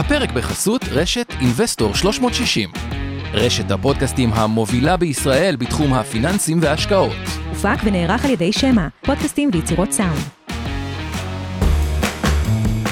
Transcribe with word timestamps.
הפרק 0.00 0.32
בחסות 0.32 0.84
רשת 0.90 1.32
Investor 1.40 1.94
360. 1.94 2.70
רשת 3.32 3.70
הפודקאסטים 3.70 4.32
המובילה 4.32 4.96
בישראל 4.96 5.56
בתחום 5.56 5.94
הפיננסים 5.94 6.58
וההשקעות. 6.62 7.16
הופק 7.48 7.76
ונערך 7.84 8.24
על 8.24 8.30
ידי 8.30 8.52
שמע, 8.52 8.88
פודקאסטים 9.04 9.50
ויצירות 9.52 9.92
סאונד. 9.92 10.20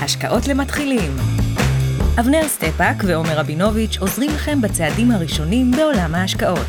השקעות 0.02 0.48
למתחילים 0.48 1.16
אבנר 2.20 2.48
סטפאק 2.48 2.96
ועומר 3.06 3.38
רבינוביץ' 3.38 3.96
עוזרים 4.00 4.30
לכם 4.30 4.60
בצעדים 4.60 5.10
הראשונים 5.10 5.70
בעולם 5.70 6.14
ההשקעות. 6.14 6.66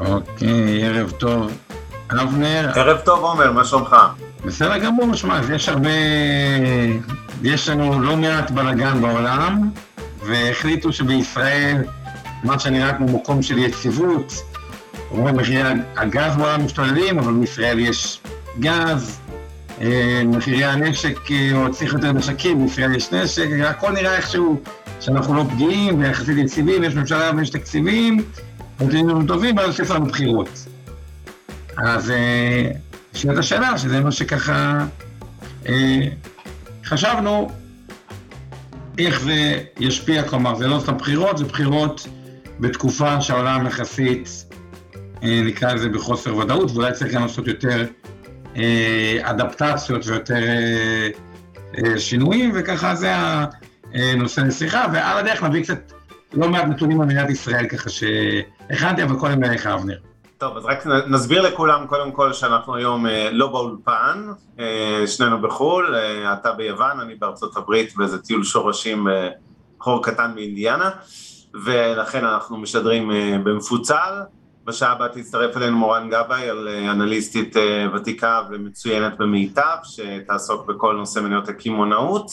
אוקיי, 0.00 0.84
ערב 0.86 1.10
טוב. 1.10 1.58
אבנר. 2.10 2.70
ערב 2.74 2.98
טוב 2.98 3.24
עומר, 3.24 3.52
מה 3.52 3.64
שלומך? 3.64 3.96
בסדר 4.44 4.78
גמור, 4.78 5.14
שמע, 5.14 5.40
יש 5.54 5.68
הרבה... 5.68 5.90
יש 7.42 7.68
לנו 7.68 8.02
לא 8.02 8.16
מעט 8.16 8.50
בלאגן 8.50 9.00
בעולם, 9.00 9.70
והחליטו 10.26 10.92
שבישראל, 10.92 11.84
מה 12.44 12.58
שנראה 12.58 12.92
כמו 12.92 13.06
מקום 13.06 13.42
של 13.42 13.58
יציבות, 13.58 14.34
אומרים 15.10 15.36
מחירי 15.36 15.62
הגז 15.96 16.36
בעולם 16.36 16.64
משתוללים, 16.64 17.18
אבל 17.18 17.32
בישראל 17.32 17.78
יש 17.78 18.20
גז, 18.60 19.20
אה, 19.80 20.22
מחירי 20.26 20.64
הנשק, 20.64 21.30
אה, 21.30 21.50
או 21.54 21.72
צריך 21.72 21.92
יותר 21.92 22.12
נשקים, 22.12 22.64
בישראל 22.64 22.94
יש 22.94 23.12
נשק, 23.12 23.48
הכל 23.64 23.92
נראה 23.92 24.16
איכשהו 24.16 24.60
שאנחנו 25.00 25.34
לא 25.34 25.44
פגיעים 25.50 25.98
ויחסית 25.98 26.38
יציבים, 26.38 26.84
יש 26.84 26.94
ממשלה 26.94 27.30
ויש 27.36 27.50
תקציבים, 27.50 28.24
נתונים 28.80 29.26
טובים, 29.26 29.56
ואז 29.56 29.80
יש 29.80 29.90
לנו 29.90 30.06
בחירות. 30.06 30.66
אז 31.76 32.10
אה, 32.10 32.70
נשאלת 33.14 33.38
השאלה, 33.38 33.78
שזה 33.78 34.00
מה 34.00 34.12
שככה 34.12 34.84
חשבנו, 36.88 37.48
איך 38.98 39.20
זה 39.20 39.62
ישפיע, 39.80 40.22
כלומר, 40.22 40.54
זה 40.54 40.66
לא 40.66 40.80
סתם 40.80 40.96
בחירות, 40.96 41.38
זה 41.38 41.44
בחירות 41.44 42.06
בתקופה 42.60 43.20
שהעולם 43.20 43.66
יחסית, 43.66 44.44
נקרא 45.22 45.72
לזה 45.72 45.88
בחוסר 45.88 46.36
ודאות, 46.36 46.70
ואולי 46.70 46.92
צריך 46.92 47.14
גם 47.14 47.22
לעשות 47.22 47.46
יותר 47.46 47.86
אה, 48.56 49.18
אדפטציות 49.22 50.06
ויותר 50.06 50.42
אה, 50.48 51.08
אה, 51.78 51.98
שינויים, 51.98 52.52
וככה 52.54 52.94
זה 52.94 53.12
הנושא 53.94 54.40
לשיחה, 54.40 54.86
ועל 54.92 55.18
הדרך 55.18 55.42
נביא 55.42 55.62
קצת 55.62 55.92
לא 56.32 56.48
מעט 56.48 56.64
נתונים 56.64 57.00
על 57.00 57.06
מדינת 57.06 57.30
ישראל, 57.30 57.66
ככה 57.66 57.90
שהכנתי, 57.90 59.02
אבל 59.02 59.16
קודם 59.18 59.44
אליך, 59.44 59.66
אבנר. 59.66 59.98
טוב, 60.38 60.56
אז 60.56 60.64
רק 60.64 60.86
נסביר 60.86 61.42
לכולם 61.42 61.86
קודם 61.86 62.12
כל 62.12 62.32
שאנחנו 62.32 62.74
היום 62.74 63.06
לא 63.32 63.46
באולפן, 63.46 64.32
שנינו 65.06 65.40
בחו"ל, 65.40 65.94
אתה 66.32 66.52
ביוון, 66.52 67.00
אני 67.00 67.14
בארצות 67.14 67.56
הברית 67.56 67.96
באיזה 67.96 68.22
טיול 68.22 68.44
שורשים 68.44 69.06
בחור 69.78 70.04
קטן 70.04 70.34
באינדיאנה, 70.34 70.90
ולכן 71.64 72.24
אנחנו 72.24 72.56
משדרים 72.56 73.10
במפוצל. 73.44 74.22
בשעה 74.68 74.92
הבאה 74.92 75.08
תצטרף 75.08 75.56
אלינו 75.56 75.78
מורן 75.78 76.10
גבאי, 76.10 76.50
אה, 76.50 76.90
אנליסטית 76.90 77.56
אה, 77.56 77.86
ותיקה 77.94 78.42
ומצוינת 78.50 79.18
במיטב, 79.18 79.76
שתעסוק 79.82 80.66
בכל 80.66 80.96
נושא 80.96 81.20
מניות 81.20 81.48
הקמעונאות, 81.48 82.30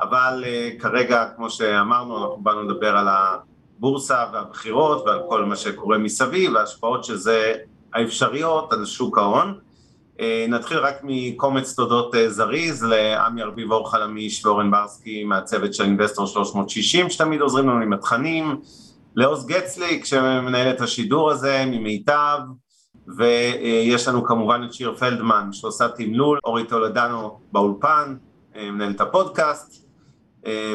אבל 0.00 0.44
אה, 0.46 0.70
כרגע, 0.78 1.26
כמו 1.36 1.50
שאמרנו, 1.50 2.18
אנחנו 2.18 2.42
באנו 2.42 2.62
לדבר 2.62 2.96
על 2.96 3.08
הבורסה 3.80 4.24
והבחירות 4.32 5.06
ועל 5.06 5.20
כל 5.28 5.44
מה 5.44 5.56
שקורה 5.56 5.98
מסביב, 5.98 6.52
וההשפעות 6.52 7.04
של 7.04 7.16
זה 7.16 7.54
האפשריות 7.94 8.72
על 8.72 8.84
שוק 8.84 9.18
ההון. 9.18 9.58
נתחיל 10.48 10.78
רק 10.78 10.94
מקומץ 11.02 11.74
תודות 11.74 12.14
זריז 12.28 12.84
לעמי 12.84 13.42
ארביב 13.42 13.72
אור 13.72 13.90
חלמיש 13.90 14.46
ואורן 14.46 14.70
ברסקי 14.70 15.24
מהצוות 15.24 15.74
של 15.74 15.84
אינבסטור 15.84 16.26
360 16.26 17.10
שתמיד 17.10 17.40
עוזרים 17.40 17.68
לנו 17.68 17.80
עם 17.80 17.92
התכנים. 17.92 18.60
לעוז 19.14 19.46
גצליק 19.46 20.04
שמנהל 20.04 20.70
את 20.70 20.80
השידור 20.80 21.30
הזה 21.30 21.64
ממיטב 21.66 22.38
ויש 23.16 24.08
לנו 24.08 24.24
כמובן 24.24 24.62
את 24.64 24.72
שיר 24.72 24.94
פלדמן 24.94 25.48
שעושה 25.52 25.88
תמלול, 25.88 26.38
אורי 26.44 26.64
טולדנו 26.64 27.38
באולפן, 27.52 28.16
מנהל 28.56 28.90
את 28.90 29.00
הפודקאסט 29.00 29.89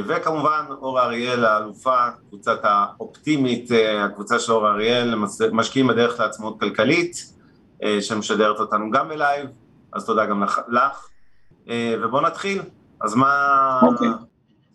וכמובן 0.07 0.65
אור 0.69 0.99
אריאל 0.99 1.45
האלופה, 1.45 1.95
קבוצת 2.29 2.59
האופטימית, 2.63 3.69
הקבוצה 3.99 4.39
של 4.39 4.51
אור 4.51 4.67
אריאל, 4.69 5.15
משקיעים 5.51 5.87
בדרך 5.87 6.19
לעצמאות 6.19 6.59
כלכלית 6.59 7.33
שמשדרת 8.01 8.59
אותנו 8.59 8.91
גם 8.91 9.09
בלייב, 9.09 9.49
אז 9.93 10.05
תודה 10.05 10.25
גם 10.25 10.43
לך, 10.43 11.07
ובואו 11.67 12.21
נתחיל, 12.21 12.61
אז 13.01 13.15
מה... 13.15 13.79
אוקיי, 13.81 14.09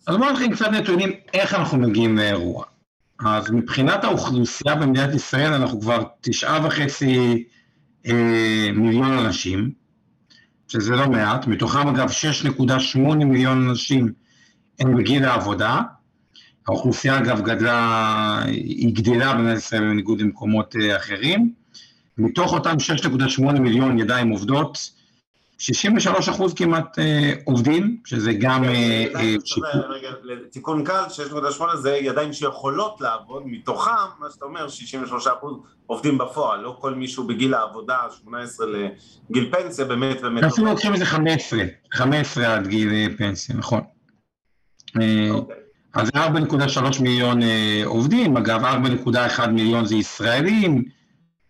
אז 0.07 0.17
בואו 0.17 0.31
נתחיל 0.31 0.55
קצת 0.55 0.67
נתונים 0.67 1.11
איך 1.35 1.55
אנחנו 1.55 1.79
מגיעים 1.79 2.19
לאירוע. 2.19 2.65
אז 3.25 3.51
מבחינת 3.51 4.05
האוכלוסייה 4.05 4.75
במדינת 4.75 5.15
ישראל 5.15 5.53
אנחנו 5.53 5.81
כבר 5.81 6.03
תשעה 6.21 6.67
וחצי 6.67 7.45
אה, 8.07 8.71
מיליון 8.75 9.13
אנשים, 9.13 9.71
שזה 10.69 10.97
לא 10.97 11.09
מעט, 11.09 11.47
מתוכם 11.47 11.89
אגב 11.89 12.09
6.8 12.09 12.99
מיליון 12.99 13.69
אנשים 13.69 14.13
הם 14.81 14.97
בגיל 14.97 15.25
העבודה, 15.25 15.81
האוכלוסייה 16.69 17.19
אגב 17.19 17.41
גדלה, 17.41 18.43
היא 18.47 18.95
גדלה 18.95 19.35
במדינת 19.35 19.59
ישראל 19.59 19.81
בניגוד 19.81 20.21
למקומות 20.21 20.77
אה, 20.77 20.97
אחרים, 20.97 21.53
מתוך 22.19 22.53
אותם 22.53 22.77
6.8 23.41 23.59
מיליון 23.61 23.99
ידיים 23.99 24.29
עובדות, 24.29 24.79
63 25.61 26.29
אחוז 26.29 26.55
כמעט 26.55 26.99
אה, 26.99 27.33
עובדים, 27.45 27.97
שזה 28.05 28.33
גם 28.33 28.65
אה, 28.65 29.05
אה, 29.17 29.35
רגע, 29.89 30.09
תיקון 30.51 30.85
קל, 30.85 31.03
6.8 31.59 31.77
זה 31.77 31.97
ידיים 31.97 32.33
שיכולות 32.33 33.01
לעבוד, 33.01 33.43
מתוכם, 33.47 33.91
מה 34.19 34.27
שאתה 34.31 34.45
אומר, 34.45 34.69
63 34.69 35.27
אחוז 35.27 35.57
עובדים 35.87 36.19
בפועל, 36.19 36.61
לא 36.61 36.77
כל 36.81 36.95
מישהו 36.95 37.27
בגיל 37.27 37.55
העבודה, 37.55 37.97
18 38.23 38.67
לגיל 39.31 39.53
פנסיה, 39.53 39.85
באמת 39.85 40.21
באמת... 40.21 40.45
אפילו 40.45 40.67
לוקחים 40.67 40.93
איזה 40.93 41.05
15, 41.05 41.61
15 41.93 42.55
עד 42.55 42.67
גיל 42.67 43.17
פנסיה, 43.17 43.57
נכון. 43.57 43.81
אוקיי. 45.31 45.57
אז 45.95 46.11
זה 46.15 46.27
4.3 46.27 47.03
מיליון 47.03 47.41
עובדים, 47.85 48.37
אגב 48.37 48.65
4.1 48.65 49.47
מיליון 49.47 49.87
זה 49.87 49.95
ישראלים, 49.97 50.85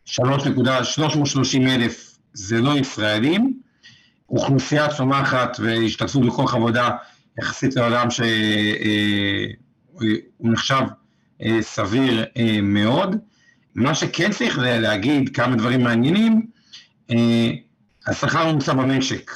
3.330 0.06 0.20
אלף 1.66 2.18
זה 2.32 2.60
לא 2.60 2.78
ישראלים, 2.78 3.60
אוכלוסייה 4.30 4.88
צומחת 4.88 5.56
והשתתפות 5.60 6.26
בכוח 6.26 6.54
עבודה 6.54 6.90
יחסית 7.38 7.76
לעולם 7.76 8.10
שהוא 8.10 8.26
אה, 10.02 10.08
נחשב 10.40 10.82
אה, 11.42 11.58
סביר 11.62 12.24
אה, 12.36 12.58
מאוד. 12.62 13.16
מה 13.74 13.94
שכן 13.94 14.30
צריך 14.30 14.58
להגיד, 14.58 15.36
כמה 15.36 15.56
דברים 15.56 15.82
מעניינים, 15.82 16.46
השכר 18.06 18.38
הממוצע 18.38 18.72
במשק, 18.72 19.30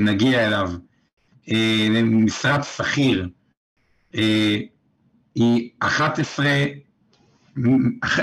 נגיע 0.00 0.46
אליו, 0.46 0.70
למשרת 1.90 2.64
שכיר, 2.64 3.28
היא 5.34 5.70
11, 5.78 6.46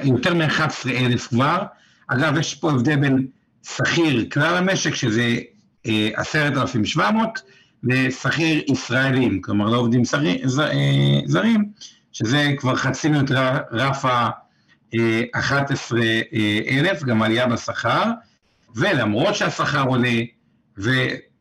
יותר 0.04 0.34
מ-11 0.34 0.90
אלף 0.90 1.28
כבר. 1.28 1.64
אגב, 2.08 2.38
יש 2.38 2.56
פה 2.56 2.72
הבדל 2.72 2.96
בין 2.96 3.28
שכיר 3.64 4.26
כלל 4.32 4.58
המשק, 4.58 4.96
שזה 4.96 5.38
עשרת 6.16 6.58
אלפים 6.58 6.86
שבע 6.86 7.12
מאות, 7.12 7.42
ושכיר 7.84 8.64
ישראלים, 8.68 9.42
כלומר 9.42 9.70
לא 9.70 9.78
עובדים 9.78 10.02
אה, 10.60 11.20
זרים, 11.26 11.72
שזה 12.12 12.54
כבר 12.58 12.76
חצי 12.76 13.10
מיותר 13.10 13.58
רף 13.72 14.06
ה-11 14.06 15.96
אלף, 16.68 17.04
גם 17.04 17.22
עלייה 17.22 17.48
בשכר, 17.48 18.04
ולמרות 18.76 19.36
שהשכר 19.36 19.84
עולה, 19.84 20.20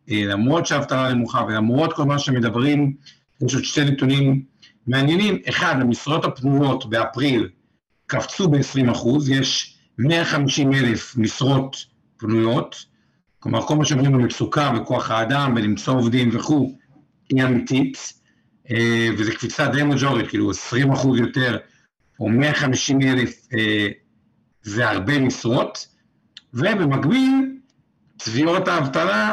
ולמרות 0.08 0.66
שהאבטלה 0.66 1.14
נמוכה, 1.14 1.44
ולמרות 1.48 1.92
כל 1.92 2.04
מה 2.04 2.18
שמדברים, 2.18 2.94
יש 3.46 3.54
עוד 3.54 3.64
שתי 3.64 3.84
נתונים 3.84 4.42
מעניינים. 4.86 5.38
אחד, 5.48 5.80
המשרות 5.80 6.24
הפנויות 6.24 6.90
באפריל 6.90 7.48
קפצו 8.06 8.48
ב-20 8.48 8.92
אחוז, 8.92 9.28
יש 9.28 9.76
150 9.98 10.72
אלף 10.72 11.16
משרות 11.16 11.76
פנויות, 12.16 12.84
כלומר, 13.38 13.62
כל 13.62 13.76
מה 13.76 13.84
שאומרים 13.84 14.12
במצוקה 14.12 14.72
וכוח 14.76 15.10
האדם 15.10 15.54
ולמצוא 15.56 15.94
עובדים 15.94 16.30
וכו', 16.32 16.76
היא 17.28 17.44
אמיתית, 17.44 18.12
אה, 18.70 19.08
וזו 19.18 19.32
קפיצה 19.34 19.68
די 19.68 19.82
מג'ורית, 19.82 20.28
כאילו 20.28 20.50
20 20.50 20.92
אחוז 20.92 21.20
יותר, 21.20 21.58
או 22.20 22.28
150 22.28 23.02
אלף, 23.02 23.46
אה, 23.52 23.88
זה 24.62 24.88
הרבה 24.88 25.18
משרות, 25.18 25.86
ובמקביל, 26.54 27.56
צביעות 28.18 28.68
האבטלה 28.68 29.32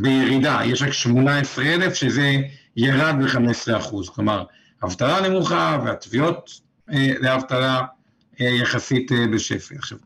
בירידה, 0.00 0.60
יש 0.64 0.82
רק 0.82 0.92
18 0.92 1.64
אלף, 1.64 1.94
שזה 1.94 2.36
ירד 2.76 3.14
ב-15 3.22 3.76
אחוז, 3.76 4.08
כלומר, 4.08 4.44
אבטלה 4.84 5.28
נמוכה 5.28 5.78
והתביעות 5.84 6.60
אה, 6.92 7.12
לאבטלה 7.20 7.82
יחסית 8.38 9.12
בשפל. 9.32 9.74
עכשיו, 9.74 9.98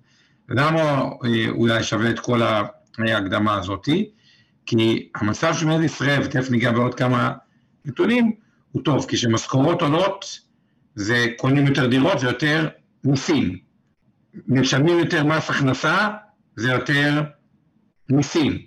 למה 0.49 1.03
אולי 1.49 1.83
שווה 1.83 2.11
את 2.11 2.21
כל 2.21 2.43
ה... 2.43 2.63
ההקדמה 2.99 3.55
הזאתי, 3.55 4.11
כי 4.67 5.09
המצב 5.15 5.55
של 5.55 5.67
מדינת 5.67 5.85
ישראל, 5.85 6.23
ותכף 6.25 6.51
ניגע 6.51 6.73
בעוד 6.73 6.95
כמה 6.95 7.33
נתונים, 7.85 8.33
הוא 8.73 8.83
טוב, 8.83 9.07
כי 9.09 9.17
כשמשכורות 9.17 9.83
עולות, 9.83 10.41
זה 10.95 11.27
קונים 11.37 11.67
יותר 11.67 11.87
דירות, 11.87 12.19
זה 12.19 12.27
יותר 12.27 12.69
מיסים. 13.05 13.59
משלמים 14.49 14.99
יותר 14.99 15.25
מס 15.25 15.51
הכנסה, 15.51 16.09
זה 16.57 16.71
יותר 16.71 17.23
מיסים. 18.11 18.59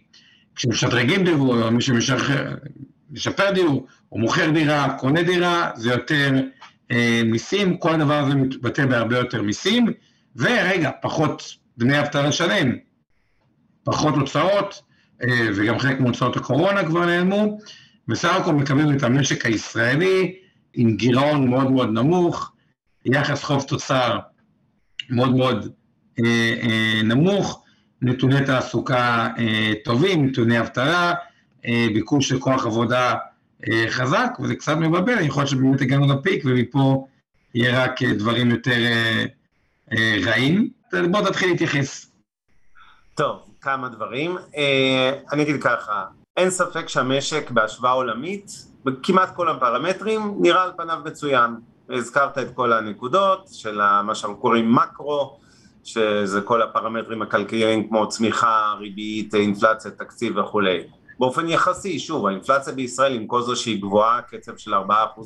כשמשדרגים 0.57 1.23
דיור, 1.23 1.63
או 1.63 1.71
מי 1.71 1.81
שמשפר 1.81 3.51
דיור, 3.51 3.87
או 4.11 4.17
מוכר 4.17 4.49
דירה, 4.49 4.97
קונה 4.99 5.23
דירה, 5.23 5.71
זה 5.75 5.91
יותר 5.91 6.31
אה, 6.91 7.21
מיסים, 7.25 7.77
כל 7.77 7.93
הדבר 7.93 8.13
הזה 8.13 8.35
מתבטא 8.35 8.85
בהרבה 8.85 9.17
יותר 9.17 9.41
מיסים, 9.41 9.93
ורגע, 10.35 10.91
פחות 11.01 11.43
דמי 11.77 11.99
אבטלה 11.99 12.27
לשלם, 12.27 12.75
פחות 13.83 14.15
הוצאות, 14.15 14.81
אה, 15.23 15.47
וגם 15.55 15.79
חלק 15.79 15.99
מהוצאות 15.99 16.37
הקורונה 16.37 16.85
כבר 16.85 17.05
נעלמו, 17.05 17.57
בסך 18.07 18.35
הכל 18.35 18.53
מקבלים 18.53 18.97
את 18.97 19.03
המשק 19.03 19.45
הישראלי 19.45 20.35
עם 20.73 20.95
גירעון 20.95 21.49
מאוד 21.49 21.71
מאוד 21.71 21.89
נמוך, 21.89 22.51
יחס 23.05 23.43
חוב 23.43 23.63
תוצר 23.63 24.19
מאוד 25.09 25.35
מאוד 25.35 25.71
אה, 26.19 26.53
אה, 26.63 27.01
נמוך, 27.03 27.63
נתוני 28.01 28.45
תעסוקה 28.45 29.27
אה, 29.37 29.73
טובים, 29.83 30.25
נתוני 30.25 30.59
אבטלה, 30.59 31.13
אה, 31.65 31.87
ביקוש 31.93 32.29
של 32.29 32.39
כוח 32.39 32.65
עבודה 32.65 33.15
אה, 33.67 33.85
חזק, 33.89 34.37
וזה 34.39 34.55
קצת 34.55 34.77
מבלבל, 34.77 35.21
יכול 35.21 35.41
להיות 35.41 35.49
שבאמת 35.49 35.81
הגענו 35.81 36.13
לפיק 36.13 36.43
ומפה 36.45 37.07
יהיה 37.53 37.83
רק 37.83 38.03
דברים 38.03 38.51
יותר 38.51 38.79
רעים. 40.25 40.69
בוא 41.11 41.21
תתחיל 41.21 41.49
להתייחס. 41.49 42.11
טוב, 43.15 43.39
כמה 43.61 43.89
דברים. 43.89 44.37
אני 45.31 45.43
אגיד 45.43 45.63
ככה, 45.63 46.05
אין 46.37 46.49
ספק 46.49 46.89
שהמשק 46.89 47.51
בהשוואה 47.51 47.91
עולמית, 47.91 48.51
בכמעט 48.85 49.35
כל 49.35 49.49
הפרמטרים, 49.49 50.35
נראה 50.39 50.63
על 50.63 50.71
פניו 50.77 50.99
מצוין. 51.05 51.55
הזכרת 51.89 52.37
את 52.37 52.47
כל 52.53 52.73
הנקודות 52.73 53.47
של 53.51 53.81
מה 54.03 54.15
שאנחנו 54.15 54.37
קוראים 54.37 54.75
מקרו, 54.75 55.39
שזה 55.87 56.41
כל 56.41 56.61
הפרמטרים 56.61 57.21
הכלכליים 57.21 57.87
כמו 57.87 58.09
צמיחה, 58.09 58.73
ריבית, 58.79 59.35
אינפלציה, 59.35 59.91
תקציב 59.91 60.37
וכולי. 60.37 60.79
באופן 61.19 61.49
יחסי, 61.49 61.99
שוב, 61.99 62.27
האינפלציה 62.27 62.73
בישראל 62.73 63.15
עם 63.15 63.27
כל 63.27 63.41
זו 63.41 63.55
שהיא 63.55 63.81
גבוהה, 63.81 64.21
קצב 64.21 64.57
של 64.57 64.73
4% 64.73 64.77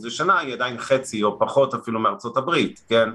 לשנה, 0.04 0.40
היא 0.40 0.54
עדיין 0.54 0.78
חצי 0.78 1.24
או 1.24 1.40
פחות 1.40 1.74
אפילו 1.74 2.00
מארצות 2.00 2.38
הברית, 2.38 2.82
כן? 2.90 3.10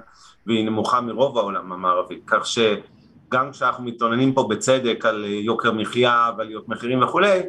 והיא 0.46 0.64
נמוכה 0.64 1.00
מרוב 1.00 1.38
העולם 1.38 1.72
המערבי, 1.72 2.20
כך 2.26 2.46
שגם 2.46 3.50
כשאנחנו 3.52 3.84
מתלוננים 3.84 4.32
פה 4.32 4.48
בצדק 4.50 5.04
על 5.04 5.24
יוקר 5.24 5.72
מחיה 5.72 6.30
ועליות 6.38 6.68
מחירים 6.68 7.02
וכולי, 7.02 7.40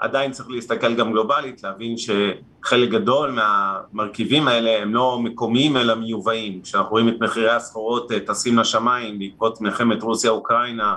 עדיין 0.00 0.32
צריך 0.32 0.50
להסתכל 0.50 0.94
גם 0.94 1.12
גלובלית, 1.12 1.62
להבין 1.62 1.94
שחלק 1.96 2.88
גדול 2.88 3.30
מהמרכיבים 3.30 4.48
האלה 4.48 4.82
הם 4.82 4.94
לא 4.94 5.18
מקומיים 5.18 5.76
אלא 5.76 5.94
מיובאים. 5.94 6.60
כשאנחנו 6.62 6.90
רואים 6.90 7.08
את 7.08 7.14
מחירי 7.20 7.50
הסחורות 7.50 8.12
אה, 8.12 8.20
טסים 8.20 8.58
לשמיים 8.58 9.18
בעקבות 9.18 9.60
מלחמת 9.60 10.02
רוסיה-אוקראינה, 10.02 10.94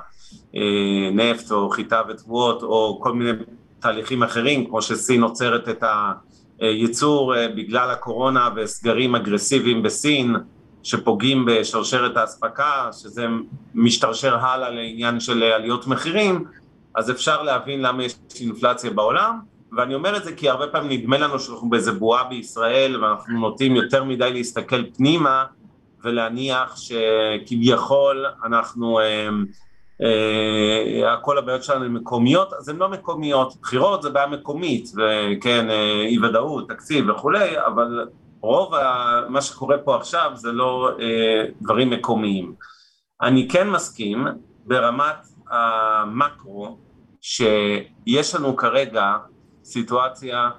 אה, 0.56 0.62
נפט 1.12 1.52
או 1.52 1.70
חיטה 1.70 2.02
ותבואות 2.10 2.64
או 2.64 3.00
כל 3.04 3.14
מיני 3.14 3.32
תהליכים 3.80 4.24
אחרים, 4.24 4.66
כמו 4.66 4.82
שסין 4.82 5.24
עוצרת 5.24 5.70
את 5.70 5.84
הייצור 6.60 7.36
אה, 7.36 7.48
בגלל 7.48 7.92
הקורונה 7.92 8.50
וסגרים 8.56 9.16
אגרסיביים 9.16 9.84
בסין, 9.84 10.36
שפוגעים 10.84 11.46
בשרשרת 11.46 12.18
האספקה, 12.18 12.90
שזה 12.92 13.26
משתרשר 13.76 14.36
הלאה 14.36 14.70
לעניין 14.70 15.20
של 15.20 15.44
עליות 15.44 15.88
מחירים, 15.88 16.46
אז 16.96 17.12
אפשר 17.12 17.42
להבין 17.44 17.82
למה 17.82 18.04
יש 18.04 18.16
אינפלציה 18.40 18.92
בעולם, 18.92 19.40
ואני 19.78 19.96
אומר 19.96 20.18
את 20.18 20.24
זה 20.24 20.36
כי 20.36 20.50
הרבה 20.50 20.68
פעמים 20.68 21.00
נדמה 21.00 21.18
לנו 21.18 21.40
שאנחנו 21.40 21.70
באיזה 21.70 21.92
בועה 21.92 22.24
בישראל 22.24 23.04
ואנחנו 23.04 23.40
נוטים 23.40 23.76
יותר 23.76 24.04
מדי 24.04 24.34
להסתכל 24.34 24.92
פנימה 24.98 25.46
ולהניח 26.04 26.76
שכביכול 26.78 28.26
אנחנו, 28.46 29.00
אה, 29.00 29.30
אה, 30.02 31.18
כל 31.22 31.38
הבעיות 31.38 31.64
שלנו 31.64 31.86
הן 31.86 31.92
מקומיות, 31.92 32.54
אז 32.54 32.70
הן 32.70 32.78
לא 32.78 32.90
מקומיות, 32.90 33.54
בחירות 33.62 34.02
זה 34.02 34.10
בעיה 34.10 34.28
מקומית, 34.28 34.90
וכן, 34.90 35.70
אה, 35.70 36.02
אי 36.02 36.20
ודאות, 36.20 36.70
תקציב 36.70 37.10
וכולי, 37.10 37.60
אבל 37.66 38.08
רוב 38.42 38.74
מה 39.30 39.42
שקורה 39.42 39.78
פה 39.78 39.96
עכשיו 39.96 40.32
זה 40.36 40.52
לא 40.52 40.90
אה, 41.00 41.46
דברים 41.62 41.90
מקומיים. 41.90 42.54
אני 43.22 43.48
כן 43.50 43.70
מסכים 43.70 44.28
ברמת 44.66 45.28
המקרו 45.54 46.78
שיש 47.22 48.36
לנו 48.36 48.56
כרגע 48.56 49.18
סיטואציה 49.64 50.50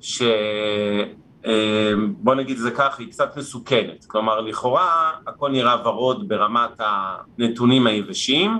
ש... 0.00 0.22
אה, 1.46 1.92
בוא 2.08 2.34
נגיד 2.34 2.56
זה 2.56 2.70
ככה, 2.70 3.02
היא 3.02 3.10
קצת 3.10 3.36
מסוכנת, 3.36 4.04
כלומר 4.06 4.40
לכאורה 4.40 5.12
הכל 5.26 5.50
נראה 5.50 5.88
ורוד 5.88 6.28
ברמת 6.28 6.70
הנתונים 6.78 7.86
היבשים, 7.86 8.58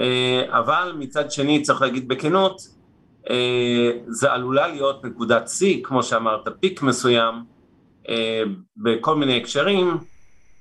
אה, 0.00 0.42
אבל 0.48 0.94
מצד 0.98 1.30
שני 1.30 1.62
צריך 1.62 1.82
להגיד 1.82 2.08
בכנות, 2.08 2.60
אה, 3.30 3.90
זה 4.06 4.32
עלולה 4.32 4.68
להיות 4.68 5.04
נקודת 5.04 5.48
שיא, 5.48 5.84
כמו 5.84 6.02
שאמרת, 6.02 6.48
פיק 6.60 6.82
מסוים, 6.82 7.34
בכל 8.76 9.16
מיני 9.16 9.36
הקשרים, 9.36 9.98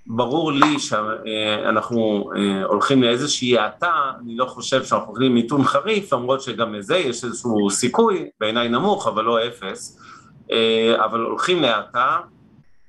ברור 0.07 0.51
לי 0.51 0.79
שאנחנו 0.79 2.31
אה, 2.35 2.65
הולכים 2.65 3.03
לאיזושהי 3.03 3.57
האטה, 3.57 3.93
אני 4.21 4.35
לא 4.35 4.45
חושב 4.45 4.83
שאנחנו 4.83 5.07
הולכים 5.07 5.33
מיתון 5.33 5.63
חריף, 5.63 6.13
למרות 6.13 6.41
שגם 6.41 6.73
לזה 6.73 6.97
יש 6.97 7.23
איזשהו 7.23 7.69
סיכוי, 7.69 8.29
בעיניי 8.39 8.69
נמוך 8.69 9.07
אבל 9.07 9.23
לא 9.23 9.47
אפס, 9.47 9.99
אה, 10.51 11.05
אבל 11.05 11.19
הולכים 11.19 11.61
להאטה, 11.61 12.19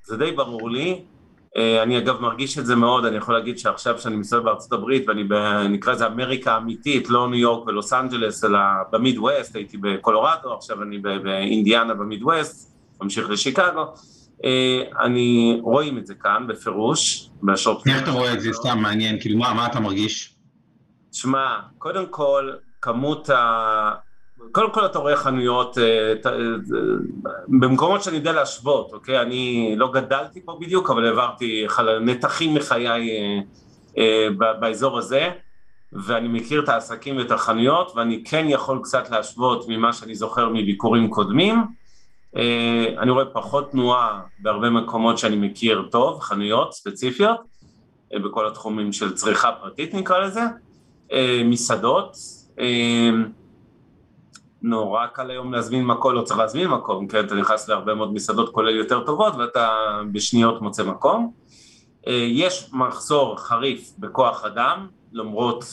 זה 0.03 0.17
די 0.17 0.31
ברור 0.31 0.69
לי, 0.69 1.01
אה, 1.57 1.83
אני 1.83 1.97
אגב 1.97 2.21
מרגיש 2.21 2.57
את 2.57 2.65
זה 2.65 2.75
מאוד, 2.75 3.05
אני 3.05 3.17
יכול 3.17 3.35
להגיד 3.35 3.57
שעכשיו 3.57 3.99
שאני 3.99 4.15
מסתובב 4.15 4.43
בארצות 4.43 4.73
הברית 4.73 5.07
ואני 5.07 5.23
נקרא 5.69 5.93
לזה 5.93 6.07
אמריקה 6.07 6.57
אמיתית, 6.57 7.09
לא 7.09 7.29
ניו 7.29 7.39
יורק 7.39 7.67
ולוס 7.67 7.93
אנג'לס, 7.93 8.43
אלא 8.43 8.59
במיד 8.91 9.17
ווסט, 9.17 9.55
הייתי 9.55 9.77
בקולורדו, 9.77 10.53
עכשיו 10.53 10.83
אני 10.83 10.97
באינדיאנה 10.97 11.93
במיד 11.93 12.23
ווסט, 12.23 12.75
ממשיך 13.01 13.29
לשיקגו, 13.29 13.79
אה, 13.79 13.85
אני, 14.99 15.57
רואים 15.61 15.97
את 15.97 16.07
זה 16.07 16.13
כאן 16.15 16.47
בפירוש, 16.47 17.29
בשורט. 17.43 17.87
איך 17.87 18.03
אתה 18.03 18.11
רואה 18.11 18.33
את 18.33 18.41
זה? 18.41 18.53
סתם 18.53 18.77
מעניין, 18.81 19.19
כאילו 19.19 19.39
מה, 19.39 19.53
מה 19.53 19.65
אתה 19.65 19.79
מרגיש? 19.79 20.35
שמע, 21.11 21.59
קודם 21.77 22.05
כל, 22.09 22.51
כמות 22.81 23.29
ה... 23.29 23.91
קודם 24.51 24.71
כל 24.71 24.85
אתה 24.85 24.99
רואה 24.99 25.15
חנויות 25.15 25.77
אה, 25.77 26.13
במקומות 27.47 28.03
שאני 28.03 28.17
יודע 28.17 28.33
להשוות, 28.33 28.93
אוקיי? 28.93 29.21
אני 29.21 29.73
לא 29.77 29.91
גדלתי 29.91 30.45
פה 30.45 30.57
בדיוק, 30.61 30.89
אבל 30.89 31.05
העברתי 31.05 31.65
נתחים 32.01 32.55
מחיי 32.55 32.97
אה, 33.97 34.27
באזור 34.59 34.97
הזה, 34.97 35.29
ואני 35.93 36.27
מכיר 36.27 36.63
את 36.63 36.69
העסקים 36.69 37.17
ואת 37.17 37.31
החנויות, 37.31 37.91
ואני 37.95 38.23
כן 38.23 38.45
יכול 38.49 38.79
קצת 38.83 39.09
להשוות 39.09 39.65
ממה 39.67 39.93
שאני 39.93 40.15
זוכר 40.15 40.49
מביקורים 40.49 41.09
קודמים. 41.09 41.63
אה, 42.37 42.85
אני 42.99 43.11
רואה 43.11 43.25
פחות 43.25 43.71
תנועה 43.71 44.21
בהרבה 44.39 44.69
מקומות 44.69 45.17
שאני 45.17 45.35
מכיר 45.35 45.87
טוב, 45.91 46.19
חנויות 46.19 46.73
ספציפיות, 46.73 47.39
אה, 48.13 48.19
בכל 48.19 48.47
התחומים 48.47 48.93
של 48.93 49.13
צריכה 49.13 49.51
פרטית 49.51 49.93
נקרא 49.93 50.19
לזה, 50.19 50.41
אה, 51.11 51.41
מסעדות, 51.45 52.15
נורא 54.61 55.07
קל 55.07 55.29
היום 55.31 55.53
להזמין 55.53 55.85
מקום, 55.85 56.13
לא 56.13 56.21
צריך 56.21 56.39
להזמין 56.39 56.67
מקום, 56.67 57.07
כן, 57.07 57.25
אתה 57.25 57.35
נכנס 57.35 57.69
להרבה 57.69 57.95
מאוד 57.95 58.13
מסעדות 58.13 58.49
כולל 58.53 58.75
יותר 58.75 59.05
טובות 59.05 59.35
ואתה 59.35 59.69
בשניות 60.11 60.61
מוצא 60.61 60.83
מקום. 60.83 61.31
יש 62.27 62.69
מחסור 62.73 63.37
חריף 63.37 63.91
בכוח 63.97 64.45
אדם, 64.45 64.87
למרות, 65.13 65.65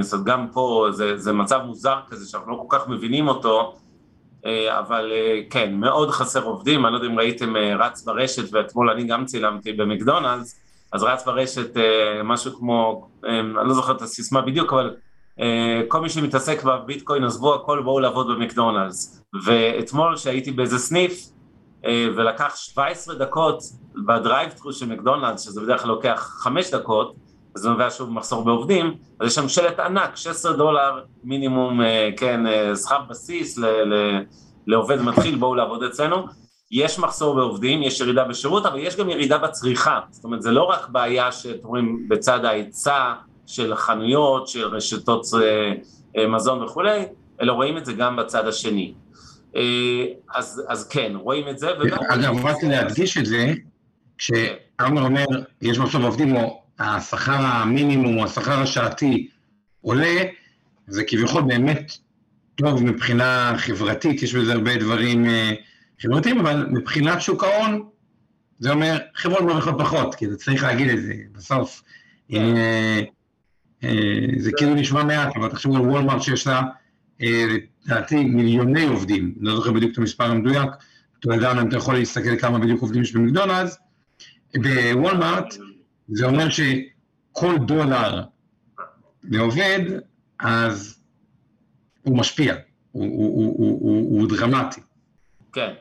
זאת 0.00 0.24
גם 0.24 0.46
פה 0.52 0.88
זה, 0.90 1.16
זה 1.16 1.32
מצב 1.32 1.60
מוזר 1.66 1.96
כזה 2.08 2.30
שאנחנו 2.30 2.52
לא 2.52 2.64
כל 2.68 2.78
כך 2.78 2.88
מבינים 2.88 3.28
אותו, 3.28 3.76
אבל 4.68 5.12
אה, 5.12 5.40
כן, 5.50 5.74
מאוד 5.74 6.10
חסר 6.10 6.44
עובדים, 6.44 6.86
אני 6.86 6.92
לא 6.92 6.98
יודע 6.98 7.08
אם 7.08 7.18
ראיתם 7.18 7.56
אה, 7.56 7.76
רץ 7.76 8.04
ברשת, 8.04 8.52
ואתמול 8.52 8.90
אני 8.90 9.04
גם 9.04 9.24
צילמתי 9.24 9.72
במקדונלדס, 9.72 10.60
אז 10.92 11.02
רץ 11.02 11.24
ברשת 11.24 11.76
משהו 12.24 12.58
כמו, 12.58 13.08
אני 13.24 13.68
לא 13.68 13.74
זוכר 13.74 13.92
את 13.92 14.02
הסיסמה 14.02 14.40
בדיוק, 14.40 14.72
אבל 14.72 14.94
כל 15.88 16.00
מי 16.00 16.08
שמתעסק 16.08 16.62
בביטקוין 16.64 17.24
עזבו 17.24 17.54
הכל 17.54 17.82
בואו 17.82 18.00
לעבוד 18.00 18.28
במקדונלדס. 18.28 19.24
ואתמול 19.44 20.16
שהייתי 20.16 20.50
באיזה 20.50 20.78
סניף, 20.78 21.28
ולקח 21.86 22.56
17 22.56 23.14
דקות 23.14 23.62
ב 24.06 24.12
drive-thru 24.12 24.72
של 24.72 24.86
מקדונלדס, 24.86 25.44
שזה 25.44 25.60
בדרך 25.60 25.82
כלל 25.82 25.90
לוקח 25.90 26.36
5 26.42 26.70
דקות, 26.70 27.14
זה 27.54 27.68
נובע 27.68 27.90
שוב 27.90 28.10
מחסור 28.10 28.44
בעובדים, 28.44 28.94
אז 29.20 29.26
יש 29.28 29.34
שם 29.34 29.48
שלט 29.48 29.80
ענק, 29.80 30.16
16 30.16 30.52
דולר 30.52 31.00
מינימום, 31.24 31.80
אה, 31.80 32.10
כן, 32.16 32.46
אה, 32.46 32.76
שכר 32.76 33.00
בסיס 33.08 33.58
ל, 33.58 33.66
ל, 33.66 34.20
לעובד 34.66 35.02
מתחיל, 35.02 35.36
בואו 35.36 35.54
לעבוד 35.54 35.82
אצלנו. 35.82 36.26
יש 36.70 36.98
מחסור 36.98 37.34
בעובדים, 37.34 37.82
יש 37.82 38.00
ירידה 38.00 38.24
בשירות, 38.24 38.66
אבל 38.66 38.78
יש 38.78 38.96
גם 38.96 39.10
ירידה 39.10 39.38
בצריכה. 39.38 40.00
זאת 40.10 40.24
אומרת, 40.24 40.42
זה 40.42 40.50
לא 40.50 40.62
רק 40.62 40.88
בעיה 40.88 41.32
שאתם 41.32 41.68
רואים 41.68 42.08
בצד 42.08 42.44
ההיצע 42.44 43.12
של 43.46 43.74
חנויות, 43.74 44.48
של 44.48 44.64
רשתות 44.66 45.26
אה, 46.16 46.26
מזון 46.26 46.62
וכולי, 46.62 47.04
אלא 47.40 47.52
רואים 47.52 47.76
את 47.76 47.86
זה 47.86 47.92
גם 47.92 48.16
בצד 48.16 48.46
השני. 48.46 48.94
אז, 50.34 50.62
אז 50.68 50.88
כן, 50.88 51.12
רואים 51.14 51.48
את 51.48 51.58
זה. 51.58 51.70
אגב, 52.08 52.46
רק 52.46 52.56
להדגיש 52.62 53.18
את 53.18 53.26
זה, 53.26 53.52
כשאמר 54.18 55.02
אומר, 55.02 55.24
יש 55.62 55.78
בסוף 55.78 56.02
עובדים, 56.04 56.36
או 56.36 56.62
השכר 56.80 57.46
המינימום 57.46 58.18
או 58.18 58.24
השכר 58.24 58.60
השעתי 58.60 59.28
עולה, 59.80 60.22
זה 60.86 61.04
כביכול 61.04 61.42
באמת 61.42 61.92
טוב 62.54 62.84
מבחינה 62.84 63.54
חברתית, 63.56 64.22
יש 64.22 64.34
בזה 64.34 64.52
הרבה 64.52 64.76
דברים 64.76 65.24
אה, 65.24 65.52
חברתיים, 66.02 66.40
אבל 66.40 66.66
מבחינת 66.70 67.20
שוק 67.20 67.44
ההון, 67.44 67.88
זה 68.58 68.70
אומר, 68.70 68.98
חברות 69.14 69.42
מרוויחות 69.42 69.74
פחות, 69.78 70.14
כי 70.14 70.26
צריך 70.36 70.62
להגיד 70.62 70.88
את 70.90 71.02
זה, 71.02 71.14
בסוף. 71.32 71.82
כן. 72.28 72.56
אה, 72.56 73.00
אה, 73.84 74.26
זה 74.38 74.50
כאילו 74.56 74.74
נשמע 74.74 75.04
מעט, 75.04 75.36
אבל 75.36 75.48
תחשבו 75.48 75.76
על 75.76 75.82
וולמרט 75.82 76.22
שיש 76.22 76.46
לה, 76.46 76.62
לדעתי, 77.20 78.24
מיליוני 78.24 78.86
עובדים, 78.86 79.34
לא 79.40 79.56
זוכר 79.56 79.72
בדיוק 79.72 79.92
את 79.92 79.98
המספר 79.98 80.24
המדויק, 80.24 80.70
אתה 81.20 81.34
יודע 81.34 81.52
אם 81.52 81.68
אתה 81.68 81.76
יכול 81.76 81.94
להסתכל 81.94 82.38
כמה 82.38 82.58
בדיוק 82.58 82.80
עובדים 82.82 83.02
יש 83.02 83.12
במקדונלדס, 83.12 83.78
בוולמרט 84.54 85.54
זה 86.12 86.26
אומר 86.26 86.46
שכל 86.50 87.58
דולר 87.58 88.22
לעובד, 89.24 89.80
אז 90.40 91.00
הוא 92.02 92.18
משפיע, 92.18 92.54
הוא, 92.92 93.04
הוא, 93.04 93.54
הוא, 93.58 93.78
הוא, 93.80 94.20
הוא 94.20 94.28
דרמטי. 94.28 94.80
כן. 95.52 95.72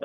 Uh, 0.00 0.04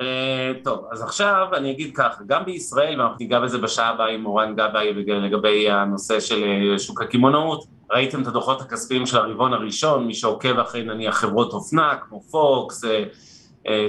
טוב, 0.64 0.84
אז 0.92 1.02
עכשיו 1.02 1.46
אני 1.56 1.70
אגיד 1.70 1.96
ככה, 1.96 2.24
גם 2.26 2.44
בישראל, 2.44 3.00
ואנחנו 3.00 3.16
ניגע 3.20 3.40
בזה 3.40 3.58
בשעה 3.58 3.88
הבאה 3.88 4.08
עם 4.08 4.22
מורן 4.22 4.56
גבאי 4.56 4.92
לגבי 4.94 5.70
הנושא 5.70 6.20
של 6.20 6.44
אה, 6.44 6.78
שוק 6.78 7.02
הקמעונאות, 7.02 7.66
ראיתם 7.90 8.22
את 8.22 8.26
הדוחות 8.26 8.60
הכספיים 8.60 9.06
של 9.06 9.16
הרבעון 9.16 9.52
הראשון, 9.52 10.06
מי 10.06 10.14
שעוקב 10.14 10.58
אחרי 10.58 10.82
נניח 10.82 11.16
חברות 11.16 11.52
אופנה 11.52 11.96
כמו 12.08 12.20
פוקס, 12.20 12.84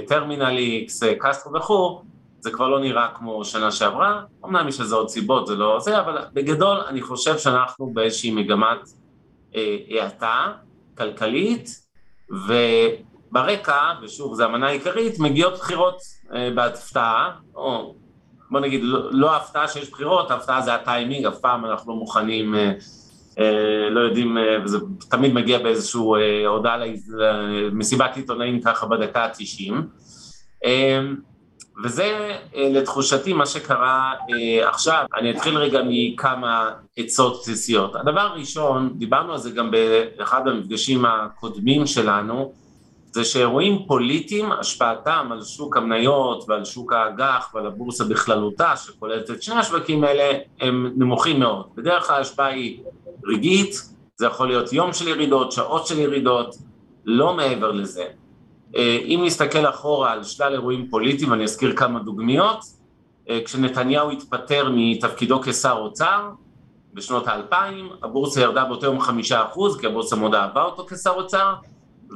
טרמינל 0.06 0.56
איקס, 0.58 1.02
קסטרו 1.18 1.52
וכו', 1.52 2.02
זה 2.40 2.50
כבר 2.50 2.68
לא 2.68 2.80
נראה 2.80 3.08
כמו 3.14 3.44
שנה 3.44 3.70
שעברה, 3.70 4.22
אמנם 4.44 4.68
יש 4.68 4.80
לזה 4.80 4.94
עוד 4.94 5.08
סיבות, 5.08 5.46
זה 5.46 5.56
לא 5.56 5.80
זה, 5.80 6.00
אבל 6.00 6.18
בגדול 6.32 6.80
אני 6.88 7.02
חושב 7.02 7.38
שאנחנו 7.38 7.90
באיזושהי 7.94 8.30
מגמת 8.30 8.88
אה, 9.54 9.76
האטה 9.90 10.52
כלכלית, 10.98 11.68
וברקע, 12.30 13.92
ושוב 14.02 14.34
זו 14.34 14.44
המנה 14.44 14.66
העיקרית, 14.66 15.18
מגיעות 15.18 15.54
בחירות 15.54 15.96
אה, 16.34 16.50
בהפתעה, 16.54 17.30
או 17.54 17.94
בוא 18.50 18.60
נגיד 18.60 18.80
לא, 18.84 19.12
לא 19.12 19.36
הפתעה 19.36 19.68
שיש 19.68 19.90
בחירות, 19.90 20.30
ההפתעה 20.30 20.62
זה 20.62 20.74
הטיימינג, 20.74 21.26
אף 21.26 21.38
פעם 21.38 21.64
אנחנו 21.64 21.92
לא 21.92 21.98
מוכנים, 21.98 22.54
אה, 22.54 22.72
אה, 23.38 23.90
לא 23.90 24.00
יודעים, 24.00 24.38
אה, 24.38 24.56
וזה 24.64 24.78
תמיד 25.10 25.34
מגיע 25.34 25.58
באיזושהי 25.58 26.00
אה, 26.00 26.46
הודעה 26.46 26.76
למסיבת 27.08 28.16
עיתונאים 28.16 28.60
ככה 28.60 28.86
בדקה 28.86 29.24
ה-90. 29.24 29.72
אה, 30.64 31.00
וזה 31.84 32.36
אה, 32.56 32.68
לתחושתי 32.72 33.32
מה 33.32 33.46
שקרה 33.46 34.12
אה, 34.30 34.68
עכשיו. 34.68 35.04
אני 35.16 35.30
אתחיל 35.30 35.56
רגע 35.58 35.80
מכמה 35.88 36.70
עצות 36.96 37.40
בסיסיות. 37.40 37.96
הדבר 37.96 38.20
הראשון, 38.20 38.92
דיברנו 38.98 39.32
על 39.32 39.38
זה 39.38 39.50
גם 39.50 39.70
באחד 39.70 40.48
המפגשים 40.48 41.04
הקודמים 41.04 41.86
שלנו, 41.86 42.52
זה 43.12 43.24
שאירועים 43.24 43.78
פוליטיים, 43.86 44.52
השפעתם 44.52 45.28
על 45.32 45.42
שוק 45.42 45.76
המניות 45.76 46.44
ועל 46.48 46.64
שוק 46.64 46.92
האג"ח 46.92 47.50
ועל 47.54 47.66
הבורסה 47.66 48.04
בכללותה, 48.04 48.76
שכוללת 48.76 49.30
את 49.30 49.42
שני 49.42 49.54
השווקים 49.54 50.04
האלה, 50.04 50.38
הם 50.60 50.92
נמוכים 50.96 51.40
מאוד. 51.40 51.66
בדרך 51.74 52.06
כלל 52.06 52.16
ההשפעה 52.16 52.46
היא 52.46 52.82
רגעית, 53.24 53.74
זה 54.16 54.26
יכול 54.26 54.48
להיות 54.48 54.72
יום 54.72 54.92
של 54.92 55.08
ירידות, 55.08 55.52
שעות 55.52 55.86
של 55.86 55.98
ירידות, 55.98 56.54
לא 57.04 57.34
מעבר 57.34 57.72
לזה. 57.72 58.04
אה, 58.76 58.98
אם 59.04 59.20
נסתכל 59.24 59.68
אחורה 59.68 60.12
על 60.12 60.24
שלל 60.24 60.52
אירועים 60.52 60.88
פוליטיים, 60.90 61.32
אני 61.32 61.44
אזכיר 61.44 61.76
כמה 61.76 61.98
דוגמיות, 61.98 62.64
אה, 63.28 63.40
כשנתניהו 63.44 64.10
התפטר 64.10 64.70
מתפקידו 64.74 65.40
כשר 65.42 65.76
אוצר 65.78 66.30
בשנות 66.94 67.28
האלפיים, 67.28 67.88
הבורסה 68.02 68.40
ירדה 68.40 68.64
באותו 68.64 68.86
יום 68.86 69.00
חמישה 69.00 69.44
אחוז, 69.44 69.80
כי 69.80 69.86
הבורסה 69.86 70.16
מאוד 70.16 70.34
אהבה 70.34 70.62
אותו 70.62 70.86
כשר 70.86 71.10
אוצר, 71.10 71.54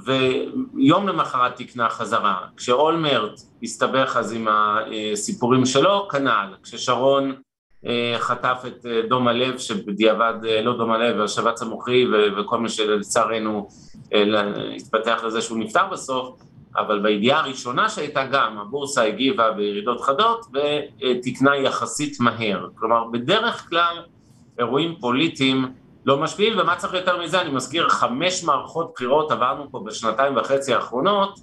ויום 0.05 1.09
למחרת 1.09 1.57
תקנה 1.57 1.89
חזרה. 1.89 2.37
כשאולמרט 2.57 3.41
הסתבך 3.63 4.17
אז 4.17 4.33
עם 4.33 4.49
הסיפורים 4.51 5.67
שלו, 5.67 6.09
כנ"ל. 6.09 6.55
כששרון 6.63 7.35
חטף 8.19 8.63
את 8.67 8.87
דום 9.09 9.29
הלב, 9.29 9.59
שבדיעבד, 9.59 10.35
לא 10.63 10.77
דום 10.77 10.91
הלב, 10.93 11.21
השבץ 11.21 11.63
המוחי 11.63 12.05
וכל 12.37 12.59
מה 12.59 12.69
שלצערנו 12.69 13.69
התפתח 14.77 15.23
לזה 15.27 15.43
שהוא 15.43 15.59
נפטר 15.59 15.87
בסוף, 15.93 16.37
אבל 16.77 16.99
בידיעה 17.03 17.41
הראשונה 17.41 17.89
שהייתה 17.89 18.25
גם, 18.25 18.59
הבורסה 18.59 19.03
הגיבה 19.03 19.51
בירידות 19.51 20.01
חדות 20.01 20.47
ותקנה 20.53 21.57
יחסית 21.57 22.21
מהר. 22.21 22.69
כלומר, 22.75 23.05
בדרך 23.13 23.69
כלל 23.69 23.97
אירועים 24.59 24.97
פוליטיים 25.01 25.73
לא 26.07 26.17
משפיעים, 26.17 26.59
ומה 26.59 26.77
צריך 26.77 26.95
יותר 26.95 27.23
מזה? 27.23 27.41
אני 27.41 27.51
מזכיר, 27.51 27.89
חמש 27.89 28.45
מערכות 28.45 28.93
בחירות 28.95 29.31
עברנו 29.33 29.71
פה 29.71 29.83
בשנתיים 29.87 30.37
וחצי 30.37 30.75
האחרונות, 30.75 31.39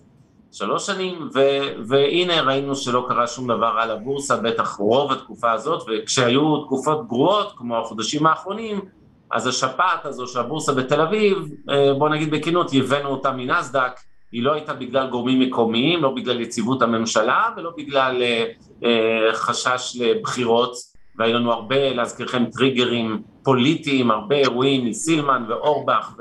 שלוש 0.51 0.85
שנים, 0.85 1.29
ו- 1.33 1.87
והנה 1.87 2.41
ראינו 2.41 2.75
שלא 2.75 3.05
קרה 3.07 3.27
שום 3.27 3.47
דבר 3.47 3.73
על 3.79 3.91
הבורסה, 3.91 4.37
בטח 4.37 4.75
רוב 4.75 5.11
התקופה 5.11 5.51
הזאת, 5.51 5.87
וכשהיו 5.87 6.57
תקופות 6.57 7.07
גרועות, 7.07 7.53
כמו 7.57 7.77
החודשים 7.77 8.25
האחרונים, 8.25 8.81
אז 9.31 9.47
השפעת 9.47 10.05
הזו 10.05 10.27
של 10.27 10.39
הבורסה 10.39 10.73
בתל 10.73 11.01
אביב, 11.01 11.37
אה, 11.69 11.93
בוא 11.93 12.09
נגיד 12.09 12.31
בכנות, 12.31 12.71
הבאנו 12.73 13.09
אותה 13.09 13.31
מנסדק, 13.31 13.91
היא 14.31 14.43
לא 14.43 14.53
הייתה 14.53 14.73
בגלל 14.73 15.09
גורמים 15.09 15.39
מקומיים, 15.39 16.01
לא 16.01 16.09
בגלל 16.15 16.41
יציבות 16.41 16.81
הממשלה 16.81 17.49
ולא 17.57 17.71
בגלל 17.77 18.21
אה, 18.21 18.45
אה, 18.83 19.33
חשש 19.33 19.97
לבחירות, 19.99 20.73
והיו 21.17 21.39
לנו 21.39 21.51
הרבה, 21.51 21.93
להזכירכם, 21.93 22.45
טריגרים 22.45 23.21
פוליטיים, 23.43 24.11
הרבה 24.11 24.35
אירועים 24.35 24.85
מסילמן 24.85 25.43
ואורבך 25.47 26.13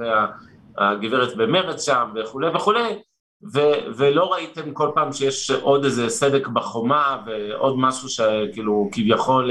והגברת 0.78 1.36
במרץ 1.36 1.86
שם 1.86 2.10
וכולי 2.14 2.48
וכולי, 2.48 2.98
ו- 3.42 3.92
ולא 3.96 4.32
ראיתם 4.32 4.72
כל 4.72 4.90
פעם 4.94 5.12
שיש 5.12 5.50
עוד 5.50 5.84
איזה 5.84 6.08
סדק 6.08 6.48
בחומה 6.48 7.22
ועוד 7.26 7.78
משהו 7.78 8.08
שכאילו 8.08 8.88
כביכול 8.92 9.50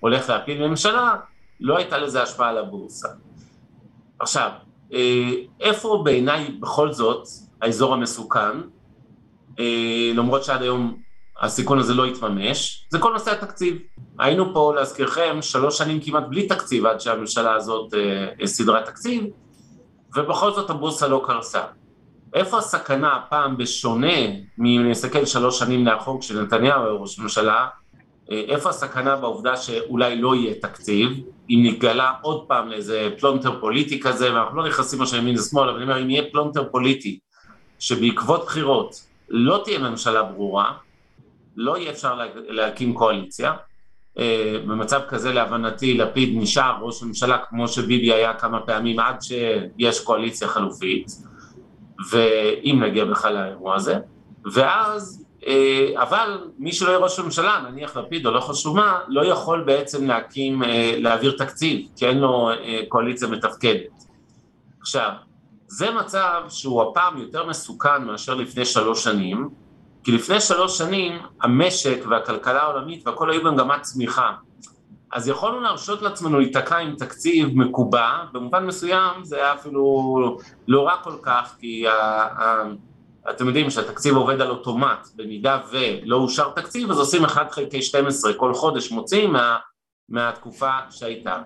הולך 0.00 0.28
להפיל 0.28 0.68
ממשלה, 0.68 1.14
לא 1.60 1.76
הייתה 1.76 1.98
לזה 1.98 2.22
השפעה 2.22 2.48
על 2.48 2.58
הבורסה. 2.58 3.08
עכשיו, 4.18 4.50
אה, 4.92 5.30
איפה 5.60 6.00
בעיניי 6.04 6.50
בכל 6.60 6.92
זאת 6.92 7.28
האזור 7.62 7.94
המסוכן, 7.94 8.60
אה, 9.58 10.12
למרות 10.14 10.44
שעד 10.44 10.62
היום 10.62 10.98
הסיכון 11.40 11.78
הזה 11.78 11.94
לא 11.94 12.04
התממש, 12.04 12.86
זה 12.90 12.98
כל 12.98 13.12
נושא 13.12 13.30
התקציב. 13.30 13.78
היינו 14.18 14.54
פה, 14.54 14.72
להזכירכם, 14.76 15.38
שלוש 15.42 15.78
שנים 15.78 16.00
כמעט 16.00 16.24
בלי 16.28 16.46
תקציב 16.46 16.86
עד 16.86 17.00
שהממשלה 17.00 17.54
הזאת 17.54 17.94
אה, 17.94 18.46
סידרה 18.46 18.82
תקציב, 18.82 19.24
ובכל 20.16 20.52
זאת 20.52 20.70
הבורסה 20.70 21.08
לא 21.08 21.22
קרסה. 21.26 21.62
איפה 22.36 22.58
הסכנה 22.58 23.16
הפעם 23.16 23.56
בשונה 23.56 24.16
מאם 24.58 24.90
נסתכל 24.90 25.24
שלוש 25.24 25.58
שנים 25.58 25.86
לאחור 25.86 26.20
כשנתניהו 26.20 26.82
היה 26.82 26.92
ראש 26.92 27.18
ממשלה, 27.18 27.66
אה, 28.30 28.42
איפה 28.48 28.68
הסכנה 28.68 29.16
בעובדה 29.16 29.56
שאולי 29.56 30.20
לא 30.20 30.34
יהיה 30.34 30.54
תקציב, 30.54 31.08
אם 31.50 31.60
נתגלגל 31.62 32.12
עוד 32.22 32.44
פעם 32.48 32.68
לאיזה 32.68 33.08
פלונטר 33.18 33.60
פוליטי 33.60 34.00
כזה, 34.00 34.34
ואנחנו 34.34 34.56
לא 34.56 34.68
נכנסים 34.68 35.02
עכשיו 35.02 35.18
ימין 35.18 35.38
ושמאל, 35.38 35.68
אבל 35.68 35.76
אני 35.76 35.84
אומר, 35.84 36.02
אם 36.02 36.10
יהיה 36.10 36.22
פלונטר 36.32 36.64
פוליטי, 36.70 37.18
שבעקבות 37.78 38.44
בחירות 38.44 39.02
לא 39.28 39.60
תהיה 39.64 39.78
ממשלה 39.78 40.22
ברורה, 40.22 40.72
לא 41.56 41.78
יהיה 41.78 41.90
אפשר 41.90 42.18
להקים 42.48 42.94
קואליציה, 42.94 43.52
אה, 44.18 44.56
במצב 44.66 45.00
כזה 45.08 45.32
להבנתי 45.32 45.94
לפיד 45.94 46.30
נשאר 46.36 46.76
ראש 46.80 47.02
ממשלה 47.02 47.38
כמו 47.48 47.68
שביבי 47.68 48.12
היה 48.12 48.34
כמה 48.34 48.60
פעמים 48.60 49.00
עד 49.00 49.16
שיש 49.22 50.00
קואליציה 50.00 50.48
חלופית, 50.48 51.06
ואם 52.10 52.82
נגיע 52.82 53.04
בכלל 53.04 53.34
לאירוע 53.34 53.74
הזה, 53.74 53.94
ואז 54.52 55.26
אה, 55.46 56.02
אבל 56.02 56.38
מי 56.58 56.72
שלא 56.72 56.88
יהיה 56.88 56.98
ראש 56.98 57.18
הממשלה, 57.18 57.64
נניח 57.70 57.96
לפיד 57.96 58.26
או 58.26 58.30
לא 58.30 58.40
חשוב 58.40 58.76
מה, 58.76 58.98
לא 59.08 59.26
יכול 59.26 59.64
בעצם 59.64 60.06
להקים, 60.06 60.62
אה, 60.62 60.94
להעביר 60.98 61.34
תקציב, 61.38 61.88
כי 61.96 62.06
אין 62.06 62.18
לו 62.18 62.50
אה, 62.50 62.80
קואליציה 62.88 63.28
מתפקדת. 63.28 64.04
עכשיו, 64.80 65.10
זה 65.66 65.90
מצב 65.90 66.42
שהוא 66.48 66.82
הפעם 66.82 67.18
יותר 67.18 67.46
מסוכן 67.46 68.04
מאשר 68.04 68.34
לפני 68.34 68.64
שלוש 68.64 69.04
שנים, 69.04 69.48
כי 70.04 70.12
לפני 70.12 70.40
שלוש 70.40 70.78
שנים 70.78 71.18
המשק 71.42 71.98
והכלכלה 72.10 72.62
העולמית 72.62 73.06
והכל 73.06 73.30
היו 73.30 73.44
במגמת 73.44 73.82
צמיחה. 73.82 74.32
אז 75.12 75.28
יכולנו 75.28 75.60
להרשות 75.60 76.02
לעצמנו 76.02 76.38
להיתקע 76.38 76.76
עם 76.76 76.96
תקציב 76.96 77.48
מקובע, 77.58 78.24
במובן 78.32 78.66
מסוים 78.66 79.24
זה 79.24 79.36
היה 79.36 79.54
אפילו 79.54 80.38
לא 80.68 80.86
רע 80.86 80.96
כל 81.02 81.16
כך, 81.22 81.56
כי 81.60 81.84
אתם 83.30 83.46
יודעים 83.46 83.70
שהתקציב 83.70 84.16
עובד 84.16 84.40
על 84.40 84.50
אוטומט, 84.50 85.08
במידה 85.16 85.60
ולא 85.70 86.16
אושר 86.16 86.50
תקציב 86.50 86.90
אז 86.90 86.98
עושים 86.98 87.24
1 87.24 87.52
חלקי 87.52 87.82
12 87.82 88.32
כל 88.32 88.54
חודש 88.54 88.90
מוצאים 88.90 89.32
מה, 89.32 89.56
מהתקופה 90.08 90.70
שהייתה. 90.90 91.42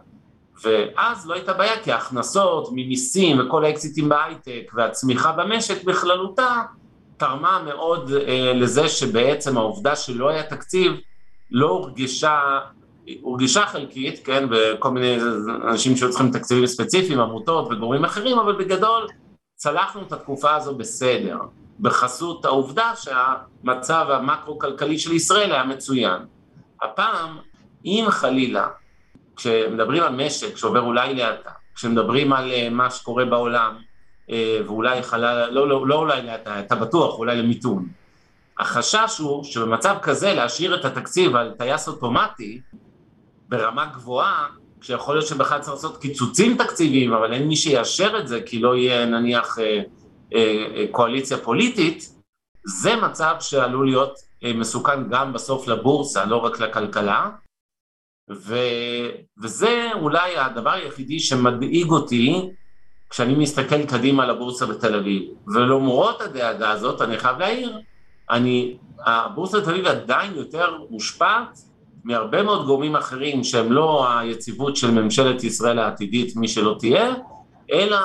ואז 0.63 1.29
לא 1.29 1.35
הייתה 1.35 1.53
בעיה 1.53 1.83
כי 1.83 1.93
ההכנסות 1.93 2.69
ממיסים 2.73 3.41
וכל 3.41 3.65
האקזיטים 3.65 4.09
בהייטק 4.09 4.73
והצמיחה 4.75 5.33
במשק 5.33 5.85
בכללותה 5.85 6.63
תרמה 7.17 7.63
מאוד 7.65 8.11
אה, 8.13 8.53
לזה 8.55 8.89
שבעצם 8.89 9.57
העובדה 9.57 9.97
שלא 9.97 10.29
היה 10.29 10.43
תקציב 10.43 10.93
לא 11.51 11.69
הורגשה, 11.69 12.61
הורגשה 13.23 13.67
חלקית, 13.67 14.27
כן, 14.27 14.49
וכל 14.51 14.91
מיני 14.91 15.19
אנשים 15.65 15.97
שהיו 15.97 16.11
צריכים 16.11 16.31
תקציבים 16.31 16.67
ספציפיים, 16.67 17.21
עמותות 17.21 17.69
וגורמים 17.71 18.05
אחרים, 18.05 18.39
אבל 18.39 18.53
בגדול 18.53 19.07
צלחנו 19.57 20.03
את 20.03 20.13
התקופה 20.13 20.55
הזו 20.55 20.75
בסדר, 20.75 21.39
בחסות 21.81 22.45
העובדה 22.45 22.93
שהמצב 22.97 24.07
המקרו-כלכלי 24.11 24.99
של 24.99 25.13
ישראל 25.13 25.53
היה 25.53 25.65
מצוין. 25.65 26.23
הפעם, 26.83 27.39
אם 27.85 28.07
חלילה, 28.11 28.69
כשמדברים 29.37 30.03
על 30.03 30.27
משק 30.27 30.57
שעובר 30.57 30.81
אולי 30.81 31.15
לאטה, 31.15 31.51
כשמדברים 31.75 32.33
על 32.33 32.53
אה, 32.53 32.69
מה 32.71 32.91
שקורה 32.91 33.25
בעולם, 33.25 33.77
אה, 34.31 34.59
ואולי 34.67 35.03
חלל, 35.03 35.51
לא, 35.51 35.69
לא, 35.69 35.87
לא 35.87 35.95
אולי 35.95 36.23
לאטה, 36.23 36.61
אתה 36.61 36.77
בטוח, 36.77 37.19
אולי 37.19 37.37
למיתון. 37.37 37.87
החשש 38.59 39.19
הוא 39.19 39.45
שבמצב 39.45 39.97
כזה 40.03 40.35
להשאיר 40.35 40.81
את 40.81 40.85
התקציב 40.85 41.37
על 41.37 41.55
טייס 41.59 41.89
אוטומטי 41.89 42.61
ברמה 43.51 43.87
גבוהה, 43.87 44.47
כשיכול 44.81 45.15
להיות 45.15 45.27
שבכלל 45.27 45.61
צריך 45.61 45.73
לעשות 45.73 45.97
קיצוצים 45.97 46.57
תקציביים, 46.57 47.13
אבל 47.13 47.33
אין 47.33 47.49
מי 47.49 47.57
שיאשר 47.57 48.19
את 48.21 48.29
זה, 48.29 48.43
כי 48.47 48.59
לא 48.59 48.77
יהיה 48.77 49.07
נניח 49.07 49.59
אה, 49.59 49.83
אה, 50.35 50.67
אה, 50.77 50.87
קואליציה 50.91 51.39
פוליטית, 51.39 52.13
זה 52.65 52.97
מצב 52.97 53.37
שעלול 53.41 53.87
להיות 53.87 54.19
אה, 54.45 54.53
מסוכן 54.53 55.09
גם 55.09 55.33
בסוף 55.33 55.69
לבורסה, 55.69 56.25
לא 56.25 56.37
רק 56.37 56.61
לכלכלה, 56.61 57.31
ו, 58.31 58.57
וזה 59.43 59.91
אולי 59.95 60.37
הדבר 60.37 60.71
היחידי 60.71 61.21
שמדאיג 61.21 61.91
אותי 61.91 62.51
כשאני 63.11 63.35
מסתכל 63.35 63.87
קדימה 63.87 64.27
לבורסה 64.27 64.67
בתל 64.67 64.95
אביב, 64.95 65.23
ולמרות 65.55 66.21
הדאגה 66.21 66.71
הזאת, 66.71 67.03
אני 67.03 67.19
חייב 67.19 67.39
להעיר, 67.39 67.81
אני, 68.31 68.77
הבורסה 69.07 69.61
בתל 69.61 69.71
אביב 69.71 69.87
עדיין 69.87 70.35
יותר 70.35 70.79
מושפעת 70.91 71.59
מהרבה 72.05 72.43
מאוד 72.43 72.67
גורמים 72.67 72.97
אחרים 72.97 73.45
שהם 73.45 73.73
לא 73.73 74.09
היציבות 74.19 74.77
של 74.77 74.91
ממשלת 74.91 75.45
ישראל 75.45 75.79
העתידית, 75.79 76.37
מי 76.37 76.49
שלא 76.49 76.77
תהיה, 76.79 77.15
אלא 77.73 77.99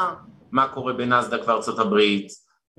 מה 0.52 0.68
קורה 0.68 0.94
בנסדק 0.94 1.42
וארצות 1.48 1.80
הברית, 1.80 2.28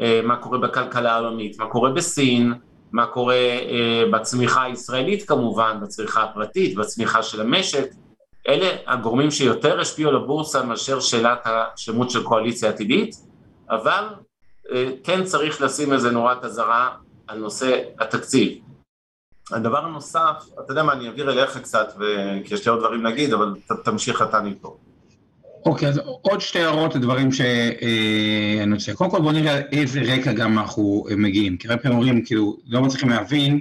אה, 0.01 0.21
מה 0.25 0.37
קורה 0.37 0.59
בכלכלה 0.59 1.15
העולמית, 1.15 1.59
מה 1.59 1.67
קורה 1.67 1.91
בסין, 1.91 2.55
מה 2.93 3.07
קורה 3.07 3.35
אה, 3.35 4.05
בצמיחה 4.13 4.63
הישראלית 4.63 5.29
כמובן, 5.29 5.79
בצמיחה 5.83 6.23
הפרטית, 6.23 6.75
בצמיחה 6.75 7.23
של 7.23 7.41
המשק, 7.41 7.91
אלה 8.49 8.77
הגורמים 8.87 9.31
שיותר 9.31 9.81
השפיעו 9.81 10.11
על 10.11 10.17
הבורסה 10.17 10.63
מאשר 10.63 11.01
שאלת 11.01 11.39
השלמות 11.45 12.11
של 12.11 12.23
קואליציה 12.23 12.69
עתידית, 12.69 13.15
אבל 13.71 14.05
אה, 14.73 14.91
כן 15.05 15.25
צריך 15.25 15.63
לשים 15.63 15.93
איזה 15.93 16.11
נורת 16.11 16.45
אזהרה 16.45 16.91
על 17.27 17.39
נושא 17.39 17.81
התקציב. 18.01 18.66
הדבר 19.53 19.85
הנוסף, 19.85 20.45
אתה 20.65 20.73
יודע 20.73 20.83
מה, 20.83 20.93
אני 20.93 21.07
אעביר 21.07 21.33
אליך 21.33 21.59
קצת, 21.59 21.89
כי 22.45 22.55
יש 22.55 22.67
לי 22.67 22.71
עוד 22.71 22.81
דברים 22.81 23.05
להגיד, 23.05 23.33
אבל 23.33 23.55
ת, 23.67 23.73
תמשיך 23.85 24.23
אתה 24.23 24.41
מפה. 24.41 24.77
אוקיי, 25.67 25.89
אז 25.89 26.01
עוד 26.23 26.41
שתי 26.41 26.61
הערות 26.61 26.95
לדברים 26.95 27.33
שאני 27.33 28.73
רוצה. 28.73 28.95
קודם 28.95 29.11
כל 29.11 29.21
בוא 29.21 29.33
נראה 29.33 29.61
איזה 29.73 30.01
רקע 30.01 30.33
גם 30.33 30.59
אנחנו 30.59 31.07
מגיעים, 31.17 31.57
כי 31.57 31.69
הרבה 31.69 31.83
פעמים 31.83 31.99
אומרים, 31.99 32.25
כאילו, 32.25 32.57
לא 32.67 32.83
מצליחים 32.83 33.09
להבין 33.09 33.61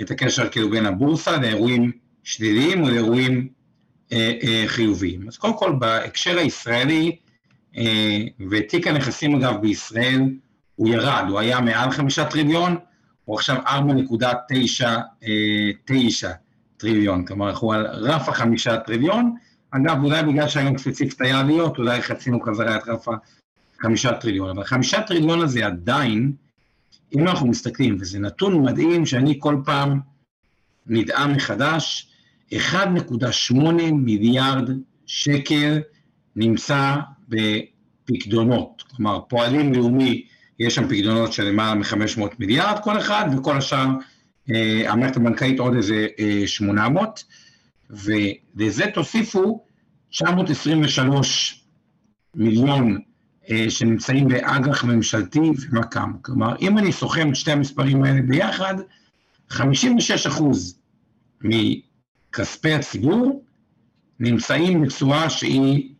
את 0.00 0.10
הקשר 0.10 0.48
כאילו 0.48 0.70
בין 0.70 0.86
הבורסה 0.86 1.36
לאירועים 1.36 1.92
שליליים 2.24 2.82
או 2.82 2.88
לאירועים 2.88 3.48
אה, 4.12 4.32
אה, 4.42 4.64
חיוביים. 4.66 5.28
אז 5.28 5.36
קודם 5.36 5.58
כל 5.58 5.72
בהקשר 5.78 6.38
הישראלי, 6.38 7.16
אה, 7.76 8.24
ותיק 8.50 8.86
הנכסים 8.86 9.34
אגב 9.34 9.60
בישראל 9.60 10.22
הוא 10.74 10.88
ירד, 10.88 11.24
הוא 11.28 11.38
היה 11.38 11.60
מעל 11.60 11.90
חמישה 11.90 12.24
טריליון, 12.24 12.76
הוא 13.28 13.36
עכשיו 13.36 13.56
4.99 13.66 13.70
טריליון, 16.76 17.26
כלומר 17.26 17.50
אנחנו 17.50 17.72
על 17.72 17.86
רף 17.86 18.28
החמישה 18.28 18.76
טריליון, 18.76 19.34
אגב 19.70 20.04
אולי 20.04 20.22
בגלל 20.22 20.48
שהיום 20.48 20.78
ספציפית 20.78 21.20
היה 21.20 21.40
עליות, 21.40 21.78
אולי 21.78 22.02
חצינו 22.02 22.40
חזרה 22.40 22.76
את 22.76 22.88
רף 22.88 23.06
החמישה 23.78 24.12
טריליון, 24.12 24.50
אבל 24.50 24.64
חמישה 24.64 25.02
טריליון 25.02 25.42
הזה 25.42 25.66
עדיין, 25.66 26.32
אם 27.14 27.28
אנחנו 27.28 27.46
מסתכלים, 27.46 27.96
וזה 28.00 28.18
נתון 28.18 28.64
מדהים 28.64 29.06
שאני 29.06 29.36
כל 29.38 29.56
פעם 29.64 30.00
נדהם 30.86 31.32
מחדש, 31.32 32.08
1.8 32.52 32.56
מיליארד 33.92 34.70
שקל 35.06 35.80
נמצא 36.36 36.96
בפקדונות, 37.28 38.82
כלומר 38.96 39.20
פועלים 39.28 39.72
לאומי 39.72 40.26
יש 40.58 40.74
שם 40.74 40.88
פקדונות 40.88 41.32
של 41.32 41.44
למעלה 41.44 41.74
מ-500 41.74 42.22
מיליארד 42.38 42.78
כל 42.82 42.98
אחד, 42.98 43.24
וכל 43.38 43.56
השאר, 43.56 43.86
אה, 44.50 44.92
המערכת 44.92 45.16
הבנקאית 45.16 45.58
עוד 45.58 45.74
איזה 45.74 46.06
אה, 46.18 46.42
800, 46.46 47.24
ולזה 47.90 48.84
תוסיפו 48.94 49.64
923 50.10 51.64
מיליון 52.34 52.98
אה, 53.50 53.66
שנמצאים 53.68 54.28
באג"ח 54.28 54.84
ממשלתי 54.84 55.40
ומק"מ. 55.40 56.12
כלומר, 56.22 56.56
אם 56.60 56.78
אני 56.78 56.92
סוכם 56.92 57.30
את 57.30 57.36
שתי 57.36 57.52
המספרים 57.52 58.04
האלה 58.04 58.20
ביחד, 58.22 58.74
56 59.48 60.26
אחוז 60.26 60.78
מכספי 61.40 62.72
הציבור 62.72 63.44
נמצאים 64.20 64.82
בצורה 64.82 65.30
שהיא 65.30 65.94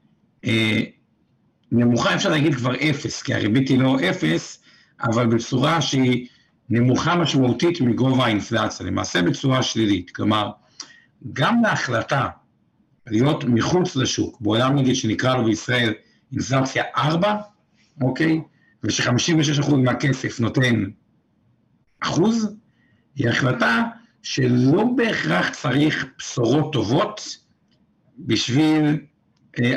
אה, 0.45 0.83
נמוכה, 1.73 2.15
אפשר 2.15 2.31
להגיד 2.31 2.55
כבר 2.55 2.75
אפס, 2.75 3.23
כי 3.23 3.35
הריבית 3.35 3.69
היא 3.69 3.79
לא 3.79 3.97
אפס, 4.11 4.63
אבל 5.03 5.27
בצורה 5.27 5.81
שהיא 5.81 6.27
נמוכה 6.71 7.17
משמעותית 7.17 7.81
מגובה 7.81 8.25
האינפלציה, 8.25 8.87
למעשה 8.87 9.23
בצורה 9.23 9.63
שלילית. 9.63 10.11
כלומר, 10.11 10.51
גם 11.33 11.63
להחלטה 11.63 12.29
להיות 13.07 13.45
מחוץ 13.45 13.97
לשוק, 13.97 14.41
בעולם 14.41 14.77
נגיד 14.77 14.97
שנקרא 14.97 15.37
לו 15.37 15.45
בישראל 15.45 15.93
אינפלציה 16.33 16.83
4, 16.97 17.37
אוקיי? 18.03 18.41
וש-56% 18.85 19.77
מהכסף 19.77 20.41
נותן 20.41 20.85
אחוז, 22.01 22.55
היא 23.17 23.29
החלטה 23.29 23.83
שלא 24.23 24.85
בהכרח 24.97 25.49
צריך 25.49 26.07
בשורות 26.19 26.73
טובות 26.73 27.37
בשביל 28.19 29.01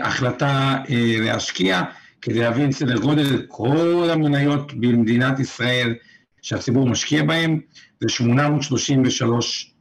החלטה 0.02 0.78
אה, 0.90 1.16
להשקיע, 1.20 1.82
כדי 2.22 2.40
להבין 2.40 2.72
סדר 2.72 2.98
גודל, 2.98 3.46
כל 3.48 4.10
המניות 4.10 4.74
במדינת 4.74 5.40
ישראל 5.40 5.96
שהציבור 6.42 6.88
משקיע 6.88 7.24
בהן, 7.24 7.60
זה 8.00 8.10
833 8.10 9.74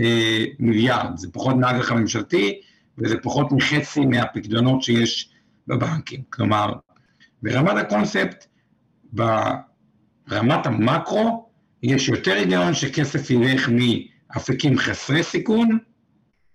אה, 0.00 0.44
מיליארד, 0.58 1.16
זה 1.16 1.28
פחות 1.32 1.56
מהאג"ח 1.56 1.92
הממשלתי, 1.92 2.60
וזה 2.98 3.16
פחות 3.22 3.52
מחצי 3.52 4.00
מהפקדונות 4.00 4.82
שיש 4.82 5.30
בבנקים. 5.66 6.22
כלומר, 6.30 6.72
ברמת 7.42 7.76
הקונספט, 7.76 8.46
ברמת 9.12 10.66
המקרו, 10.66 11.50
יש 11.82 12.08
יותר 12.08 12.32
היגיון 12.32 12.74
שכסף 12.74 13.30
ילך 13.30 13.68
מאפיקים 13.68 14.78
חסרי 14.78 15.22
סיכון 15.22 15.78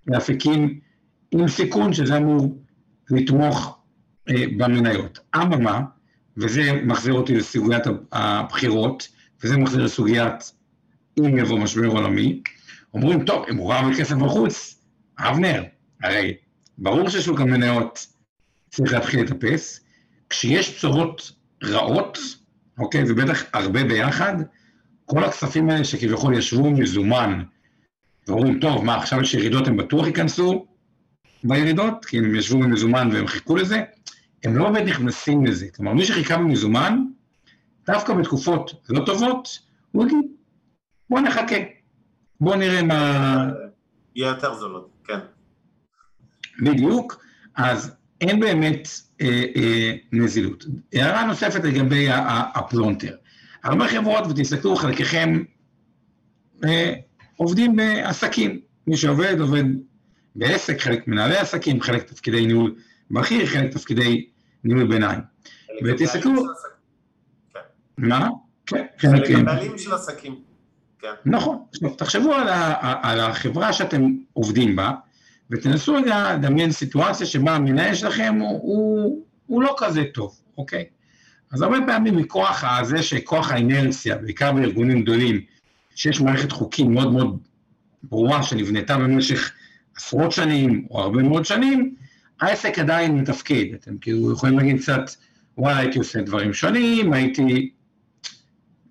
לאפיקים 0.07 0.79
עם 1.31 1.47
סיכון, 1.47 1.93
שזה 1.93 2.17
אמור 2.17 2.57
לתמוך 3.09 3.79
אה, 4.29 4.43
במניות. 4.57 5.19
אממה, 5.35 5.81
וזה 6.37 6.73
מחזיר 6.83 7.13
אותי 7.13 7.35
לסוגיית 7.35 7.83
הבחירות, 8.11 9.07
וזה 9.43 9.57
מחזיר 9.57 9.83
לסוגיית 9.83 10.51
אם 11.19 11.37
יבוא 11.37 11.59
משבר 11.59 11.87
עולמי, 11.87 12.41
אומרים, 12.93 13.25
טוב, 13.25 13.45
אם 13.51 13.57
הוא 13.57 13.71
ראה 13.71 13.89
בכסף 13.89 14.15
בחוץ, 14.15 14.83
אבנר, 15.19 15.63
הרי 16.03 16.33
ברור 16.77 17.09
ששוק 17.09 17.39
המניות 17.39 18.07
צריך 18.69 18.93
להתחיל 18.93 19.21
לטפס, 19.21 19.79
כשיש 20.29 20.75
בשורות 20.75 21.31
רעות, 21.63 22.17
אוקיי, 22.79 23.03
ובטח 23.07 23.43
הרבה 23.53 23.83
ביחד, 23.83 24.35
כל 25.05 25.23
הכספים 25.23 25.69
האלה 25.69 25.83
שכביכול 25.83 26.37
ישבו 26.37 26.71
מזומן, 26.71 27.43
ואומרים, 28.27 28.59
טוב, 28.59 28.85
מה, 28.85 28.95
עכשיו 28.95 29.21
יש 29.21 29.33
ירידות, 29.33 29.67
הם 29.67 29.77
בטוח 29.77 30.07
ייכנסו, 30.07 30.65
בירידות, 31.47 32.05
כי 32.05 32.17
הם 32.17 32.35
ישבו 32.35 32.59
במזומן 32.59 33.09
והם 33.13 33.27
חיכו 33.27 33.55
לזה, 33.55 33.83
הם 34.43 34.57
לא 34.57 34.69
באמת 34.69 34.87
נכנסים 34.87 35.45
לזה. 35.45 35.67
כלומר, 35.75 35.93
מי 35.93 36.05
שחיכה 36.05 36.37
במזומן, 36.37 36.99
דווקא 37.87 38.13
בתקופות 38.13 38.71
לא 38.89 39.05
טובות, 39.05 39.59
הוא 39.91 40.05
יגיד, 40.05 40.25
בוא 41.09 41.19
נחכה, 41.19 41.55
בוא 42.39 42.55
נראה 42.55 42.83
מה... 42.83 43.49
יהיה 44.15 44.29
יותר 44.29 44.53
זולות, 44.53 44.89
כן. 45.03 45.19
בדיוק, 46.59 47.25
אז 47.55 47.95
אין 48.21 48.39
באמת 48.39 48.87
אה, 49.21 49.43
אה, 49.55 49.93
נזילות. 50.11 50.65
הערה 50.93 51.25
נוספת 51.25 51.63
לגבי 51.63 52.07
הפלונטר. 52.55 53.15
הרבה 53.63 53.87
חברות, 53.87 54.23
ותסתכלו, 54.29 54.75
חלקכם 54.75 55.43
אה, 56.63 56.93
עובדים 57.35 57.75
בעסקים. 57.75 58.59
מי 58.87 58.97
שעובד, 58.97 59.39
עובד 59.39 59.63
בעסק, 60.35 60.81
חלק 60.81 61.07
מנהלי 61.07 61.37
עסקים, 61.37 61.81
חלק 61.81 62.03
תפקידי 62.03 62.45
ניהול 62.45 62.75
בכיר, 63.11 63.45
חלק 63.45 63.71
תפקידי 63.71 64.29
ניהול 64.63 64.87
ביניים. 64.87 65.19
ותסתכלו... 65.83 66.43
כן. 67.53 67.59
מה? 67.97 68.29
כן, 68.65 68.85
חלק 68.97 69.31
הבעלים 69.31 69.77
של 69.77 69.93
עסקים. 69.93 70.35
כן. 70.99 71.07
נכון. 71.25 71.57
תחשבו 71.97 72.33
על, 72.33 72.47
ה, 72.47 72.93
על 73.01 73.19
החברה 73.19 73.73
שאתם 73.73 74.11
עובדים 74.33 74.75
בה, 74.75 74.91
ותנסו 75.51 75.93
רגע 75.93 76.33
לדמיין 76.33 76.71
סיטואציה 76.71 77.25
שבה 77.25 77.55
המנהל 77.55 77.95
שלכם 77.95 78.35
הוא, 78.39 78.59
הוא, 78.61 79.25
הוא 79.45 79.63
לא 79.63 79.75
כזה 79.77 80.03
טוב, 80.13 80.39
אוקיי? 80.57 80.85
אז 81.51 81.61
הרבה 81.61 81.77
פעמים 81.87 82.15
מכוח 82.15 82.63
הזה 82.63 83.03
שכוח 83.03 83.51
האינרציה, 83.51 84.17
בעיקר 84.17 84.51
בארגונים 84.51 85.01
גדולים, 85.01 85.41
שיש 85.95 86.21
מערכת 86.21 86.51
חוקים 86.51 86.93
מאוד 86.93 87.13
מאוד 87.13 87.37
ברורה 88.03 88.43
שנבנתה 88.43 88.97
במשך 88.97 89.51
עשרות 89.97 90.31
שנים 90.31 90.87
או 90.91 90.99
הרבה 90.99 91.23
מאוד 91.23 91.45
שנים, 91.45 91.95
העסק 92.41 92.79
עדיין 92.79 93.17
מתפקד. 93.17 93.65
אתם 93.73 93.97
כאילו 93.97 94.33
יכולים 94.33 94.57
להגיד 94.57 94.81
קצת, 94.81 95.01
וואלה, 95.57 95.77
הייתי 95.77 95.99
עושה 95.99 96.21
דברים 96.21 96.53
שונים, 96.53 97.13
הייתי 97.13 97.71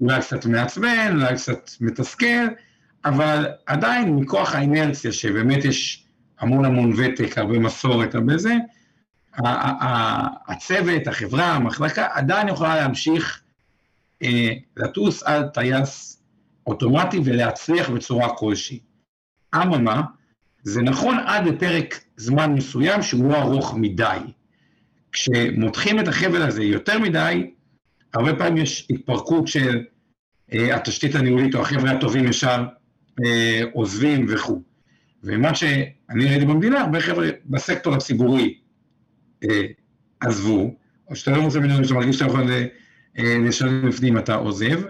אולי 0.01 0.21
קצת 0.21 0.47
מעצבן, 0.47 1.13
אולי 1.15 1.35
קצת 1.35 1.71
מתסכל, 1.81 2.47
אבל 3.05 3.47
עדיין 3.67 4.17
מכוח 4.17 4.55
האינרציה, 4.55 5.13
שבאמת 5.13 5.65
יש 5.65 6.07
המון 6.41 6.65
המון 6.65 6.93
ותק, 6.97 7.39
הרבה 7.39 7.59
מסורת, 7.59 8.15
הרבה 8.15 8.39
זה, 8.39 8.55
הצוות, 10.49 11.07
החברה, 11.07 11.53
המחלקה, 11.53 12.09
עדיין 12.13 12.49
יכולה 12.49 12.77
להמשיך 12.77 13.43
אה, 14.23 14.53
לטוס 14.77 15.23
על 15.23 15.49
טייס 15.49 16.23
אוטומטי 16.67 17.21
ולהצליח 17.25 17.91
בצורה 17.91 18.37
כלשהי. 18.37 18.81
אממה, 19.55 20.03
זה 20.65 20.83
נכון 20.83 21.17
עד 21.27 21.47
לפרק 21.47 22.01
זמן 22.17 22.55
מסוים 22.55 23.03
שהוא 23.03 23.33
לא 23.33 23.43
ארוך 23.43 23.75
מדי. 23.77 24.19
כשמותחים 25.13 26.01
את 26.01 26.09
החבל 26.09 26.43
הזה 26.43 26.63
יותר 26.63 26.99
מדי, 26.99 27.51
הרבה 28.15 28.35
פעמים 28.35 28.57
יש 28.57 28.87
התפרקות 28.91 29.49
של 29.49 29.85
אה, 30.53 30.77
התשתית 30.77 31.15
הניהולית 31.15 31.55
או 31.55 31.61
החבר'ה 31.61 31.91
הטובים 31.91 32.25
ישר 32.25 32.65
אה, 33.25 33.63
עוזבים 33.73 34.27
וכו'. 34.29 34.63
ומה 35.25 35.55
שאני 35.55 36.27
ראיתי 36.27 36.47
במדינה, 36.47 36.81
הרבה 36.81 37.01
חבר'ה 37.01 37.29
בסקטור 37.47 37.95
הציבורי 37.95 38.59
אה, 39.45 39.63
עזבו, 40.21 40.75
או 41.09 41.17
שאתה 41.17 41.31
לא 41.31 41.43
רוצה 41.43 41.61
מינוי 41.61 41.85
שאתה 41.85 41.95
מרגיש 41.95 42.17
שאתה 42.17 42.31
יכול 42.31 42.51
אה, 43.19 43.39
לשלם 43.49 43.89
בפנים, 43.89 44.19
אתה 44.19 44.35
עוזב, 44.35 44.81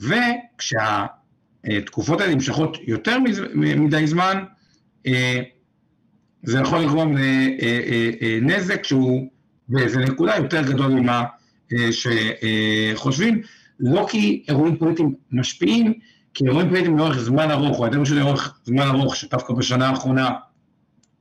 וכשהתקופות 0.00 2.20
האלה 2.20 2.34
נמשכות 2.34 2.76
יותר 2.86 3.18
מדי 3.54 4.06
זמן, 4.06 4.44
זה 6.42 6.58
יכול 6.58 6.78
לגרום 6.78 7.16
לנזק 8.20 8.84
שהוא 8.84 9.28
באיזה 9.68 10.00
נקודה 10.00 10.36
יותר 10.36 10.62
גדול 10.62 10.92
ממה 10.92 11.24
שחושבים, 11.90 13.42
לא 13.80 14.06
כי 14.10 14.44
אירועים 14.48 14.76
פוליטיים 14.76 15.14
משפיעים, 15.30 15.94
כי 16.34 16.44
אירועים 16.44 16.68
פוליטיים 16.68 16.98
לאורך 16.98 17.18
זמן 17.18 17.50
ארוך, 17.50 17.78
או 17.78 17.86
אתם 17.86 18.04
שלי 18.04 18.20
לאורך 18.20 18.58
זמן 18.64 18.86
ארוך, 18.86 19.16
שדווקא 19.16 19.54
בשנה 19.54 19.88
האחרונה 19.88 20.30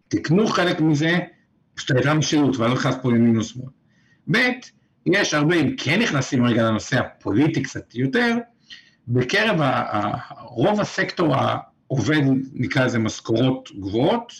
תקנו 0.08 0.48
חלק 0.48 0.82
מזה, 0.82 1.20
פשוט 1.76 1.92
הייתה 1.92 2.14
משילות, 2.14 2.58
ואני 2.58 2.70
לא 2.72 2.78
נכנס 2.78 2.96
פה 3.02 3.12
למינוס 3.12 3.48
שמאל. 3.48 3.70
ב', 4.32 4.38
יש 5.06 5.34
הרבה, 5.34 5.56
אם 5.56 5.76
כן 5.78 6.02
נכנסים 6.02 6.46
רגע 6.46 6.64
לנושא 6.64 7.00
הפוליטי 7.00 7.64
קצת 7.64 7.96
יותר, 7.96 8.38
בקרב 9.08 9.62
רוב 10.40 10.82
הסקטור 10.82 11.36
העובד, 11.94 12.22
נקרא 12.54 12.86
לזה 12.86 13.00
משכורות 13.00 13.70
גבוהות, 13.80 14.34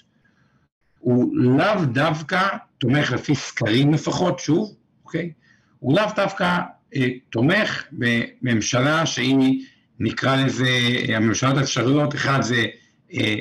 הוא 1.00 1.38
לאו 1.38 1.86
דווקא 1.86 2.48
תומך 2.78 3.12
לפי 3.12 3.36
סקרים 3.36 3.94
לפחות, 3.94 4.40
שוב, 4.40 4.76
אוקיי? 5.06 5.32
הוא 5.80 5.96
לאו 5.96 6.06
דווקא 6.16 6.60
אה, 6.96 7.10
תומך 7.30 7.84
בממשלה 7.92 9.06
שהיא, 9.06 9.66
נקרא 10.00 10.36
לזה, 10.36 10.68
הממשלות 11.08 11.58
האפשריות, 11.58 12.16
אחד 12.16 12.42
זה 12.42 12.66
אה, 13.14 13.36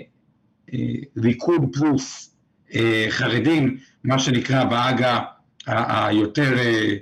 אה, 0.74 0.78
ליכוד 1.16 1.62
פלוס 1.72 2.36
אה, 2.74 3.06
חרדים, 3.08 3.76
מה 4.04 4.18
שנקרא 4.18 4.64
באגה 4.64 5.20
היותר 5.66 6.58
אה, 6.58 6.96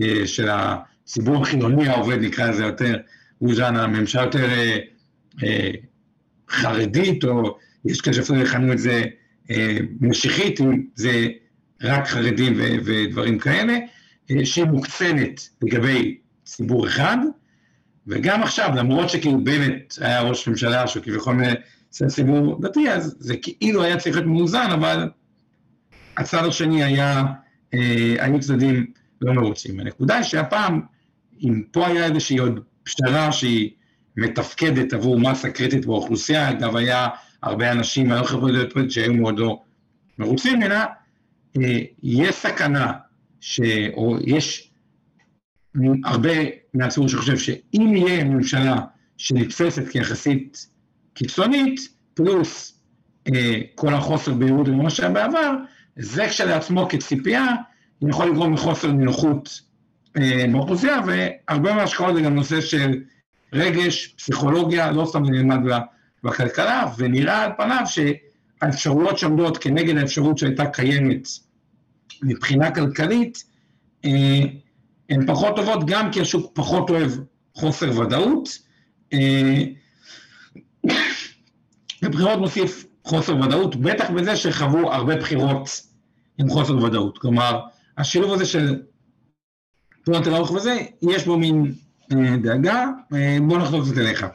אה, 0.00 0.26
של 0.26 0.48
הציבור 0.50 1.42
החילוני 1.42 1.88
העובד, 1.88 2.18
נקרא 2.20 2.50
לזה 2.50 2.64
יותר, 2.64 2.96
הוא 3.38 3.54
זן 3.54 3.76
הממשלה 3.76 4.22
יותר 4.22 4.48
חרדית, 6.50 7.24
או 7.24 7.58
יש 7.84 8.00
כאלה 8.00 8.16
שאפילו 8.16 8.42
יכנו 8.42 8.72
את 8.72 8.78
זה 8.78 9.04
משיחית, 10.00 10.60
אם 10.60 10.82
זה 10.94 11.28
רק 11.82 12.06
חרדים 12.06 12.52
ודברים 12.84 13.38
כאלה, 13.38 13.78
שהיא 14.44 14.64
מוקצנת 14.64 15.48
לגבי 15.62 16.18
ציבור 16.44 16.86
אחד, 16.86 17.16
וגם 18.06 18.42
עכשיו, 18.42 18.70
למרות 18.76 19.10
שכאילו 19.10 19.44
בנט 19.44 19.94
היה 20.00 20.20
ראש 20.20 20.48
ממשלה 20.48 20.86
שהוא 20.86 21.02
כביכול 21.02 21.34
מייצג 21.34 22.06
ציבור 22.06 22.60
דתי, 22.60 22.90
אז 22.90 23.16
זה 23.18 23.36
כאילו 23.36 23.82
היה 23.82 23.96
צריך 23.96 24.16
להיות 24.16 24.28
מאוזן, 24.28 24.70
אבל 24.72 25.08
הצד 26.16 26.44
השני 26.44 26.84
היה, 26.84 27.24
אה, 27.74 28.14
היו 28.18 28.40
צדדים 28.40 28.86
לא 29.20 29.32
מרוצים. 29.32 29.80
הנקודה 29.80 30.16
היא 30.16 30.24
שהפעם, 30.24 30.80
אם 31.42 31.62
פה 31.70 31.86
היה 31.86 32.04
איזושהי 32.04 32.38
עוד 32.38 32.60
פשרה 32.82 33.32
שהיא 33.32 33.70
מתפקדת 34.18 34.92
עבור 34.92 35.20
מסה 35.20 35.50
קריטית 35.50 35.86
באוכלוסייה, 35.86 36.50
אגב 36.50 36.76
היה 36.76 37.08
הרבה 37.42 37.72
אנשים 37.72 38.08
מהיום 38.08 38.24
חברות 38.24 38.50
פוליטיות 38.72 38.90
שהיו 38.90 39.14
מאוד 39.14 39.38
לא 39.38 39.62
מרוצים 40.18 40.56
ממנה, 40.56 40.86
אה, 41.60 41.80
יש 42.02 42.34
סכנה, 42.34 42.92
ש, 43.40 43.60
או 43.94 44.16
יש 44.26 44.70
הרבה 46.04 46.32
מהציבור 46.74 47.08
שחושב 47.08 47.38
שאם 47.38 47.94
יהיה 47.96 48.24
ממשלה 48.24 48.76
שנתפסת 49.16 49.88
כיחסית 49.88 50.66
קיצונית, 51.14 51.80
פלוס 52.14 52.80
אה, 53.34 53.60
כל 53.74 53.94
החוסר 53.94 54.34
בהירות 54.34 54.68
למה 54.68 54.90
שהיה 54.90 55.10
בעבר, 55.10 55.54
זה 55.96 56.26
כשלעצמו 56.28 56.88
כציפייה 56.88 57.46
יכול 58.08 58.30
לגרום 58.30 58.54
לחוסר 58.54 58.92
נינוחות 58.92 59.60
אה, 60.16 60.44
באוכלוסייה, 60.52 61.00
והרבה 61.06 61.74
מההשקעות 61.74 62.14
זה 62.14 62.20
גם 62.20 62.34
נושא 62.34 62.60
של 62.60 63.00
רגש, 63.52 64.06
פסיכולוגיה, 64.06 64.90
לא 64.90 65.04
סתם 65.04 65.24
זה 65.24 65.30
נלמד 65.30 65.58
בכלכלה, 66.24 66.92
ונראה 66.98 67.44
על 67.44 67.50
פניו 67.56 67.84
שהאפשרויות 67.86 69.18
שעומדות 69.18 69.58
כנגד 69.58 69.96
האפשרות 69.96 70.38
שהייתה 70.38 70.66
קיימת 70.66 71.28
מבחינה 72.22 72.70
כלכלית, 72.70 73.44
אה, 74.04 74.40
הן 75.10 75.26
פחות 75.26 75.56
טובות 75.56 75.86
גם 75.86 76.12
כי 76.12 76.20
השוק 76.20 76.50
פחות 76.54 76.90
אוהב 76.90 77.10
חוסר 77.54 78.00
ודאות. 78.00 78.58
אה, 79.12 79.64
ובחירות 82.02 82.38
מוסיף 82.38 82.86
חוסר 83.04 83.36
ודאות, 83.36 83.76
בטח 83.76 84.10
בזה 84.10 84.36
שחוו 84.36 84.92
הרבה 84.92 85.16
בחירות 85.16 85.68
עם 86.38 86.48
חוסר 86.48 86.76
ודאות. 86.84 87.18
כלומר, 87.18 87.60
השילוב 87.98 88.32
הזה 88.32 88.46
של 88.46 88.82
תנועת 90.04 90.26
אל 90.26 90.42
וזה, 90.42 90.78
יש 91.02 91.26
בו 91.26 91.38
מין 91.38 91.64
אה, 91.64 91.70
דאגה, 92.42 92.86
אה, 93.14 93.38
בוא 93.42 93.58
נחזור 93.58 93.82
קצת 93.82 93.98
אליך. 93.98 94.26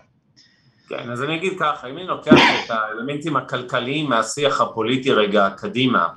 כן, 0.89 1.09
אז 1.11 1.23
אני 1.23 1.35
אגיד 1.35 1.53
ככה, 1.59 1.87
אם 1.89 1.97
אני 1.97 2.07
לוקח 2.07 2.33
את 2.65 2.71
האלמנטים 2.71 3.35
הכלכליים 3.37 4.09
מהשיח 4.09 4.61
הפוליטי 4.61 5.11
רגע 5.11 5.49
קדימה, 5.57 6.07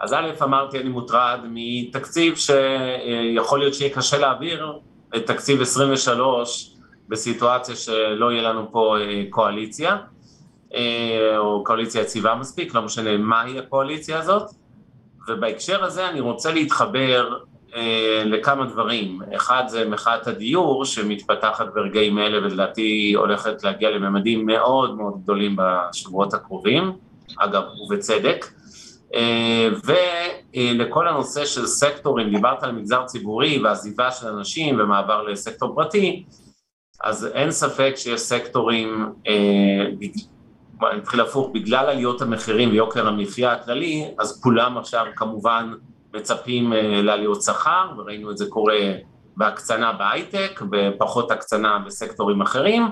אז 0.00 0.12
א', 0.12 0.26
אמרתי, 0.42 0.80
אני 0.80 0.88
מוטרד 0.88 1.40
מתקציב 1.44 2.34
שיכול 2.36 3.58
להיות 3.58 3.74
שיהיה 3.74 3.94
קשה 3.94 4.18
להעביר 4.18 4.78
את 5.16 5.26
תקציב 5.26 5.60
23 5.60 6.74
בסיטואציה 7.08 7.76
שלא 7.76 8.32
יהיה 8.32 8.42
לנו 8.42 8.72
פה 8.72 8.96
אה, 9.00 9.24
קואליציה, 9.30 9.96
או 11.38 11.64
קואליציה 11.64 12.02
יציבה 12.02 12.34
מספיק, 12.34 12.74
לא 12.74 12.82
משנה 12.82 13.16
מהי 13.16 13.58
הקואליציה 13.58 14.18
הזאת. 14.18 14.50
ובהקשר 15.28 15.84
הזה 15.84 16.08
אני 16.08 16.20
רוצה 16.20 16.52
להתחבר 16.52 17.32
אה, 17.32 17.51
לכמה 18.24 18.64
דברים. 18.64 19.18
אחד 19.36 19.64
זה 19.66 19.88
מחאת 19.88 20.26
הדיור 20.26 20.84
שמתפתחת 20.84 21.66
ברגעים 21.74 22.18
אלה 22.18 22.38
ולדעתי 22.38 23.12
הולכת 23.16 23.64
להגיע 23.64 23.90
לממדים 23.90 24.46
מאוד 24.46 24.96
מאוד 24.96 25.22
גדולים 25.22 25.56
בשבועות 25.58 26.34
הקרובים, 26.34 26.92
אגב, 27.38 27.62
ובצדק. 27.84 28.46
אה, 29.14 29.68
ולכל 30.54 31.08
הנושא 31.08 31.44
של 31.44 31.66
סקטורים, 31.66 32.30
דיברת 32.30 32.62
על 32.62 32.72
מגזר 32.72 33.04
ציבורי 33.06 33.62
ועזיבה 33.62 34.10
של 34.10 34.28
אנשים 34.28 34.80
ומעבר 34.80 35.22
לסקטור 35.22 35.74
פרטי, 35.74 36.24
אז 37.02 37.26
אין 37.34 37.50
ספק 37.50 37.92
שיש 37.96 38.20
סקטורים 38.20 39.12
אה, 39.28 39.86
אני 40.90 40.98
אתחיל 40.98 41.20
הפוך, 41.20 41.50
בגלל 41.54 41.88
עליות 41.88 42.22
המחירים 42.22 42.70
ויוקר 42.70 43.08
המחיה 43.08 43.52
הכללי, 43.52 44.04
אז 44.18 44.40
כולם 44.42 44.78
עכשיו 44.78 45.06
כמובן 45.16 45.72
מצפים 46.14 46.72
אה, 46.72 47.02
לעליות 47.02 47.42
שכר, 47.42 47.90
וראינו 47.96 48.30
את 48.30 48.38
זה 48.38 48.46
קורה 48.46 48.92
בהקצנה 49.36 49.92
בהייטק, 49.92 50.62
בפחות 50.70 51.30
הקצנה 51.30 51.78
בסקטורים 51.86 52.42
אחרים, 52.42 52.82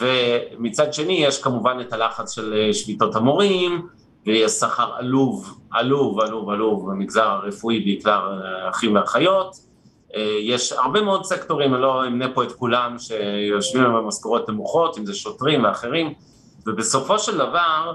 ומצד 0.00 0.92
שני 0.92 1.12
יש 1.12 1.42
כמובן 1.42 1.78
את 1.80 1.92
הלחץ 1.92 2.34
של 2.34 2.54
אה, 2.54 2.74
שביתות 2.74 3.16
המורים, 3.16 3.86
ויש 4.26 4.52
שכר 4.52 4.94
עלוב, 4.96 5.58
עלוב, 5.70 6.20
עלוב, 6.20 6.50
עלוב 6.50 6.90
במגזר 6.90 7.28
הרפואי, 7.28 7.80
בעיקר 7.80 8.38
אה, 8.44 8.70
אחים 8.70 8.94
ואחיות, 8.94 9.66
יש 10.40 10.72
הרבה 10.72 11.02
מאוד 11.02 11.24
סקטורים, 11.24 11.74
אני 11.74 11.82
לא 11.82 12.06
אמנה 12.06 12.28
פה 12.34 12.44
את 12.44 12.52
כולם, 12.52 12.96
שיושבים 12.98 13.84
במשכורות 13.84 14.48
נמוכות, 14.48 14.98
אם 14.98 15.06
זה 15.06 15.14
שוטרים 15.14 15.64
ואחרים, 15.64 16.14
ובסופו 16.66 17.18
של 17.18 17.38
דבר, 17.38 17.92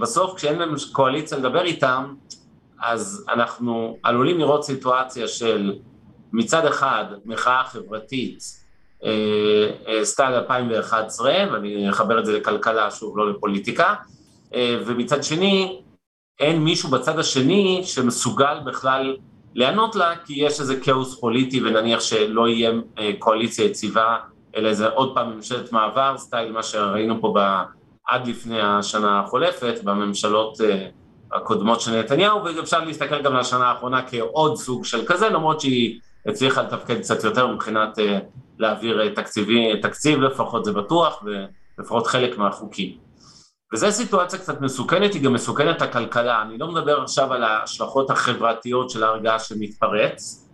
בסוף 0.00 0.34
כשאין 0.34 0.58
לנו 0.58 0.76
קואליציה 0.92 1.38
לדבר 1.38 1.64
איתם, 1.64 2.14
אז 2.82 3.26
אנחנו 3.28 3.98
עלולים 4.02 4.38
לראות 4.38 4.64
סיטואציה 4.64 5.28
של 5.28 5.72
מצד 6.32 6.66
אחד 6.66 7.04
מחאה 7.24 7.64
חברתית 7.64 8.38
אה, 9.04 9.70
אה, 9.88 10.04
סטייל 10.04 10.34
2011, 10.34 11.32
ואני 11.52 11.90
אחבר 11.90 12.18
את 12.18 12.26
זה 12.26 12.38
לכלכלה, 12.38 12.90
שוב, 12.90 13.18
לא 13.18 13.30
לפוליטיקה, 13.30 13.94
אה, 14.54 14.78
ומצד 14.86 15.24
שני, 15.24 15.82
אין 16.40 16.58
מישהו 16.58 16.90
בצד 16.90 17.18
השני 17.18 17.80
שמסוגל 17.84 18.58
בכלל 18.66 19.16
לענות 19.54 19.96
לה, 19.96 20.16
כי 20.24 20.34
יש 20.36 20.60
איזה 20.60 20.80
כאוס 20.80 21.20
פוליטי, 21.20 21.60
ונניח 21.64 22.00
שלא 22.00 22.48
יהיה 22.48 22.70
קואליציה 23.18 23.64
יציבה, 23.64 24.16
אלא 24.56 24.68
איזה 24.68 24.88
עוד 24.88 25.14
פעם 25.14 25.34
ממשלת 25.34 25.72
מעבר, 25.72 26.14
סטייל 26.18 26.52
מה 26.52 26.62
שראינו 26.62 27.20
פה 27.20 27.32
ב, 27.36 27.62
עד 28.06 28.26
לפני 28.26 28.60
השנה 28.60 29.20
החולפת, 29.20 29.80
בממשלות 29.84 30.58
הקודמות 31.32 31.80
של 31.80 31.98
נתניהו, 31.98 32.44
ואפשר 32.44 32.84
להסתכל 32.84 33.22
גם 33.22 33.32
על 33.32 33.40
השנה 33.40 33.66
האחרונה 33.66 34.02
כעוד 34.10 34.56
סוג 34.56 34.84
של 34.84 35.06
כזה, 35.06 35.28
למרות 35.28 35.60
שהיא 35.60 36.00
הצליחה 36.26 36.62
לתפקד 36.62 36.98
קצת 36.98 37.24
יותר 37.24 37.46
מבחינת 37.46 37.98
uh, 37.98 38.02
להעביר 38.58 39.02
uh, 39.02 39.16
תקציבי, 39.16 39.80
תקציב 39.82 40.20
לפחות 40.20 40.64
זה 40.64 40.72
בטוח, 40.72 41.24
ולפחות 41.78 42.06
חלק 42.06 42.38
מהחוקים. 42.38 42.96
וזו 43.72 43.86
סיטואציה 43.90 44.38
קצת 44.38 44.60
מסוכנת, 44.60 45.14
היא 45.14 45.22
גם 45.22 45.32
מסוכנת 45.32 45.82
לכלכלה. 45.82 46.42
אני 46.42 46.58
לא 46.58 46.68
מדבר 46.68 47.02
עכשיו 47.02 47.32
על 47.32 47.44
ההשלכות 47.44 48.10
החברתיות 48.10 48.90
של 48.90 49.04
ההרגעה 49.04 49.38
שמתפרץ, 49.38 50.48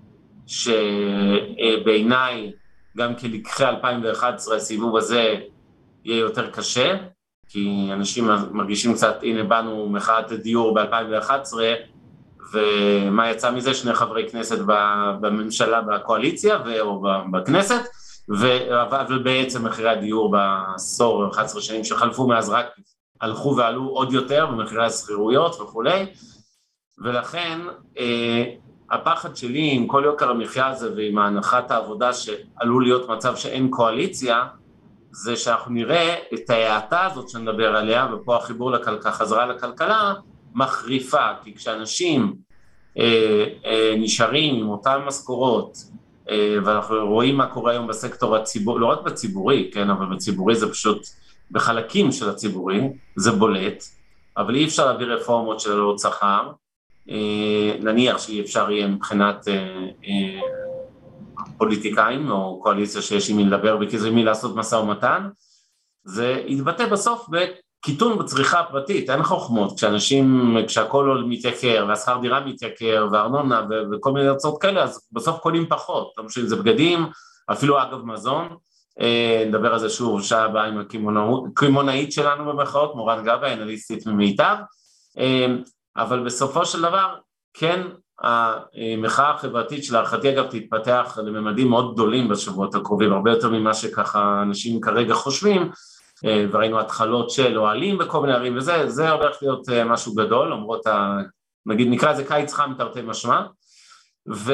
שבעיניי 0.47 2.53
גם 2.97 3.15
כלקחי 3.15 3.65
2011 3.65 4.57
הסיבוב 4.57 4.97
הזה 4.97 5.35
יהיה 6.05 6.21
יותר 6.21 6.51
קשה, 6.51 6.97
כי 7.49 7.89
אנשים 7.93 8.29
מרגישים 8.51 8.95
קצת, 8.95 9.19
הנה 9.23 9.43
באנו 9.43 9.89
מחאת 9.89 10.33
דיור 10.33 10.75
ב-2011, 10.75 11.55
ומה 12.53 13.31
יצא 13.31 13.51
מזה? 13.51 13.75
שני 13.75 13.95
חברי 13.95 14.31
כנסת 14.31 14.59
בממשלה, 15.21 15.81
בקואליציה 15.81 16.59
או 16.81 17.03
בכנסת, 17.33 17.81
אבל 18.71 19.23
בעצם 19.25 19.67
מחירי 19.67 19.91
הדיור 19.91 20.31
בעשור, 20.31 21.29
11 21.29 21.61
שנים 21.61 21.85
שחלפו 21.85 22.27
מאז 22.27 22.49
רק 22.49 22.67
הלכו 23.21 23.57
ועלו 23.57 23.85
עוד 23.89 24.13
יותר 24.13 24.47
במחירי 24.47 24.85
השכירויות 24.85 25.61
וכולי, 25.61 26.07
ולכן 27.05 27.59
אה, 27.99 28.45
הפחד 28.91 29.37
שלי 29.37 29.71
עם 29.73 29.87
כל 29.87 30.03
יוקר 30.05 30.31
המחיה 30.31 30.67
הזה 30.67 30.97
ועם 30.97 31.19
ההנחת 31.19 31.71
העבודה 31.71 32.11
שעלול 32.13 32.83
להיות 32.83 33.09
מצב 33.09 33.37
שאין 33.37 33.71
קואליציה, 33.71 34.45
זה 35.11 35.37
שאנחנו 35.37 35.73
נראה 35.73 36.15
את 36.35 36.51
ההאטה 36.51 37.07
הזאת 37.07 37.29
שנדבר 37.29 37.77
עליה, 37.77 38.09
ופה 38.15 38.37
החיבור 38.37 38.71
לכלכלה, 38.71 39.13
חזרה 39.13 39.47
לכלכלה, 39.47 40.15
מחריפה, 40.55 41.27
כי 41.45 41.55
כשאנשים 41.55 42.35
אה, 42.99 43.45
אה, 43.65 43.95
נשארים 43.99 44.55
עם 44.55 44.69
אותן 44.69 44.99
משכורות, 45.07 45.79
אה, 46.31 46.57
ואנחנו 46.65 47.07
רואים 47.09 47.37
מה 47.37 47.47
קורה 47.47 47.73
היום 47.73 47.87
בסקטור 47.87 48.37
הציבורי, 48.37 48.81
לא 48.81 48.87
רק 48.87 49.03
בציבורי, 49.03 49.71
כן, 49.75 49.91
אבל 49.91 50.07
בציבורי 50.07 50.55
זה 50.55 50.71
פשוט, 50.71 51.07
בחלקים 51.51 52.13
של 52.13 52.31
הציבורי, 52.31 52.81
זה 53.17 53.33
בולט, 53.33 53.85
אבל 54.37 54.55
אי 54.55 54.65
אפשר 54.65 54.87
להביא 54.87 55.07
רפורמות 55.07 55.61
של 55.61 55.71
העלות 55.71 55.99
שכר, 55.99 56.51
אה, 57.11 57.73
נניח 57.81 58.19
שאי 58.19 58.41
אפשר 58.41 58.71
יהיה 58.71 58.87
מבחינת 58.87 59.49
אה, 59.49 59.55
אה, 60.05 60.41
פוליטיקאים 61.59 62.31
או 62.31 62.61
קואליציה 62.63 63.03
שיש 63.03 63.31
עם 63.31 63.37
מי 63.37 63.45
לדבר 63.45 63.79
וכזה 63.81 64.11
מי 64.11 64.25
לעשות 64.25 64.57
משא 64.57 64.75
ומתן, 64.75 65.29
זה 66.05 66.43
יתבטא 66.47 66.87
בסוף 66.87 67.29
קיטון 67.85 68.19
בצריכה 68.19 68.61
הפרטית, 68.61 69.11
אין 69.11 69.23
חוכמות, 69.23 69.77
כשאנשים, 69.77 70.57
כשהכול 70.67 71.25
מתייקר 71.29 71.87
והשכר 71.89 72.19
דירה 72.19 72.41
מתייקר 72.41 73.09
וארנונה 73.13 73.67
ו- 73.71 73.83
וכל 73.93 74.13
מיני 74.13 74.29
הצעות 74.29 74.63
כאלה, 74.63 74.83
אז 74.83 75.09
בסוף 75.13 75.39
קונים 75.41 75.67
פחות, 75.69 76.13
לא 76.19 76.25
משנה 76.25 76.45
אם 76.45 76.49
זה 76.49 76.57
בגדים, 76.57 77.07
אפילו 77.53 77.83
אגב 77.83 78.05
מזון, 78.05 78.57
אה, 79.01 79.45
נדבר 79.47 79.73
על 79.73 79.79
זה 79.79 79.89
שוב 79.89 80.23
שעה 80.23 80.45
הבאה 80.45 80.65
עם 80.65 80.79
הקמעונאית 80.79 82.13
שלנו 82.13 82.45
במחאות, 82.45 82.95
מורן 82.95 83.25
גבה, 83.25 83.53
אנליסטית 83.53 84.07
ממיטב, 84.07 84.57
אה, 85.19 85.47
אבל 85.97 86.25
בסופו 86.25 86.67
של 86.67 86.83
דבר, 86.83 87.15
כן, 87.55 87.87
המחאה 88.23 89.31
החברתית 89.31 89.85
שלהערכתי 89.85 90.31
אגב 90.31 90.47
תתפתח 90.51 91.19
לממדים 91.25 91.69
מאוד 91.69 91.95
גדולים 91.95 92.29
בשבועות 92.29 92.75
הקרובים, 92.75 93.13
הרבה 93.13 93.31
יותר 93.31 93.51
ממה 93.51 93.75
שככה 93.75 94.43
אנשים 94.43 94.81
כרגע 94.81 95.15
חושבים, 95.15 95.71
אה, 96.25 96.47
וראינו 96.53 96.81
התחלות 96.81 97.31
של 97.31 97.59
אוהלים 97.59 97.99
בכל 97.99 98.21
מיני 98.21 98.33
ערים 98.33 98.57
וזה, 98.57 98.89
זה 98.91 99.11
הולך 99.11 99.37
להיות 99.43 99.69
אה, 99.69 99.85
משהו 99.85 100.15
גדול, 100.15 100.53
למרות 100.53 100.87
ה... 100.87 101.19
נגיד 101.67 101.89
נקרא 101.91 102.13
לזה 102.13 102.25
קיץ 102.25 102.53
חם 102.53 102.73
תרתי 102.79 103.03
משמע, 103.03 103.43
ו... 104.35 104.53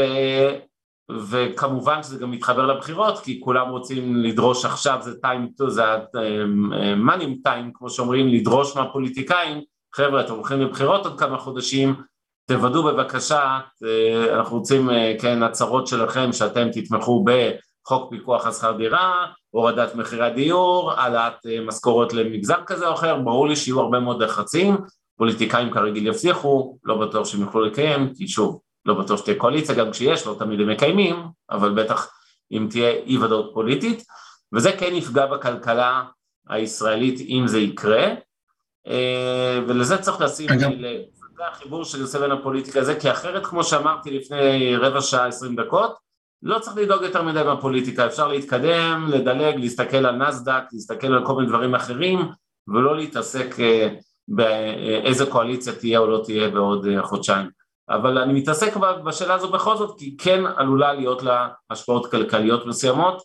וכמובן 1.31 2.03
שזה 2.03 2.18
גם 2.18 2.31
מתחבר 2.31 2.66
לבחירות, 2.66 3.18
כי 3.18 3.40
כולם 3.40 3.68
רוצים 3.68 4.16
לדרוש 4.16 4.64
עכשיו, 4.64 4.98
זה 5.03 5.11
time 5.24 5.62
to, 5.62 5.70
זה 5.70 5.85
אה, 5.85 5.98
time, 7.46 7.70
כמו 7.74 7.90
שאומרים, 7.90 8.29
לדרוש 8.29 8.77
מהפוליטיקאים, 8.77 9.61
חבר'ה, 9.94 10.20
אתם 10.20 10.35
הולכים 10.35 10.61
לבחירות 10.61 11.07
עוד 11.07 11.18
כמה 11.18 11.38
חודשים, 11.38 11.94
תוודאו 12.46 12.83
בבקשה, 12.83 13.61
אנחנו 14.35 14.59
רוצים, 14.59 14.88
כן, 15.20 15.42
הצהרות 15.42 15.87
שלכם 15.87 16.33
שאתם 16.33 16.68
תתמכו 16.72 17.24
בחוק 17.24 18.11
פיקוח 18.11 18.46
על 18.46 18.52
שכר 18.52 18.72
דירה, 18.72 19.26
הורדת 19.54 19.94
מחירי 19.94 20.26
הדיור, 20.26 20.92
העלאת 20.92 21.46
אה, 21.46 21.61
משכורות 21.61 22.12
למגזר 22.12 22.64
כזה 22.66 22.88
או 22.88 22.94
אחר, 22.94 23.16
ברור 23.16 23.48
לי 23.48 23.57
שיהיו 23.57 23.80
הרבה 23.80 24.00
מאוד 24.00 24.22
לחצים, 24.22 24.76
פוליטיקאים 25.16 25.70
כרגיל 25.70 26.07
יבטיחו, 26.07 26.78
לא 26.85 27.07
בטוח 27.07 27.26
שהם 27.26 27.40
יוכלו 27.40 27.64
לקיים, 27.64 28.14
כי 28.14 28.28
שוב, 28.28 28.61
לא 28.87 28.94
בטוח 28.94 29.20
שתהיה 29.20 29.38
קואליציה, 29.38 29.74
גם 29.74 29.90
כשיש, 29.90 30.26
לא 30.26 30.37
תמיד 30.38 30.61
הם 30.61 30.70
מקיימים, 30.70 31.16
אבל 31.50 31.83
בטח 31.83 32.11
אם 32.52 32.66
תהיה 32.70 32.90
אי 32.90 33.18
ודאות 33.18 33.50
פוליטית, 33.54 34.04
וזה 34.52 34.72
כן 34.72 34.94
יפגע 34.94 35.26
בכלכלה 35.26 36.02
הישראלית 36.48 37.20
אם 37.20 37.44
זה 37.46 37.59
יקרה, 37.59 38.07
אה, 38.87 39.61
ולזה 39.68 39.98
צריך 39.98 40.20
לשים 40.20 40.48
לב. 40.50 41.00
זה 41.36 41.48
החיבור 41.48 41.84
שאני 41.84 42.02
עושה 42.02 42.18
בין 42.18 42.30
הפוליטיקה 42.30 42.80
הזה, 42.80 43.00
כי 43.00 43.10
אחרת, 43.10 43.46
כמו 43.46 43.64
שאמרתי 43.64 44.10
לפני 44.10 44.76
רבע 44.76 45.00
שעה, 45.00 45.26
עשרים 45.26 45.56
דקות, 45.56 45.94
לא 46.42 46.58
צריך 46.58 46.76
לדאוג 46.76 47.02
יותר 47.02 47.22
מדי 47.22 47.42
מהפוליטיקה, 47.42 48.06
אפשר 48.06 48.28
להתקדם, 48.28 49.06
לדלג, 49.08 49.56
להסתכל 49.56 49.96
על 49.96 50.16
נסדק, 50.16 50.62
להסתכל 50.72 51.06
על 51.06 51.26
כל 51.26 51.34
מיני 51.34 51.48
דברים 51.48 51.74
אחרים, 51.74 52.18
ולא 52.68 52.96
להתעסק 52.96 53.60
אה, 53.60 53.88
באיזה 54.28 55.26
קואליציה 55.26 55.72
תהיה 55.72 55.98
או 55.98 56.06
לא 56.06 56.22
תהיה 56.24 56.48
בעוד 56.48 56.86
אה, 56.86 57.02
חודשיים. 57.02 57.46
אבל 57.88 58.18
אני 58.18 58.32
מתעסק 58.32 58.76
בשאלה 58.76 59.34
הזו 59.34 59.50
בכל 59.50 59.76
זאת, 59.76 59.98
כי 59.98 60.16
כן 60.16 60.46
עלולה 60.56 60.92
להיות 60.92 61.22
לה 61.22 61.48
השפעות 61.70 62.10
כלכליות 62.10 62.66
מסוימות, 62.66 63.22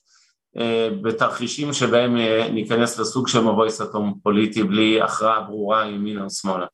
אה, 0.57 0.89
בתרחישים 1.01 1.73
שבהם 1.73 2.15
ניכנס 2.53 2.99
לסוג 2.99 3.27
של 3.27 3.39
מבוי 3.39 3.71
סתום 3.71 4.19
פוליטי 4.23 4.63
בלי 4.63 5.01
הכרעה 5.01 5.41
ברורה 5.41 5.85
ימינה 5.85 6.23
או 6.23 6.29
שמאלה. 6.29 6.65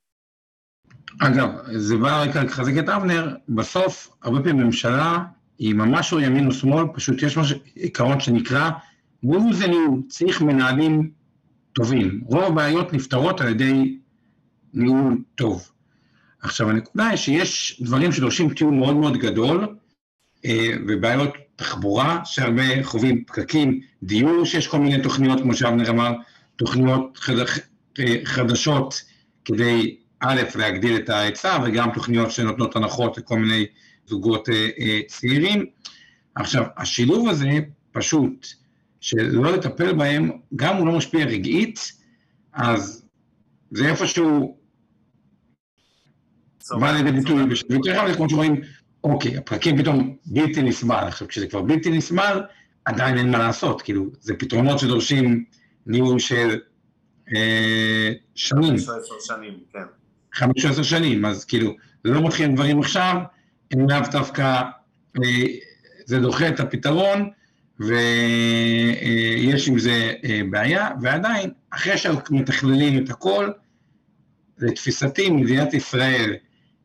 אגב, 1.19 1.49
זה 1.71 1.97
בא 1.97 2.21
רק 2.21 2.35
לחזק 2.35 2.77
את 2.79 2.89
אבנר, 2.89 3.35
בסוף 3.49 4.09
הרבה 4.23 4.43
פעמים 4.43 4.65
ממשלה 4.65 5.23
היא 5.59 5.75
ממש 5.75 6.13
לא 6.13 6.21
ימין 6.21 6.47
או 6.47 6.51
שמאל, 6.51 6.85
פשוט 6.93 7.23
יש 7.23 7.37
משהו, 7.37 7.57
עיקרון 7.75 8.19
שנקרא 8.19 8.69
ניהול, 9.23 10.01
צריך 10.09 10.41
מנהלים 10.41 11.09
טובים. 11.73 12.21
רוב 12.25 12.43
הבעיות 12.43 12.93
נפתרות 12.93 13.41
על 13.41 13.47
ידי 13.47 13.97
ניהול 14.73 15.17
טוב. 15.35 15.71
עכשיו 16.41 16.69
הנקודה 16.69 17.07
היא 17.07 17.17
שיש 17.17 17.81
דברים 17.81 18.11
שדורשים 18.11 18.53
תיאור 18.53 18.71
מאוד 18.71 18.95
מאוד 18.95 19.17
גדול, 19.17 19.75
אה, 20.45 20.69
ובעיות 20.87 21.29
תחבורה, 21.55 22.21
שהרבה 22.25 22.83
חווים 22.83 23.23
פקקים, 23.23 23.79
דיור, 24.03 24.45
שיש 24.45 24.67
כל 24.67 24.79
מיני 24.79 25.03
תוכניות, 25.03 25.41
כמו 25.41 25.53
שאבנר 25.53 25.89
אמר, 25.89 26.11
תוכניות 26.55 27.19
אה, 27.99 28.15
חדשות 28.25 29.01
כדי 29.45 29.97
א', 30.27 30.41
להגדיל 30.55 30.95
את 30.95 31.09
ההיצע, 31.09 31.57
וגם 31.65 31.89
תוכניות 31.93 32.31
שנותנות 32.31 32.75
הנחות 32.75 33.17
לכל 33.17 33.39
מיני 33.39 33.65
זוגות 34.07 34.49
אה, 34.49 34.69
אה, 34.79 34.99
צעירים. 35.07 35.65
עכשיו, 36.35 36.63
השילוב 36.77 37.29
הזה 37.29 37.49
פשוט, 37.91 38.47
שלא 38.99 39.51
לטפל 39.51 39.93
בהם, 39.93 40.31
גם 40.55 40.77
הוא 40.77 40.87
לא 40.87 40.97
משפיע 40.97 41.25
רגעית, 41.25 41.91
אז 42.53 43.05
זה 43.71 43.89
איפשהו 43.89 44.57
בא 46.71 46.91
לידי 46.91 47.11
ביטוי, 47.11 47.43
ויותר 47.69 48.01
חלק 48.01 48.15
כמו 48.15 48.29
שאומרים, 48.29 48.61
אוקיי, 49.03 49.37
הפרקים 49.37 49.77
פתאום 49.77 50.15
בלתי 50.25 50.61
נסבל. 50.61 51.03
עכשיו, 51.07 51.27
כשזה 51.27 51.47
כבר 51.47 51.61
בלתי 51.61 51.89
נסבל, 51.89 52.43
עדיין 52.85 53.17
אין 53.17 53.31
מה 53.31 53.37
לעשות, 53.37 53.81
כאילו, 53.81 54.05
זה 54.19 54.33
פתרונות 54.39 54.79
שדורשים 54.79 55.45
ניהול 55.85 56.19
של 56.19 56.59
אה, 57.35 58.11
שנים. 58.35 58.77
15 58.77 58.97
שנים, 59.21 59.59
כן. 59.73 59.79
15 60.35 60.83
שנים, 60.83 61.25
אז 61.25 61.45
כאילו, 61.45 61.75
לא 62.05 62.27
מתחילים 62.27 62.55
דברים 62.55 62.79
עכשיו, 62.79 63.15
הם 63.71 63.89
לאו 63.89 63.99
דווקא 64.11 64.61
אה, 65.23 65.45
זה 66.05 66.19
דוחה 66.19 66.49
את 66.49 66.59
הפתרון, 66.59 67.29
ויש 67.79 69.67
עם 69.67 69.79
זה 69.79 70.13
בעיה, 70.49 70.89
ועדיין, 71.01 71.49
אחרי 71.69 71.97
שמתכללים 71.97 73.03
את 73.03 73.09
הכל, 73.09 73.49
לתפיסתי 74.57 75.29
מדינת 75.29 75.73
ישראל 75.73 76.35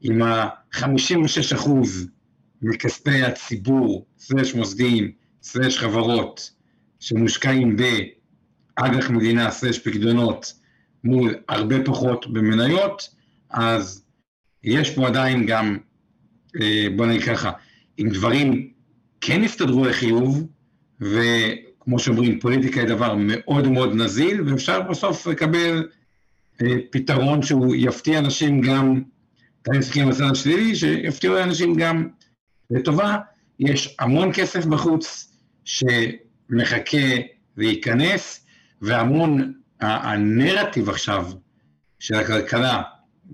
עם 0.00 0.22
ה-56 0.22 1.54
אחוז 1.54 2.08
מכספי 2.62 3.22
הציבור, 3.22 4.06
סלש 4.18 4.54
מוסדיים, 4.54 5.12
סלש 5.42 5.78
חברות, 5.78 6.50
שמושקעים 7.00 7.76
באג"ח 7.76 9.10
מדינה, 9.10 9.50
סלש 9.50 9.78
פקדונות, 9.78 10.52
מול 11.04 11.34
הרבה 11.48 11.76
פחות 11.84 12.32
במניות, 12.32 13.19
אז 13.50 14.04
יש 14.64 14.94
פה 14.94 15.06
עדיין 15.06 15.46
גם, 15.46 15.78
אה, 16.60 16.86
בוא 16.96 17.06
נגיד 17.06 17.22
ככה, 17.22 17.52
אם 17.98 18.08
דברים 18.12 18.70
כן 19.20 19.44
יסתדרו 19.44 19.84
לחיוב, 19.84 20.46
וכמו 21.00 21.98
שאומרים, 21.98 22.40
פוליטיקה 22.40 22.80
היא 22.80 22.88
דבר 22.88 23.14
מאוד 23.18 23.68
מאוד 23.68 23.94
נזיל, 23.94 24.42
ואפשר 24.42 24.80
בסוף 24.80 25.26
לקבל 25.26 25.88
אה, 26.62 26.76
פתרון 26.90 27.42
שהוא 27.42 27.74
יפתיע 27.78 28.18
אנשים 28.18 28.60
גם, 28.60 29.02
אתם 29.62 29.78
מסתכלים 29.78 30.06
על 30.06 30.12
הצד 30.12 30.30
השלילי, 30.32 30.76
שיפתיעו 30.76 31.42
אנשים 31.42 31.74
גם 31.74 32.08
לטובה. 32.70 33.16
יש 33.58 33.96
המון 33.98 34.30
כסף 34.34 34.64
בחוץ 34.66 35.32
שמחכה 35.64 37.16
להיכנס, 37.56 38.46
והמון, 38.82 39.52
הנרטיב 39.80 40.88
עכשיו 40.88 41.26
של 41.98 42.14
הכלכלה, 42.14 42.82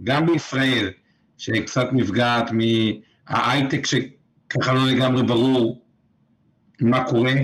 גם 0.05 0.27
בישראל, 0.27 0.91
שקצת 1.39 1.89
נפגעת 1.93 2.51
מההייטק 2.53 3.87
שככה 3.87 4.73
לא 4.73 4.87
לגמרי 4.87 5.23
ברור 5.23 5.87
מה 6.81 7.05
קורה, 7.05 7.35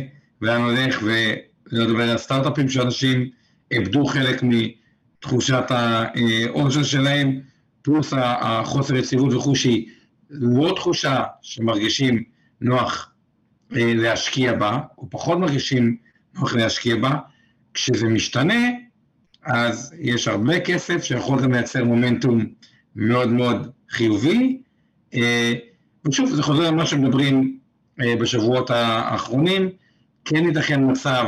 לאן 0.42 0.60
הולך, 0.60 1.02
ולדבר 1.02 2.10
על 2.10 2.18
סטארט-אפים 2.18 2.68
שאנשים 2.68 3.28
איבדו 3.70 4.06
חלק 4.06 4.42
מתחושת 4.42 5.64
העושר 5.70 6.82
שלהם, 6.82 7.40
פלוס 7.82 8.12
החוסר 8.16 8.96
יציבות 8.96 9.32
וכו', 9.32 9.56
שהיא 9.56 9.88
לא 10.30 10.72
תחושה 10.76 11.22
שמרגישים 11.42 12.22
נוח 12.60 13.12
אה, 13.76 13.94
להשקיע 13.94 14.52
בה, 14.52 14.78
או 14.98 15.10
פחות 15.10 15.38
מרגישים 15.38 15.96
נוח 16.34 16.54
להשקיע 16.54 16.96
בה, 16.96 17.10
כשזה 17.74 18.08
משתנה, 18.08 18.64
אז 19.44 19.94
יש 19.98 20.28
הרבה 20.28 20.60
כסף 20.60 21.02
שיכול 21.02 21.42
גם 21.42 21.52
לייצר 21.52 21.84
מומנטום 21.84 22.46
מאוד 22.96 23.28
מאוד 23.28 23.70
חיובי. 23.90 24.62
אה, 25.14 25.52
ושוב, 26.08 26.30
זה 26.30 26.42
חוזר 26.42 26.70
למה 26.70 26.86
שמדברים 26.86 27.58
אה, 28.00 28.16
בשבועות 28.16 28.70
האחרונים, 28.70 29.70
כן 30.24 30.44
ייתכן 30.44 30.90
מצב 30.90 31.24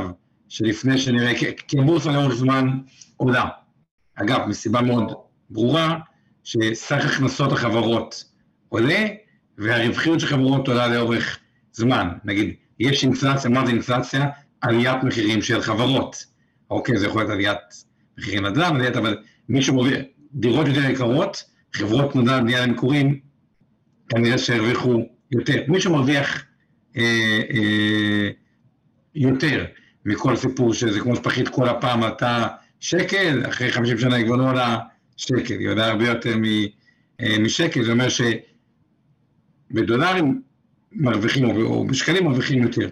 שלפני 0.49 0.99
שנראה, 0.99 1.33
כי 1.69 1.79
הבורסה 1.79 2.13
לאורך 2.13 2.35
זמן 2.35 2.69
עולה. 3.17 3.45
אגב, 4.15 4.41
מסיבה 4.49 4.81
מאוד 4.81 5.13
ברורה, 5.51 5.99
שסך 6.45 7.05
הכנסות 7.05 7.53
החברות 7.53 8.25
עולה, 8.69 9.07
והרווחיות 9.59 10.21
של 10.21 10.27
חברות 10.27 10.69
עולה 10.69 10.89
לאורך 10.89 11.39
זמן. 11.73 12.09
נגיד, 12.25 12.55
יש 12.81 13.05
אינפלציה, 13.05 13.51
מה 13.51 13.67
זה 13.67 13.73
אינפלציה? 13.73 14.29
עליית 14.61 15.03
מחירים 15.03 15.43
של 15.43 15.61
חברות. 15.61 16.25
אוקיי, 16.71 16.99
זה 16.99 17.07
יכול 17.07 17.21
להיות 17.21 17.33
עליית 17.33 17.85
מחירי 18.19 18.41
נדל"ן, 18.41 18.81
אבל 18.97 19.17
מישהו 19.49 19.75
מוביל, 19.75 20.03
דירות 20.35 20.67
יותר 20.67 20.91
יקרות, 20.91 21.45
חברות 21.73 22.17
נדל"ן 22.17 22.43
בנייה 22.43 22.67
למקורים, 22.67 23.21
כנראה 24.09 24.39
שהרוויחו 24.39 25.09
יותר. 25.31 25.65
מישהו 25.69 25.93
מרוויח 25.93 26.45
אה, 26.97 27.41
אה, 27.51 28.31
יותר 29.15 29.65
מכל 30.05 30.37
סיפור 30.37 30.75
שזה 30.75 31.01
כמו 31.01 31.17
שפחית 31.17 31.49
כל 31.49 31.69
הפעם 31.69 32.03
עלתה 32.03 32.47
שקל, 32.81 33.43
אחרי 33.49 33.73
50 33.73 33.99
שנה 33.99 34.17
היא 34.17 34.27
כבר 34.27 34.37
לא 34.37 34.51
עולה 34.51 34.79
שקל, 35.17 35.59
היא 35.59 35.69
עולה 35.69 35.87
הרבה 35.87 36.07
יותר 36.07 36.35
אה, 37.21 37.39
משקל, 37.39 37.85
זה 37.85 37.93
אומר 37.93 38.07
שבדולרים 39.71 40.43
מרוויחים, 40.93 41.45
או 41.45 41.87
בשקלים 41.87 42.25
מרוויחים 42.25 42.63
יותר. 42.63 42.89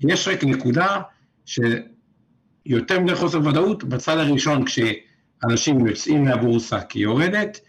יש 0.00 0.28
רק 0.28 0.44
נקודה 0.44 1.00
שיותר 2.66 3.00
מדי 3.00 3.14
חוסר 3.14 3.38
ודאות 3.38 3.84
בצד 3.84 4.18
הראשון, 4.18 4.64
כשאנשים 4.64 5.86
יוצאים 5.86 6.24
מהבורסה 6.24 6.80
כי 6.80 6.98
היא 6.98 7.04
יורדת, 7.04 7.60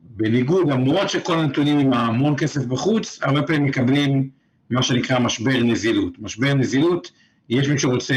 בניגוד, 0.00 0.68
למרות 0.70 1.10
שכל 1.10 1.38
הנתונים 1.38 1.78
עם 1.78 1.92
המון 1.92 2.34
כסף 2.38 2.64
בחוץ, 2.64 3.18
הרבה 3.22 3.42
פעמים 3.42 3.64
מקבלים 3.64 4.30
מה 4.70 4.82
שנקרא 4.82 5.18
משבר 5.18 5.62
נזילות. 5.62 6.18
משבר 6.18 6.54
נזילות, 6.54 7.12
יש 7.48 7.68
מי 7.68 7.78
שרוצה 7.78 8.14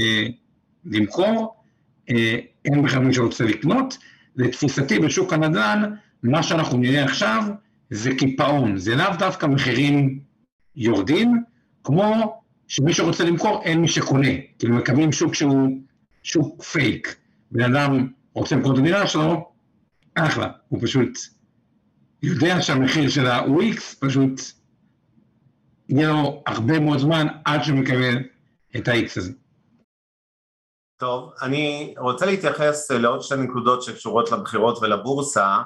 אה, 0.00 0.26
למכור, 0.84 1.54
אה, 2.10 2.38
אין 2.64 2.82
בכלל 2.82 2.98
מי 3.02 3.14
שרוצה 3.14 3.44
לקנות. 3.44 3.98
לתפיסתי 4.36 4.98
בשוק 4.98 5.32
הנדל"ן, 5.32 5.94
מה 6.22 6.42
שאנחנו 6.42 6.78
נראה 6.78 7.04
עכשיו 7.04 7.42
זה 7.90 8.14
קיפאון, 8.14 8.76
זה 8.76 8.96
לאו 8.96 9.16
דווקא 9.18 9.46
מחירים 9.46 10.20
יורדים, 10.76 11.42
כמו 11.84 12.40
שמי 12.74 12.94
שרוצה 12.94 13.24
למכור 13.24 13.62
אין 13.62 13.80
מי 13.80 13.88
שקונה, 13.88 14.28
כאילו 14.58 14.74
מקבלים 14.76 15.12
שוק 15.12 15.34
שהוא 15.34 15.68
שוק 16.22 16.62
פייק. 16.62 17.16
בן 17.50 17.74
אדם 17.74 18.08
רוצה 18.32 18.56
למכור 18.56 18.74
את 18.74 18.78
הדירה 18.78 19.06
שלו, 19.06 19.52
אחלה, 20.14 20.50
הוא 20.68 20.80
פשוט 20.82 21.18
יודע 22.22 22.62
שהמחיר 22.62 23.10
הוא 23.46 23.62
איקס, 23.62 23.94
פשוט 23.94 24.40
יהיה 25.88 26.08
לו 26.08 26.42
הרבה 26.46 26.80
מאוד 26.80 26.98
זמן 26.98 27.26
עד 27.44 27.62
שהוא 27.62 27.78
מקבל 27.78 28.16
את 28.76 28.88
ה-X 28.88 29.08
הזה. 29.16 29.32
טוב, 31.00 31.32
אני 31.42 31.94
רוצה 31.98 32.26
להתייחס 32.26 32.90
לעוד 32.90 33.22
שתי 33.22 33.36
נקודות 33.36 33.82
שקשורות 33.82 34.32
לבחירות 34.32 34.78
ולבורסה. 34.82 35.56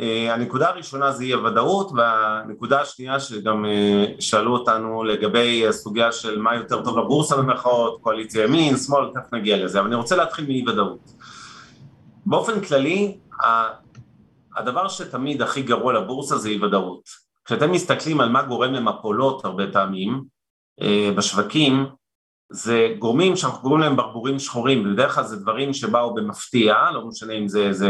אה, 0.00 0.34
הנקודה 0.34 0.68
הראשונה 0.68 1.12
זה 1.12 1.24
אי 1.24 1.32
הוודאות, 1.32 1.92
והנקודה 1.96 2.80
השנייה 2.80 3.20
שגם 3.20 3.64
אה, 3.64 4.04
שאלו 4.20 4.52
אותנו 4.52 5.04
לגבי 5.04 5.66
הסוגיה 5.68 6.12
של 6.12 6.38
מה 6.38 6.54
יותר 6.54 6.84
טוב 6.84 6.98
לבורסה 6.98 7.36
במחאות, 7.36 8.00
קואליציה 8.00 8.44
ימין, 8.44 8.76
שמאל, 8.76 9.10
תכף 9.14 9.34
נגיע 9.34 9.64
לזה, 9.64 9.80
אבל 9.80 9.86
אני 9.86 9.96
רוצה 9.96 10.16
להתחיל 10.16 10.46
מאי 10.46 10.64
ודאות. 10.68 11.10
באופן 12.26 12.60
כללי, 12.60 13.18
הדבר 14.56 14.88
שתמיד 14.88 15.42
הכי 15.42 15.62
גרוע 15.62 15.92
לבורסה 15.92 16.38
זה 16.38 16.48
אי 16.48 16.64
ודאות. 16.64 17.02
כשאתם 17.44 17.72
מסתכלים 17.72 18.20
על 18.20 18.28
מה 18.28 18.42
גורם 18.42 18.72
למפולות 18.72 19.44
הרבה 19.44 19.64
פעמים 19.72 20.22
אה, 20.82 21.10
בשווקים, 21.16 21.86
זה 22.52 22.94
גורמים 22.98 23.36
שאנחנו 23.36 23.60
קוראים 23.60 23.80
להם 23.80 23.96
ברבורים 23.96 24.38
שחורים, 24.38 24.92
בדרך 24.92 25.14
כלל 25.14 25.24
זה 25.24 25.36
דברים 25.36 25.72
שבאו 25.72 26.14
במפתיע, 26.14 26.74
לא 26.94 27.06
משנה 27.08 27.32
אם 27.32 27.48
זה, 27.48 27.72
זה 27.72 27.88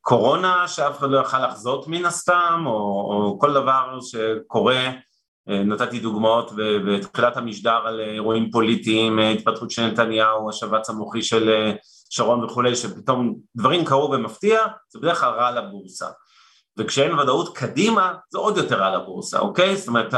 קורונה 0.00 0.68
שאף 0.68 0.98
אחד 0.98 1.10
לא 1.10 1.18
יכל 1.18 1.46
לחזות 1.46 1.88
מן 1.88 2.04
הסתם, 2.04 2.62
או, 2.66 2.72
או 2.72 3.38
כל 3.40 3.52
דבר 3.52 3.98
שקורה, 4.00 4.90
אה, 5.48 5.64
נתתי 5.64 6.00
דוגמאות 6.00 6.50
בתחילת 6.86 7.36
המשדר 7.36 7.86
על 7.86 8.00
אירועים 8.00 8.50
פוליטיים, 8.50 9.18
אה, 9.18 9.30
התפתחות 9.30 9.70
של 9.70 9.86
נתניהו, 9.86 10.48
השבץ 10.48 10.90
המוחי 10.90 11.22
של 11.22 11.48
אה, 11.48 11.72
שרון 12.10 12.44
וכולי, 12.44 12.76
שפתאום 12.76 13.34
דברים 13.56 13.84
קרו 13.84 14.08
במפתיע, 14.08 14.60
זה 14.88 14.98
בדרך 14.98 15.20
כלל 15.20 15.30
רע 15.30 15.50
לבורסה. 15.50 16.06
וכשאין 16.78 17.18
ודאות 17.18 17.56
קדימה, 17.56 18.14
זה 18.30 18.38
עוד 18.38 18.56
יותר 18.56 18.80
רע 18.80 18.96
לבורסה, 18.96 19.38
אוקיי? 19.38 19.76
זאת 19.76 19.88
אומרת, 19.88 20.14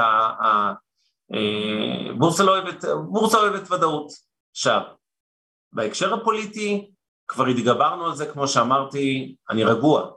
הבורסה 2.10 2.44
לא 2.44 2.50
אוהבת, 2.50 2.84
בורסה 3.08 3.38
אוהבת 3.38 3.70
ודאות. 3.70 4.10
עכשיו, 4.50 4.80
בהקשר 5.72 6.14
הפוליטי, 6.14 6.90
כבר 7.28 7.46
התגברנו 7.46 8.06
על 8.06 8.14
זה, 8.14 8.26
כמו 8.26 8.48
שאמרתי, 8.48 9.34
אני 9.50 9.64
רגוע 9.64 10.10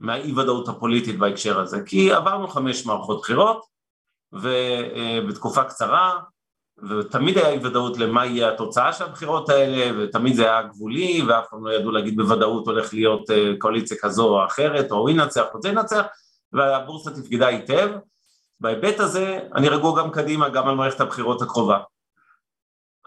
מהאי 0.00 0.32
ודאות 0.32 0.68
הפוליטית 0.68 1.18
בהקשר 1.18 1.60
הזה, 1.60 1.82
כי 1.86 2.12
עברנו 2.12 2.48
חמש 2.48 2.86
מערכות 2.86 3.20
בחירות, 3.20 3.64
ובתקופה 4.32 5.64
קצרה, 5.64 6.18
ותמיד 6.88 7.38
היה 7.38 7.48
אי 7.48 7.66
ודאות 7.66 7.98
למה 7.98 8.26
יהיה 8.26 8.52
התוצאה 8.52 8.92
של 8.92 9.04
הבחירות 9.04 9.48
האלה, 9.48 9.98
ותמיד 9.98 10.34
זה 10.34 10.42
היה 10.42 10.62
גבולי, 10.62 11.22
ואף 11.28 11.46
פעם 11.50 11.66
לא 11.66 11.72
ידעו 11.72 11.90
להגיד 11.90 12.16
בוודאות 12.16 12.66
הולך 12.66 12.94
להיות 12.94 13.30
אה, 13.30 13.52
קואליציה 13.58 13.96
כזו 14.00 14.28
או 14.28 14.46
אחרת, 14.46 14.90
או 14.90 15.08
ינצח 15.08 15.44
או 15.54 15.62
זה 15.62 15.68
ינצח, 15.68 16.06
והבורסה 16.52 17.10
תפקדה 17.10 17.46
היטב. 17.46 17.90
בהיבט 18.60 19.00
הזה 19.00 19.40
אני 19.54 19.68
רגוע 19.68 20.02
גם 20.02 20.10
קדימה, 20.10 20.48
גם 20.48 20.68
על 20.68 20.74
מערכת 20.74 21.00
הבחירות 21.00 21.42
הקרובה. 21.42 21.78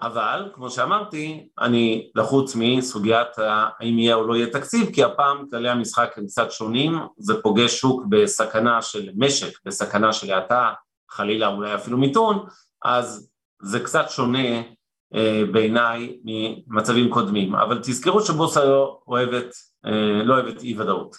אבל, 0.01 0.49
כמו 0.53 0.69
שאמרתי, 0.69 1.47
אני 1.59 2.11
לחוץ 2.15 2.55
מסוגיית 2.55 3.27
האם 3.37 3.99
יהיה 3.99 4.15
או 4.15 4.27
לא 4.27 4.35
יהיה 4.35 4.47
תקציב, 4.47 4.89
כי 4.93 5.03
הפעם 5.03 5.49
כללי 5.49 5.69
המשחק 5.69 6.13
הם 6.17 6.25
קצת 6.25 6.51
שונים, 6.51 6.99
זה 7.17 7.41
פוגש 7.41 7.79
שוק 7.79 8.03
בסכנה 8.09 8.81
של 8.81 9.09
משק, 9.15 9.59
בסכנה 9.65 10.13
של 10.13 10.33
האטה, 10.33 10.73
חלילה 11.11 11.47
אולי 11.47 11.75
אפילו 11.75 11.97
מיתון, 11.97 12.45
אז 12.85 13.29
זה 13.61 13.79
קצת 13.79 14.05
שונה 14.09 14.61
אה, 15.15 15.43
בעיניי 15.51 16.17
ממצבים 16.23 17.09
קודמים, 17.09 17.55
אבל 17.55 17.79
תזכרו 17.79 18.21
שבורסה 18.21 18.65
לא 18.65 18.99
אוהבת, 19.07 19.53
אה, 19.85 20.23
לא 20.23 20.33
אוהבת 20.33 20.61
אי 20.61 20.79
ודאות. 20.79 21.15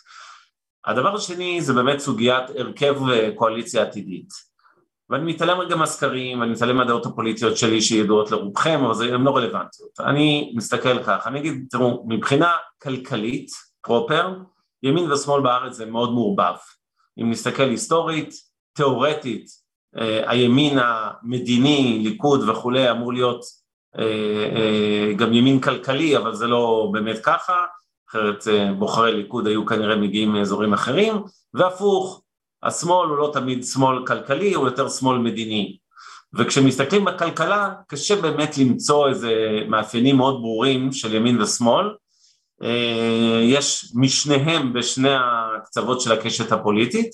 הדבר 0.86 1.14
השני 1.14 1.60
זה 1.60 1.72
באמת 1.72 1.98
סוגיית 1.98 2.50
הרכב 2.58 3.08
אה, 3.08 3.30
קואליציה 3.34 3.82
עתידית, 3.82 4.28
ואני 5.12 5.32
מתעלם 5.32 5.60
רגע 5.60 5.76
מהסקרים, 5.76 6.42
אני 6.42 6.50
מתעלם 6.50 6.76
מהדעות 6.76 7.06
הפוליטיות 7.06 7.56
שלי 7.56 7.82
שידועות 7.82 8.30
לרובכם, 8.30 8.84
אבל 8.84 9.14
הן 9.14 9.22
לא 9.22 9.36
רלוונטיות. 9.36 10.00
אני 10.00 10.52
מסתכל 10.56 11.02
כך, 11.02 11.26
אני 11.26 11.38
אגיד, 11.38 11.66
תראו, 11.70 12.04
מבחינה 12.08 12.52
כלכלית, 12.82 13.50
פרופר, 13.82 14.34
ימין 14.82 15.12
ושמאל 15.12 15.42
בארץ 15.42 15.74
זה 15.74 15.86
מאוד 15.86 16.12
מעורבב. 16.12 16.54
אם 17.20 17.30
נסתכל 17.30 17.62
היסטורית, 17.62 18.34
תיאורטית, 18.72 19.46
אה, 19.98 20.30
הימין 20.30 20.78
המדיני, 20.78 22.00
ליכוד 22.02 22.48
וכולי, 22.48 22.90
אמור 22.90 23.12
להיות 23.12 23.44
אה, 23.98 24.04
אה, 24.56 25.12
גם 25.16 25.32
ימין 25.32 25.60
כלכלי, 25.60 26.16
אבל 26.16 26.34
זה 26.34 26.46
לא 26.46 26.90
באמת 26.92 27.18
ככה, 27.22 27.56
אחרת 28.10 28.44
בוחרי 28.78 29.12
ליכוד 29.12 29.46
היו 29.46 29.66
כנראה 29.66 29.96
מגיעים 29.96 30.32
מאזורים 30.32 30.72
אחרים, 30.72 31.14
והפוך, 31.54 32.22
השמאל 32.62 33.08
הוא 33.08 33.16
לא 33.16 33.30
תמיד 33.32 33.64
שמאל 33.64 34.06
כלכלי, 34.06 34.54
הוא 34.54 34.66
יותר 34.66 34.88
שמאל 34.88 35.18
מדיני. 35.18 35.76
וכשמסתכלים 36.34 37.04
בכלכלה, 37.04 37.70
קשה 37.88 38.20
באמת 38.20 38.58
למצוא 38.58 39.08
איזה 39.08 39.32
מאפיינים 39.68 40.16
מאוד 40.16 40.34
ברורים 40.34 40.92
של 40.92 41.14
ימין 41.14 41.42
ושמאל. 41.42 41.86
יש 43.42 43.92
משניהם 43.94 44.72
בשני 44.72 45.14
הקצוות 45.14 46.00
של 46.00 46.12
הקשת 46.12 46.52
הפוליטית. 46.52 47.10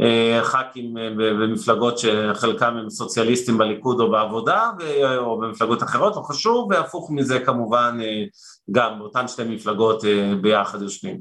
אה, 0.00 0.44
ח"כים 0.44 0.98
אה, 0.98 1.10
במפלגות 1.16 1.98
שחלקם 1.98 2.76
הם 2.76 2.90
סוציאליסטים 2.90 3.58
בליכוד 3.58 4.00
או 4.00 4.10
בעבודה 4.10 4.70
או 5.16 5.40
במפלגות 5.40 5.82
אחרות, 5.82 6.16
לא 6.16 6.22
חשוב, 6.22 6.70
והפוך 6.70 7.10
מזה 7.10 7.40
כמובן 7.40 7.98
אה, 8.02 8.24
גם 8.70 8.98
באותן 8.98 9.28
שתי 9.28 9.44
מפלגות 9.44 10.04
ביחד 10.40 10.82
יושבים. 10.82 11.20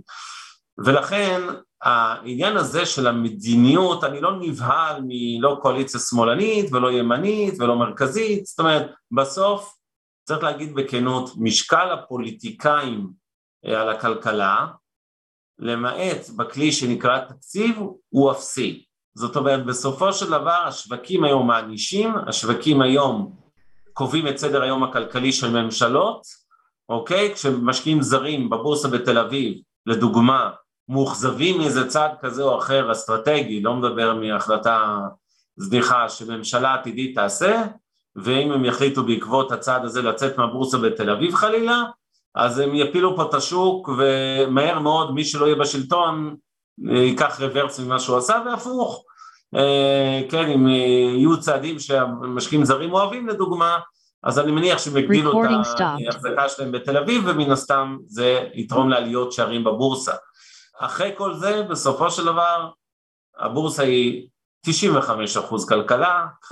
ולכן 0.85 1.41
העניין 1.83 2.57
הזה 2.57 2.85
של 2.85 3.07
המדיניות, 3.07 4.03
אני 4.03 4.21
לא 4.21 4.31
נבהל 4.39 5.01
מלא 5.07 5.57
קואליציה 5.61 5.99
שמאלנית 5.99 6.73
ולא 6.73 6.91
ימנית 6.91 7.53
ולא 7.59 7.75
מרכזית, 7.75 8.45
זאת 8.45 8.59
אומרת 8.59 8.91
בסוף 9.11 9.75
צריך 10.27 10.43
להגיד 10.43 10.75
בכנות, 10.75 11.29
משקל 11.37 11.91
הפוליטיקאים 11.91 13.09
על 13.65 13.89
הכלכלה 13.89 14.67
למעט 15.59 16.29
בכלי 16.35 16.71
שנקרא 16.71 17.19
תקציב, 17.19 17.79
הוא 18.09 18.31
אפסי. 18.31 18.85
זאת 19.15 19.35
אומרת, 19.35 19.65
בסופו 19.65 20.13
של 20.13 20.29
דבר 20.29 20.63
השווקים 20.67 21.23
היום 21.23 21.47
מענישים, 21.47 22.13
השווקים 22.27 22.81
היום 22.81 23.35
קובעים 23.93 24.27
את 24.27 24.37
סדר 24.37 24.61
היום 24.61 24.83
הכלכלי 24.83 25.31
של 25.31 25.49
ממשלות, 25.49 26.21
אוקיי? 26.89 27.33
כשמשקיעים 27.33 28.01
זרים 28.01 28.49
בבורסה 28.49 28.87
בתל 28.87 29.17
אביב, 29.17 29.57
לדוגמה, 29.85 30.49
מאוכזבים 30.89 31.57
מאיזה 31.57 31.87
צעד 31.87 32.11
כזה 32.21 32.43
או 32.43 32.57
אחר 32.57 32.91
אסטרטגי, 32.91 33.61
לא 33.61 33.75
מדבר 33.75 34.13
מהחלטה 34.13 34.97
זניחה 35.55 36.09
שממשלה 36.09 36.73
עתידית 36.73 37.15
תעשה, 37.15 37.63
ואם 38.15 38.51
הם 38.51 38.65
יחליטו 38.65 39.03
בעקבות 39.03 39.51
הצעד 39.51 39.85
הזה 39.85 40.01
לצאת 40.01 40.37
מהבורסה 40.37 40.77
בתל 40.77 41.09
אביב 41.09 41.35
חלילה, 41.35 41.83
אז 42.35 42.59
הם 42.59 42.75
יפילו 42.75 43.15
פה 43.15 43.23
את 43.23 43.33
השוק 43.33 43.89
ומהר 43.97 44.79
מאוד 44.79 45.13
מי 45.13 45.25
שלא 45.25 45.45
יהיה 45.45 45.55
בשלטון 45.55 46.35
אה, 46.89 46.97
ייקח 46.97 47.41
רוורס 47.41 47.79
ממה 47.79 47.99
שהוא 47.99 48.17
עשה 48.17 48.41
והפוך, 48.45 49.03
אה, 49.55 50.21
כן, 50.29 50.49
אם 50.49 50.67
יהיו 50.67 51.39
צעדים 51.39 51.79
שהמשקיעים 51.79 52.65
זרים 52.65 52.93
אוהבים 52.93 53.27
לדוגמה, 53.27 53.79
אז 54.23 54.39
אני 54.39 54.51
מניח 54.51 54.79
שהם 54.79 54.97
יגדילו 54.97 55.43
את 55.43 55.47
ההחזקה 55.79 56.49
שלהם 56.49 56.71
בתל 56.71 56.97
אביב 56.97 57.23
ומן 57.27 57.51
הסתם 57.51 57.97
זה 58.05 58.39
יתרום 58.53 58.89
לעליות 58.89 59.31
שערים 59.31 59.63
בבורסה. 59.63 60.13
אחרי 60.85 61.11
כל 61.17 61.33
זה 61.33 61.63
בסופו 61.63 62.11
של 62.11 62.25
דבר 62.25 62.69
הבורסה 63.37 63.83
היא 63.83 64.27
95% 64.67 64.69
כלכלה, 65.69 66.25
5% 66.45 66.51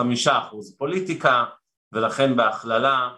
פוליטיקה 0.77 1.45
ולכן 1.91 2.35
בהכללה 2.35 3.09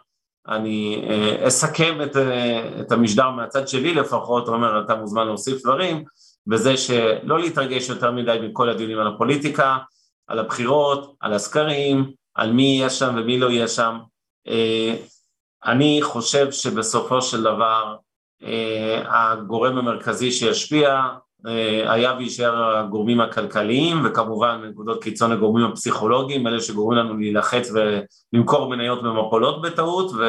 אני 0.48 1.06
אה, 1.10 1.48
אסכם 1.48 2.02
את, 2.02 2.18
אה, 2.18 2.82
את 2.82 2.92
המשדר 2.92 3.30
מהצד 3.30 3.68
שלי 3.68 3.94
לפחות, 3.94 4.48
עומר 4.48 4.86
אתה 4.86 4.96
מוזמן 4.96 5.26
להוסיף 5.26 5.64
דברים, 5.64 6.04
בזה 6.48 6.78
שלא 6.78 7.40
להתרגש 7.40 7.90
יותר 7.90 8.12
מדי 8.12 8.38
מכל 8.42 8.70
הדיונים 8.70 9.00
על 9.00 9.08
הפוליטיקה, 9.08 9.78
על 10.28 10.40
הבחירות, 10.40 11.16
על 11.20 11.34
הסקרים, 11.34 12.12
על 12.36 12.52
מי 12.52 12.64
יהיה 12.64 12.90
שם 12.90 13.16
ומי 13.18 13.40
לא 13.40 13.50
יהיה 13.50 13.68
שם. 13.68 14.00
אה, 14.48 14.96
אני 15.66 16.00
חושב 16.04 16.52
שבסופו 16.52 17.22
של 17.22 17.44
דבר 17.44 17.96
הגורם 19.08 19.78
המרכזי 19.78 20.32
שישפיע 20.32 21.02
אה, 21.48 21.94
היה 21.94 22.14
ויישאר 22.18 22.78
הגורמים 22.78 23.22
הכלכליים 23.22 24.06
וכמובן 24.06 24.60
בנקודות 24.62 25.04
קיצון 25.04 25.32
הגורמים 25.32 25.66
הפסיכולוגיים, 25.66 26.48
אלה 26.48 26.62
שגורמים 26.62 27.00
לנו 27.00 27.18
להילחץ 27.18 27.72
ולמכור 28.34 28.70
מניות 28.70 29.04
במפולות 29.04 29.62
בטעות 29.62 30.12
ו, 30.12 30.24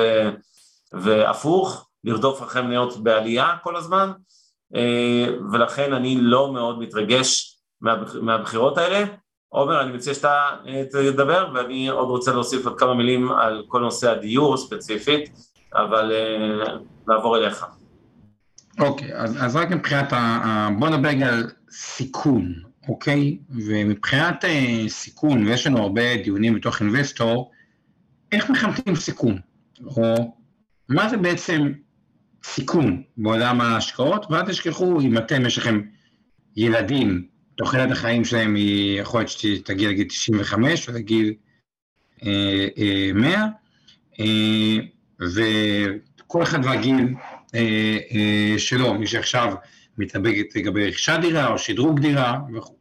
והפוך, 0.92 1.88
לרדוף 2.04 2.42
אחרי 2.42 2.62
מניות 2.62 2.96
בעלייה 2.96 3.56
כל 3.62 3.76
הזמן 3.76 4.12
אה, 4.74 5.26
ולכן 5.52 5.92
אני 5.92 6.16
לא 6.20 6.52
מאוד 6.52 6.78
מתרגש 6.78 7.58
מהבחירות 8.22 8.78
האלה. 8.78 9.04
עומר, 9.48 9.80
אני 9.80 9.92
מציע 9.92 10.14
שאתה 10.14 10.48
אה, 10.66 10.82
תדבר 10.90 11.48
ואני 11.54 11.88
עוד 11.88 12.08
רוצה 12.08 12.32
להוסיף 12.32 12.66
עוד 12.66 12.78
כמה 12.78 12.94
מילים 12.94 13.32
על 13.32 13.64
כל 13.68 13.80
נושא 13.80 14.10
הדיור 14.10 14.56
ספציפית, 14.56 15.30
אבל 15.74 16.12
נעבור 17.08 17.36
אליך. 17.36 17.66
אוקיי, 18.78 19.16
אז, 19.16 19.44
אז 19.44 19.56
רק 19.56 19.70
מבחינת, 19.70 20.12
ה, 20.12 20.68
בוא 20.78 20.88
נדבר 20.88 21.08
רגע 21.08 21.28
על 21.28 21.50
סיכון, 21.70 22.54
אוקיי? 22.88 23.38
ומבחינת 23.50 24.44
uh, 24.44 24.48
סיכון, 24.88 25.46
ויש 25.46 25.66
לנו 25.66 25.78
הרבה 25.78 26.16
דיונים 26.16 26.54
בתוך 26.54 26.80
אינבסטור, 26.80 27.50
איך 28.32 28.50
מחמתים 28.50 28.96
סיכון? 28.96 29.38
או 29.86 30.34
מה 30.88 31.08
זה 31.08 31.16
בעצם 31.16 31.72
סיכון 32.44 33.02
בעולם 33.16 33.60
ההשקעות? 33.60 34.26
ואל 34.30 34.46
תשכחו, 34.46 35.00
אם 35.00 35.18
אתם, 35.18 35.46
יש 35.46 35.58
לכם 35.58 35.80
ילדים, 36.56 37.26
תוחלת 37.56 37.90
החיים 37.90 38.24
שלהם 38.24 38.54
היא 38.54 39.00
יכול 39.00 39.20
להיות 39.20 39.30
שתגיע 39.30 39.88
לגיל 39.88 40.08
95 40.08 40.88
או 40.88 40.94
לגיל 40.94 41.34
אה, 42.26 42.68
אה, 42.78 43.10
100, 43.14 43.46
אה, 44.20 44.76
וכל 45.20 46.42
אחד 46.42 46.64
והגיל 46.64 46.94
אה, 46.96 47.02
אה, 47.02 47.33
שלו, 48.58 48.94
מי 48.94 49.06
שעכשיו 49.06 49.54
מתלבטת 49.98 50.56
לגבי 50.56 50.88
רכישת 50.88 51.18
דירה 51.22 51.46
או 51.48 51.58
שדרוג 51.58 52.00
דירה 52.00 52.38
וכו'. 52.54 52.76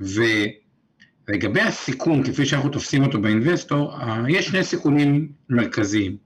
ולגבי 0.00 1.60
הסיכון, 1.60 2.24
כפי 2.24 2.46
שאנחנו 2.46 2.68
תופסים 2.68 3.04
אותו 3.04 3.20
באינבסטור, 3.20 3.94
יש 4.28 4.46
שני 4.46 4.64
סיכונים 4.64 5.32
מרכזיים. 5.48 6.16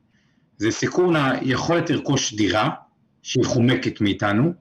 זה 0.57 0.71
סיכון 0.71 1.17
היכולת 1.17 1.91
לרכוש 1.91 2.35
דירה 2.35 2.71
שהיא 3.23 3.45
חומקת 3.45 4.01
מאיתנו, 4.01 4.53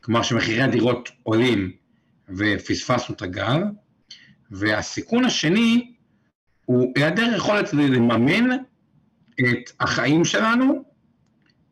כלומר 0.00 0.22
שמחירי 0.22 0.62
הדירות 0.62 1.08
עולים 1.22 1.72
ופספסנו 2.28 3.14
את 3.14 3.22
הגל, 3.22 3.62
והסיכון 4.50 5.24
השני 5.24 5.92
הוא 6.64 6.92
היעדר 6.96 7.32
יכולת 7.36 7.72
לממן 7.72 8.50
את 9.40 9.70
החיים 9.80 10.24
שלנו 10.24 10.84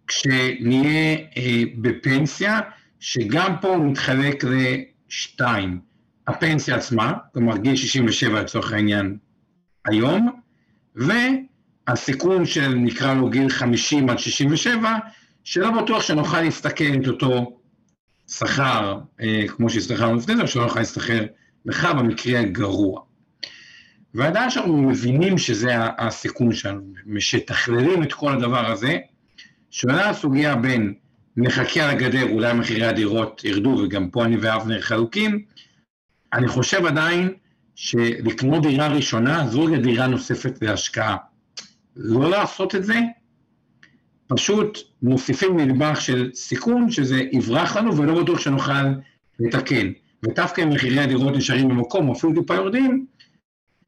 כשנהיה 0.09 1.17
אה, 1.37 1.63
בפנסיה, 1.81 2.61
שגם 3.01 3.55
פה 3.61 3.77
מתחלק 3.77 4.45
לשתיים. 4.45 5.81
הפנסיה 6.27 6.77
עצמה, 6.77 7.13
כלומר 7.33 7.57
גיל 7.57 7.77
67 7.77 8.41
לצורך 8.41 8.73
העניין 8.73 9.17
היום, 9.87 10.41
והסיכון 10.95 12.47
של 12.47 12.69
נקרא 12.69 13.15
לו 13.15 13.31
גיל 13.31 13.49
50 13.49 14.11
עד 14.11 14.19
67, 14.19 14.99
שלא 15.45 15.83
בטוח 15.83 16.03
שנוכל 16.03 16.41
להסתכל 16.41 16.85
את 17.03 17.09
אותו 17.09 17.61
שכר 18.29 18.99
אה, 19.21 19.45
כמו 19.49 19.71
שהסתכלנו 19.71 20.17
לפני 20.17 20.37
זה, 20.37 20.47
שלא 20.47 20.63
נוכל 20.63 20.79
להסתכל 20.79 21.25
לך 21.67 21.85
במקרה 21.85 22.41
הגרוע. 22.41 23.01
ועדיין 24.15 24.51
שאנחנו 24.51 24.83
מבינים 24.83 25.39
שזה 25.39 25.77
הסיכון 25.99 26.53
שלנו, 26.53 26.81
משתכללים 27.07 28.03
את 28.03 28.13
כל 28.13 28.33
הדבר 28.33 28.67
הזה, 28.67 28.99
שעולה 29.71 30.11
הסוגיה 30.11 30.57
בין 30.57 30.95
נחכה 31.37 31.85
על 31.85 31.91
הגדר, 31.91 32.31
אולי 32.31 32.53
מחירי 32.53 32.87
הדירות 32.87 33.45
ירדו, 33.45 33.71
וגם 33.71 34.11
פה 34.11 34.25
אני 34.25 34.37
ואבנר 34.37 34.81
חלוקים, 34.81 35.45
אני 36.33 36.49
חושב 36.49 36.87
עדיין 36.87 37.33
שלקנות 37.75 38.62
דירה 38.62 38.89
ראשונה, 38.89 39.47
זו 39.49 39.64
רגע 39.64 39.77
דירה 39.77 40.07
נוספת 40.07 40.62
להשקעה. 40.62 41.16
לא 41.97 42.31
לעשות 42.31 42.75
את 42.75 42.85
זה, 42.85 42.99
פשוט 44.27 44.79
מוסיפים 45.03 45.61
נדבך 45.61 46.01
של 46.01 46.31
סיכון, 46.35 46.91
שזה 46.91 47.23
יברח 47.33 47.77
לנו 47.77 47.97
ולא 47.97 48.23
בטוח 48.23 48.41
שנוכל 48.41 48.73
לתקן. 49.41 49.93
ודווקא 50.23 50.61
אם 50.61 50.69
מחירי 50.69 51.01
הדירות 51.01 51.37
נשארים 51.37 51.69
במקום, 51.69 52.09
או 52.09 52.12
אפילו 52.12 52.41
טיפה 52.41 52.55
יורדים, 52.55 53.07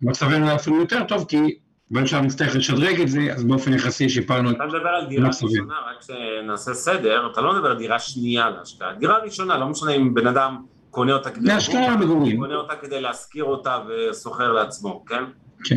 מצבנו 0.03 0.55
אפילו 0.55 0.81
יותר 0.81 1.05
טוב, 1.05 1.25
כי 1.29 1.59
שם 2.07 2.23
נצטרך 2.25 2.57
לשדרג 2.57 3.01
את 3.01 3.09
זה, 3.09 3.21
אז 3.33 3.45
באופן 3.45 3.73
יחסי 3.73 4.09
שיפרנו 4.09 4.51
את... 4.51 4.57
אתה 4.57 4.67
מדבר 4.67 4.89
על 4.89 5.07
דירה 5.07 5.29
ראשונה, 5.29 5.75
רק 5.91 6.03
שנעשה 6.03 6.75
סדר, 6.75 7.29
אתה 7.33 7.41
לא 7.41 7.55
מדבר 7.55 7.71
על 7.71 7.79
דירה 7.79 7.99
שנייה 7.99 8.51
להשקעה, 8.51 8.93
דירה 8.93 9.19
ראשונה, 9.19 9.59
לא 9.59 9.67
משנה 9.67 9.93
אם 9.93 10.15
בן 10.15 10.27
אדם 10.27 10.57
קונה 10.91 11.13
אותה 11.13 11.31
כדי... 11.31 11.47
להשקעה 11.47 11.91
למגורים. 11.91 12.41
קונה 12.41 12.55
אותה 12.55 12.75
כדי 12.77 13.01
להשכיר 13.01 13.45
אותה 13.45 13.79
וסוחר 13.89 14.53
לעצמו, 14.53 15.05
כן? 15.05 15.25
כן. 15.65 15.77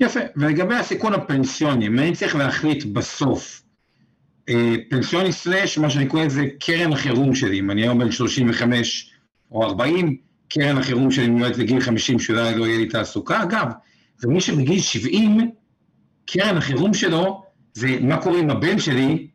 יפה, 0.00 0.20
ולגבי 0.36 0.74
הסיכון 0.74 1.14
הפנסיוני, 1.14 1.86
אם 1.86 1.98
אני 1.98 2.12
צריך 2.12 2.36
להחליט 2.36 2.84
בסוף, 2.84 3.62
אה, 4.48 4.74
פנסיוני 4.90 5.32
סלאש, 5.32 5.78
מה 5.78 5.90
שאני 5.90 6.06
קורא 6.06 6.24
לזה 6.24 6.44
קרן 6.60 6.92
החירום 6.92 7.34
שלי, 7.34 7.58
אם 7.58 7.70
אני 7.70 7.82
היום 7.82 7.98
בן 7.98 8.10
35 8.10 9.10
או 9.52 9.64
40, 9.64 10.16
קרן 10.48 10.78
החירום 10.78 11.10
שלי 11.10 11.28
מיועדת 11.28 11.58
לגיל 11.58 11.80
50 11.80 12.18
שאולי 12.18 12.54
לא 12.54 12.66
יהיה 12.66 12.78
לי 12.78 12.86
תעסוקה. 12.86 13.42
אגב, 13.42 13.66
ומי 14.24 14.40
שבגיל 14.40 14.80
70, 14.80 15.50
קרן 16.26 16.56
החירום 16.56 16.94
שלו 16.94 17.44
זה 17.74 17.98
מה 18.00 18.22
קורה 18.22 18.38
עם 18.38 18.50
הבן 18.50 18.78
שלי, 18.78 19.28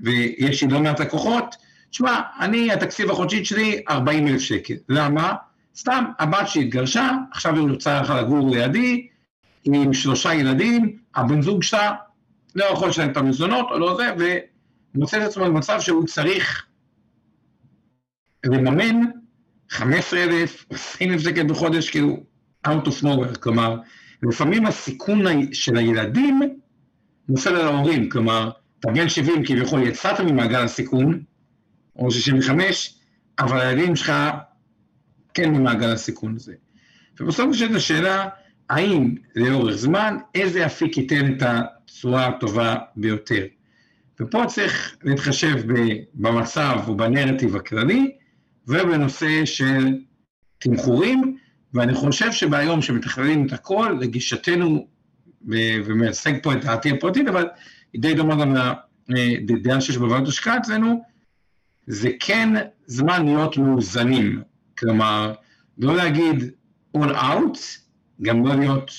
ויש 0.00 0.62
לי 0.62 0.68
לא 0.68 0.80
מעט 0.80 1.00
לקוחות, 1.00 1.56
תשמע, 1.90 2.20
אני, 2.40 2.72
התקציב 2.72 3.10
החודשי 3.10 3.44
שלי 3.44 3.82
40 3.88 4.28
אלף 4.28 4.40
שקל. 4.40 4.74
למה? 4.88 5.32
סתם, 5.76 6.04
הבת 6.18 6.48
שלי 6.48 6.62
התגרשה, 6.62 7.10
עכשיו 7.32 7.54
היא 7.54 7.68
רוצה 7.70 8.00
לך 8.00 8.10
לגור 8.10 8.50
לידי, 8.50 9.08
עם 9.64 9.94
שלושה 9.94 10.34
ילדים, 10.34 10.98
הבן 11.14 11.42
זוג 11.42 11.62
שלה 11.62 11.94
לא 12.54 12.64
יכול 12.64 12.88
לשלם 12.88 13.10
את 13.10 13.16
המזונות 13.16 13.66
או 13.70 13.78
לא 13.78 13.96
זה, 13.96 14.10
ומוצא 14.94 15.16
את 15.16 15.22
עצמו 15.22 15.44
במצב 15.44 15.80
שהוא 15.80 16.06
צריך 16.06 16.66
לממן 18.44 19.00
15,000, 19.70 20.66
20,000 20.70 21.20
שקל 21.20 21.46
בחודש, 21.46 21.90
כאילו, 21.90 22.16
out 22.66 22.86
of 22.86 23.02
nowhere, 23.02 23.38
כלומר, 23.40 23.76
לפעמים 24.22 24.66
הסיכון 24.66 25.22
של 25.52 25.76
הילדים 25.76 26.40
נופל 27.28 27.56
על 27.56 27.66
ההורים, 27.66 28.08
כלומר, 28.08 28.50
אתה 28.80 28.92
בן 28.92 29.08
70 29.08 29.44
כביכול 29.44 29.82
יצאת 29.82 30.20
ממעגל 30.20 30.64
הסיכון, 30.64 31.22
או 31.96 32.10
65, 32.10 32.94
אבל 33.38 33.60
הילדים 33.60 33.96
שלך 33.96 34.12
כן 35.34 35.50
ממעגל 35.50 35.92
הסיכון 35.92 36.34
הזה. 36.36 36.54
ובסוף 37.20 37.46
יש 37.54 37.62
את 37.62 37.74
השאלה, 37.74 38.28
האם 38.70 39.14
לאורך 39.36 39.74
זמן, 39.74 40.16
איזה 40.34 40.66
אפיק 40.66 40.98
ייתן 40.98 41.32
את 41.32 41.42
התשואה 41.42 42.26
הטובה 42.26 42.76
ביותר. 42.96 43.44
ופה 44.20 44.44
צריך 44.46 44.96
להתחשב 45.02 45.72
במצב 46.14 46.78
או 46.88 46.96
בנרטיב 46.96 47.56
הכללי, 47.56 48.16
ובנושא 48.68 49.44
של 49.44 49.98
תמחורים, 50.58 51.35
ואני 51.74 51.94
חושב 51.94 52.32
שביום 52.32 52.82
שמתכללים 52.82 53.46
את 53.46 53.52
הכל, 53.52 53.98
לגישתנו, 54.00 54.86
ומייצג 55.84 56.32
פה 56.42 56.52
את 56.52 56.64
דעתי 56.64 56.90
הפרטית, 56.90 57.28
אבל 57.28 57.46
היא 57.92 58.02
די 58.02 58.14
דומה 58.14 58.36
גם 58.36 58.54
לדעה 59.48 59.80
שיש 59.80 59.96
בוועדות 59.96 60.28
השקעה 60.28 60.56
אצלנו, 60.56 61.02
זה 61.86 62.10
כן 62.20 62.48
זמן 62.86 63.24
להיות 63.24 63.56
מאוזנים. 63.56 64.42
כלומר, 64.78 65.32
לא 65.78 65.96
להגיד 65.96 66.44
all 66.96 67.10
out, 67.10 67.58
גם 68.22 68.46
לא 68.46 68.54
להיות 68.54 68.90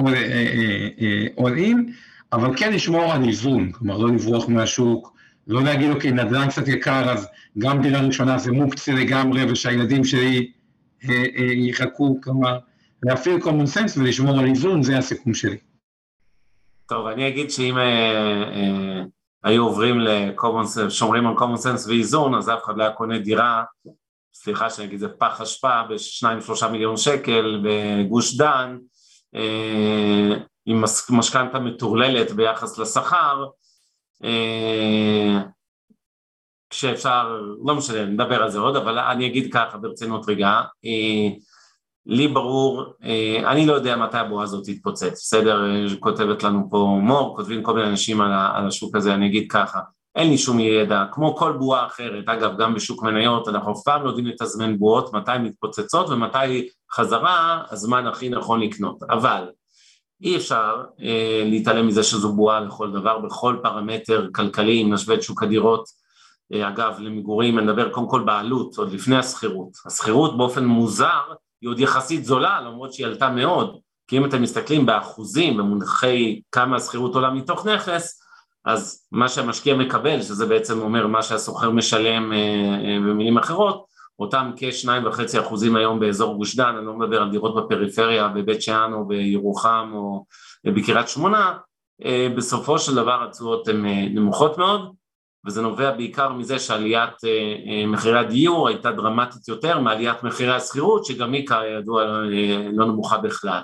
all, 0.00 0.08
אה, 0.08 0.14
אה, 0.14 0.88
אה, 1.00 1.26
all 1.38 1.58
in, 1.58 1.92
אבל 2.32 2.56
כן 2.56 2.72
לשמור 2.72 3.12
על 3.12 3.28
איזון, 3.28 3.72
כלומר, 3.72 3.98
לא 3.98 4.12
לברוח 4.12 4.48
מהשוק, 4.48 5.16
לא 5.46 5.62
להגיד, 5.62 5.90
אוקיי, 5.90 6.12
נדל"ן 6.12 6.48
קצת 6.48 6.68
יקר, 6.68 7.10
אז 7.10 7.28
גם 7.58 7.82
דירה 7.82 8.00
ראשונה 8.00 8.38
זה 8.38 8.52
מוקצה 8.52 8.92
לגמרי, 8.92 9.44
ושהילדים 9.44 10.04
שלי 10.04 10.52
יחכו, 11.54 12.18
כלומר, 12.22 12.58
להפעיל 13.02 13.36
common 13.36 13.76
sense 13.76 13.98
ולשמור 13.98 14.38
על 14.38 14.46
איזון, 14.46 14.82
זה 14.82 14.98
הסיכום 14.98 15.34
שלי. 15.34 15.58
טוב, 16.88 17.06
אני 17.06 17.28
אגיד 17.28 17.50
שאם 17.50 17.78
אה, 17.78 17.82
אה, 18.52 19.02
היו 19.44 19.64
עוברים 19.64 20.00
ל-common 20.00 20.76
sense, 20.76 20.90
שומרים 20.90 21.26
על 21.26 21.34
common 21.34 21.58
sense 21.58 21.88
ואיזון, 21.88 22.34
אז 22.34 22.50
אף 22.50 22.64
אחד 22.64 22.76
לא 22.76 22.82
היה 22.82 22.92
קונה 22.92 23.18
דירה, 23.18 23.64
סליחה 24.34 24.70
שאני 24.70 24.86
אגיד, 24.86 24.98
זה 24.98 25.08
פח 25.08 25.40
אשפה 25.40 25.82
בשניים 25.90 26.40
שלושה 26.40 26.68
מיליון 26.68 26.96
שקל 26.96 27.62
בגוש 27.64 28.36
דן, 28.36 28.78
אה, 29.34 30.36
עם 30.66 30.84
משכנתה 31.10 31.58
מטורללת 31.58 32.32
ביחס 32.32 32.78
לשכר, 32.78 33.44
אה, 34.24 35.42
כשאפשר, 36.72 37.40
לא 37.64 37.74
משנה, 37.74 38.04
נדבר 38.04 38.42
על 38.42 38.50
זה 38.50 38.58
עוד, 38.58 38.76
אבל 38.76 38.98
אני 38.98 39.26
אגיד 39.26 39.52
ככה 39.52 39.78
ברצינות 39.78 40.28
רגע, 40.28 40.48
אה, 40.84 41.36
לי 42.06 42.28
ברור, 42.28 42.84
אה, 43.04 43.52
אני 43.52 43.66
לא 43.66 43.72
יודע 43.72 43.96
מתי 43.96 44.18
הבועה 44.18 44.44
הזאת 44.44 44.64
תתפוצץ, 44.64 45.12
בסדר? 45.12 45.60
כותבת 46.00 46.42
לנו 46.42 46.66
פה 46.70 46.98
מור, 47.02 47.36
כותבים 47.36 47.62
כל 47.62 47.74
מיני 47.74 47.88
אנשים 47.88 48.20
על 48.20 48.66
השוק 48.66 48.96
הזה, 48.96 49.14
אני 49.14 49.26
אגיד 49.26 49.46
ככה, 49.50 49.80
אין 50.14 50.30
לי 50.30 50.38
שום 50.38 50.60
ידע, 50.60 51.04
כמו 51.12 51.36
כל 51.36 51.52
בועה 51.52 51.86
אחרת, 51.86 52.28
אגב 52.28 52.58
גם 52.58 52.74
בשוק 52.74 53.02
מניות 53.02 53.48
אנחנו 53.48 53.72
אף 53.72 53.82
פעם 53.84 54.02
לא 54.02 54.08
יודעים 54.08 54.26
לתזמן 54.26 54.78
בועות, 54.78 55.12
מתי 55.12 55.30
מתפוצצות 55.40 56.08
ומתי 56.08 56.68
חזרה 56.92 57.62
הזמן 57.70 58.06
הכי 58.06 58.28
נכון 58.28 58.60
לקנות, 58.60 59.02
אבל 59.10 59.44
אי 60.22 60.36
אפשר 60.36 60.82
אה, 61.02 61.42
להתעלם 61.44 61.86
מזה 61.86 62.02
שזו 62.02 62.32
בועה 62.32 62.60
לכל 62.60 62.92
דבר, 62.92 63.18
בכל 63.18 63.56
פרמטר 63.62 64.28
כלכלי, 64.34 64.82
אם 64.82 64.92
נשווה 64.92 65.14
את 65.14 65.22
שוק 65.22 65.42
הדירות, 65.42 66.01
אגב 66.54 66.96
למגורים, 66.98 67.58
אני 67.58 67.66
מדבר 67.66 67.90
קודם 67.90 68.08
כל 68.08 68.22
בעלות, 68.22 68.76
עוד 68.76 68.92
לפני 68.92 69.16
השכירות, 69.16 69.68
השכירות 69.86 70.36
באופן 70.36 70.64
מוזר 70.64 71.20
היא 71.60 71.70
עוד 71.70 71.80
יחסית 71.80 72.24
זולה, 72.24 72.60
למרות 72.60 72.92
שהיא 72.92 73.06
עלתה 73.06 73.30
מאוד, 73.30 73.78
כי 74.08 74.18
אם 74.18 74.24
אתם 74.24 74.42
מסתכלים 74.42 74.86
באחוזים, 74.86 75.56
במונחי 75.56 76.40
כמה 76.52 76.76
השכירות 76.76 77.14
עולה 77.14 77.30
מתוך 77.30 77.66
נכס, 77.66 78.22
אז 78.64 79.06
מה 79.12 79.28
שהמשקיע 79.28 79.74
מקבל, 79.74 80.22
שזה 80.22 80.46
בעצם 80.46 80.80
אומר 80.80 81.06
מה 81.06 81.22
שהסוחר 81.22 81.70
משלם 81.70 82.32
אה, 82.32 82.38
אה, 82.38 82.98
במילים 83.00 83.38
אחרות, 83.38 83.84
אותם 84.18 84.50
כשניים 84.56 85.06
וחצי 85.06 85.40
אחוזים 85.40 85.76
היום 85.76 86.00
באזור 86.00 86.36
גוש 86.36 86.56
דן, 86.56 86.76
אני 86.76 86.86
לא 86.86 86.94
מדבר 86.94 87.22
על 87.22 87.30
דירות 87.30 87.56
בפריפריה, 87.56 88.28
בבית 88.28 88.62
שאן 88.62 88.92
או 88.92 89.06
בירוחם 89.06 89.90
או 89.94 90.24
בקריית 90.64 91.08
שמונה, 91.08 91.58
אה, 92.04 92.28
בסופו 92.36 92.78
של 92.78 92.94
דבר 92.94 93.24
התשואות 93.24 93.68
הן 93.68 93.86
נמוכות 93.86 94.58
מאוד, 94.58 94.92
וזה 95.46 95.62
נובע 95.62 95.90
בעיקר 95.90 96.32
מזה 96.32 96.58
שעליית 96.58 97.24
אה, 97.24 97.30
אה, 97.66 97.86
מחירי 97.86 98.18
הדיור 98.18 98.68
הייתה 98.68 98.92
דרמטית 98.92 99.48
יותר 99.48 99.78
מעליית 99.78 100.22
מחירי 100.22 100.54
השכירות, 100.54 101.04
שגם 101.04 101.32
היא 101.32 101.46
כידוע 101.46 102.02
אה, 102.04 102.68
לא 102.72 102.86
נמוכה 102.86 103.18
בכלל. 103.18 103.60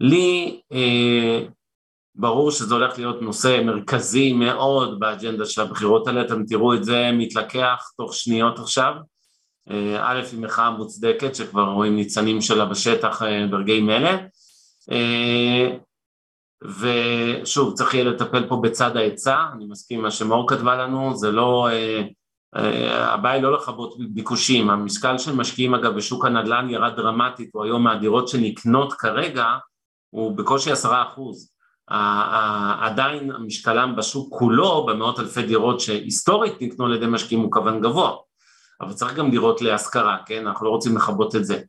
לי 0.00 0.60
ברור 2.14 2.50
שזה 2.50 2.74
הולך 2.74 2.98
להיות 2.98 3.22
נושא 3.22 3.62
מרכזי 3.64 4.32
מאוד 4.32 5.00
באג'נדה 5.00 5.44
של 5.44 5.60
הבחירות 5.60 6.06
האלה, 6.06 6.20
אתם 6.20 6.44
תראו 6.44 6.74
את 6.74 6.84
זה 6.84 7.10
מתלקח 7.12 7.90
תוך 7.96 8.14
שניות 8.14 8.58
עכשיו. 8.58 8.94
א', 10.00 10.20
היא 10.32 10.40
מחאה 10.40 10.70
מוצדקת 10.70 11.34
שכבר 11.34 11.62
רואים 11.62 11.96
ניצנים 11.96 12.40
שלה 12.40 12.64
בשטח 12.64 13.22
ברגעים 13.50 13.90
אלה. 13.90 14.16
ושוב, 16.64 17.74
צריך 17.74 17.94
יהיה 17.94 18.04
לטפל 18.04 18.48
פה 18.48 18.60
בצד 18.62 18.96
ההיצע, 18.96 19.36
אני 19.52 19.66
מסכים 19.66 19.98
עם 19.98 20.04
מה 20.04 20.10
שמור 20.10 20.48
כתבה 20.48 20.76
לנו, 20.76 21.16
זה 21.16 21.30
לא, 21.30 21.68
אה, 21.68 22.02
אה, 22.56 23.12
הבעיה 23.14 23.34
היא 23.34 23.42
לא 23.42 23.52
לכבות 23.52 23.94
ביקושים, 24.08 24.70
המשקל 24.70 25.18
של 25.18 25.36
משקיעים 25.36 25.74
אגב 25.74 25.96
בשוק 25.96 26.24
הנדל"ן 26.24 26.70
ירד 26.70 26.96
דרמטית, 26.96 27.50
הוא 27.52 27.64
היום 27.64 27.84
מהדירות 27.84 28.28
שנקנות 28.28 28.92
כרגע 28.92 29.46
הוא 30.10 30.36
בקושי 30.36 30.72
עשרה 30.72 31.02
אחוז, 31.02 31.50
עדיין 32.80 33.30
המשקלם 33.30 33.96
בשוק 33.96 34.38
כולו 34.38 34.86
במאות 34.86 35.20
אלפי 35.20 35.42
דירות 35.42 35.80
שהיסטורית 35.80 36.54
נקנו 36.60 36.86
על 36.86 36.94
ידי 36.94 37.06
משקיעים 37.06 37.42
הוא 37.42 37.52
כוון 37.52 37.80
גבוה, 37.80 38.16
אבל 38.80 38.92
צריך 38.92 39.14
גם 39.14 39.30
דירות 39.30 39.62
להשכרה, 39.62 40.16
כן, 40.26 40.46
אנחנו 40.46 40.66
לא 40.66 40.70
רוצים 40.70 40.96
לכבות 40.96 41.36
את 41.36 41.44
זה, 41.44 41.60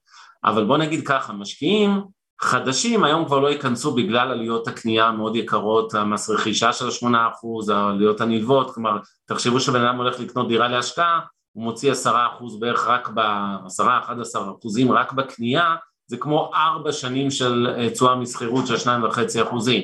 אבל 0.46 0.66
בוא 0.66 0.78
נגיד 0.78 1.08
ככה, 1.08 1.34
משקיעים 1.34 2.02
חדשים 2.42 3.04
היום 3.04 3.26
כבר 3.26 3.40
לא 3.40 3.48
ייכנסו 3.48 3.96
בגלל 3.96 4.32
עלויות 4.32 4.68
הקנייה 4.68 5.06
המאוד 5.06 5.36
יקרות, 5.36 5.94
המס 5.94 6.30
רכישה 6.30 6.74
של 6.74 6.88
השמונה 6.88 7.30
אחוז, 7.30 7.70
העלויות 7.70 8.22
הנלוות, 8.22 8.74
כלומר 8.74 8.98
תחשבו 9.26 9.60
שבן 9.60 9.82
אדם 9.82 9.98
הולך 9.98 10.20
לקנות 10.20 10.48
דירה 10.48 10.68
להשקעה, 10.68 11.20
הוא 11.52 11.64
מוציא 11.64 11.92
עשרה 11.92 12.28
אחוז 12.28 12.60
בערך 12.60 12.88
רק 12.88 13.10
ב... 13.14 13.20
עשרה, 13.66 14.00
אחד 14.00 14.20
עשר 14.20 14.52
אחוזים 14.60 14.92
רק 14.92 15.14
בקנייה, 15.14 15.76
זה 16.08 16.18
כמו 16.18 16.52
ארבע 16.54 16.92
שנים 16.92 17.32
של 17.32 17.68
אה, 17.78 17.90
תשואה 17.90 18.16
מסחירות 18.16 18.68
של 18.68 18.78
שניים 18.78 19.04
וחצי 19.04 19.42
אחוזים. 19.42 19.84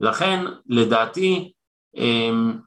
לכן 0.00 0.44
לדעתי 0.66 1.52
אמ, 1.96 2.58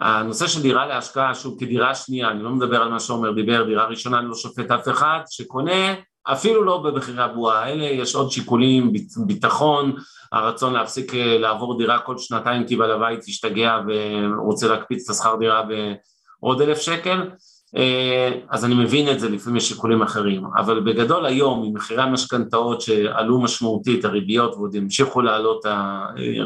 הנושא 0.00 0.46
של 0.46 0.62
דירה 0.62 0.86
להשקעה, 0.86 1.34
שוב 1.34 1.60
כדירה 1.60 1.94
שנייה, 1.94 2.30
אני 2.30 2.42
לא 2.42 2.50
מדבר 2.50 2.82
על 2.82 2.88
מה 2.88 3.00
שעומר 3.00 3.32
דיבר, 3.32 3.64
דירה 3.64 3.84
ראשונה 3.84 4.18
אני 4.18 4.28
לא 4.28 4.34
שופט 4.34 4.70
אף 4.70 4.88
אחד, 4.88 5.20
שקונה 5.30 5.94
אפילו 6.24 6.64
לא 6.64 6.78
במחירי 6.78 7.22
הבועה. 7.22 7.64
האלה, 7.64 7.84
יש 7.84 8.14
עוד 8.14 8.30
שיקולים, 8.30 8.92
ביטחון, 9.26 9.96
הרצון 10.32 10.72
להפסיק 10.72 11.14
אה, 11.14 11.38
לעבור 11.38 11.78
דירה 11.78 11.98
כל 11.98 12.18
שנתיים 12.18 12.66
כי 12.66 12.76
בעל 12.76 12.90
הבית 12.90 13.20
השתגע 13.28 13.78
ורוצה 13.88 14.68
להקפיץ 14.68 15.04
את 15.04 15.10
השכר 15.10 15.36
דירה 15.36 15.62
בעוד 15.62 16.60
אלף 16.60 16.80
שקל, 16.80 17.30
אה, 17.76 18.30
אז 18.50 18.64
אני 18.64 18.74
מבין 18.74 19.10
את 19.10 19.20
זה, 19.20 19.28
לפעמים 19.28 19.56
יש 19.56 19.68
שיקולים 19.68 20.02
אחרים, 20.02 20.42
אבל 20.56 20.80
בגדול 20.80 21.26
היום 21.26 21.64
עם 21.64 21.74
מחירי 21.74 22.02
המשכנתאות 22.02 22.80
שעלו 22.80 23.40
משמעותית, 23.40 24.04
הריביות 24.04 24.54
ועוד 24.54 24.74
ימשיכו 24.74 25.20
לעלות 25.20 25.66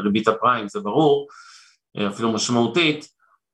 ריבית 0.03 0.27
הפריים, 0.27 0.67
זה 0.67 0.79
ברור, 0.79 1.27
אה, 1.97 2.07
אפילו 2.07 2.31
משמעותית, 2.31 3.07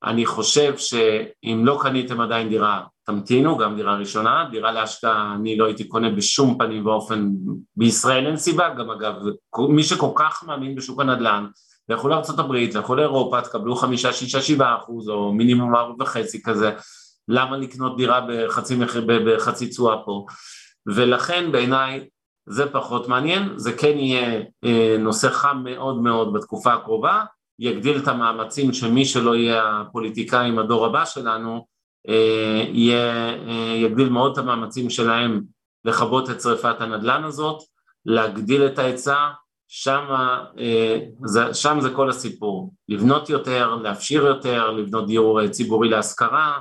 אני 0.03 0.25
חושב 0.25 0.77
שאם 0.77 1.61
לא 1.65 1.79
קניתם 1.81 2.21
עדיין 2.21 2.49
דירה, 2.49 2.83
תמתינו, 3.09 3.57
גם 3.57 3.75
דירה 3.75 3.95
ראשונה, 3.95 4.47
דירה 4.51 4.71
להשקעה 4.71 5.35
אני 5.35 5.57
לא 5.57 5.65
הייתי 5.65 5.87
קונה 5.87 6.09
בשום 6.09 6.57
פנים 6.57 6.85
ואופן, 6.85 7.29
בישראל 7.75 8.27
אין 8.27 8.37
סיבה, 8.37 8.69
גם 8.69 8.89
אגב, 8.89 9.13
מי 9.69 9.83
שכל 9.83 10.11
כך 10.15 10.43
מאמין 10.47 10.75
בשוק 10.75 11.01
הנדל"ן, 11.01 11.45
לכו 11.89 12.07
לארה"ב, 12.07 12.53
לכו 12.53 12.95
לאירופה, 12.95 13.41
תקבלו 13.41 13.75
חמישה, 13.75 14.13
שישה, 14.13 14.41
שבעה 14.41 14.77
אחוז, 14.77 15.09
או 15.09 15.33
מינימום 15.33 15.75
ארבע 15.75 16.03
וחצי 16.03 16.41
כזה, 16.43 16.71
למה 17.27 17.57
לקנות 17.57 17.97
דירה 17.97 18.27
בחצי, 18.29 18.75
בחצי 19.05 19.67
תשואה 19.67 19.97
פה? 20.05 20.25
ולכן 20.87 21.51
בעיניי 21.51 22.07
זה 22.49 22.71
פחות 22.71 23.07
מעניין, 23.07 23.53
זה 23.55 23.73
כן 23.73 23.97
יהיה 23.97 24.41
אה, 24.63 24.95
נושא 24.99 25.29
חם 25.29 25.61
מאוד 25.63 26.01
מאוד 26.01 26.33
בתקופה 26.33 26.73
הקרובה, 26.73 27.23
יגדיל 27.59 27.97
את 27.97 28.07
המאמצים 28.07 28.73
שמי 28.73 29.05
שלא 29.05 29.35
יהיה 29.35 29.81
הפוליטיקאים 29.81 30.59
הדור 30.59 30.85
הבא 30.85 31.05
שלנו, 31.05 31.65
יהיה, 32.73 33.29
אה, 33.47 33.73
יגדיל 33.75 34.09
מאוד 34.09 34.31
את 34.31 34.37
המאמצים 34.37 34.89
שלהם 34.89 35.41
לכבות 35.85 36.29
את 36.29 36.41
שריפת 36.41 36.81
הנדל"ן 36.81 37.23
הזאת, 37.23 37.61
להגדיל 38.05 38.65
את 38.65 38.79
ההיצע, 38.79 39.29
שם, 39.67 40.05
שם 41.53 41.77
זה 41.81 41.89
כל 41.89 42.09
הסיפור, 42.09 42.73
לבנות 42.89 43.29
יותר, 43.29 43.75
להפשיר 43.75 44.25
יותר, 44.25 44.71
לבנות 44.71 45.07
דיור 45.07 45.47
ציבורי 45.47 45.89
להשכרה, 45.89 46.59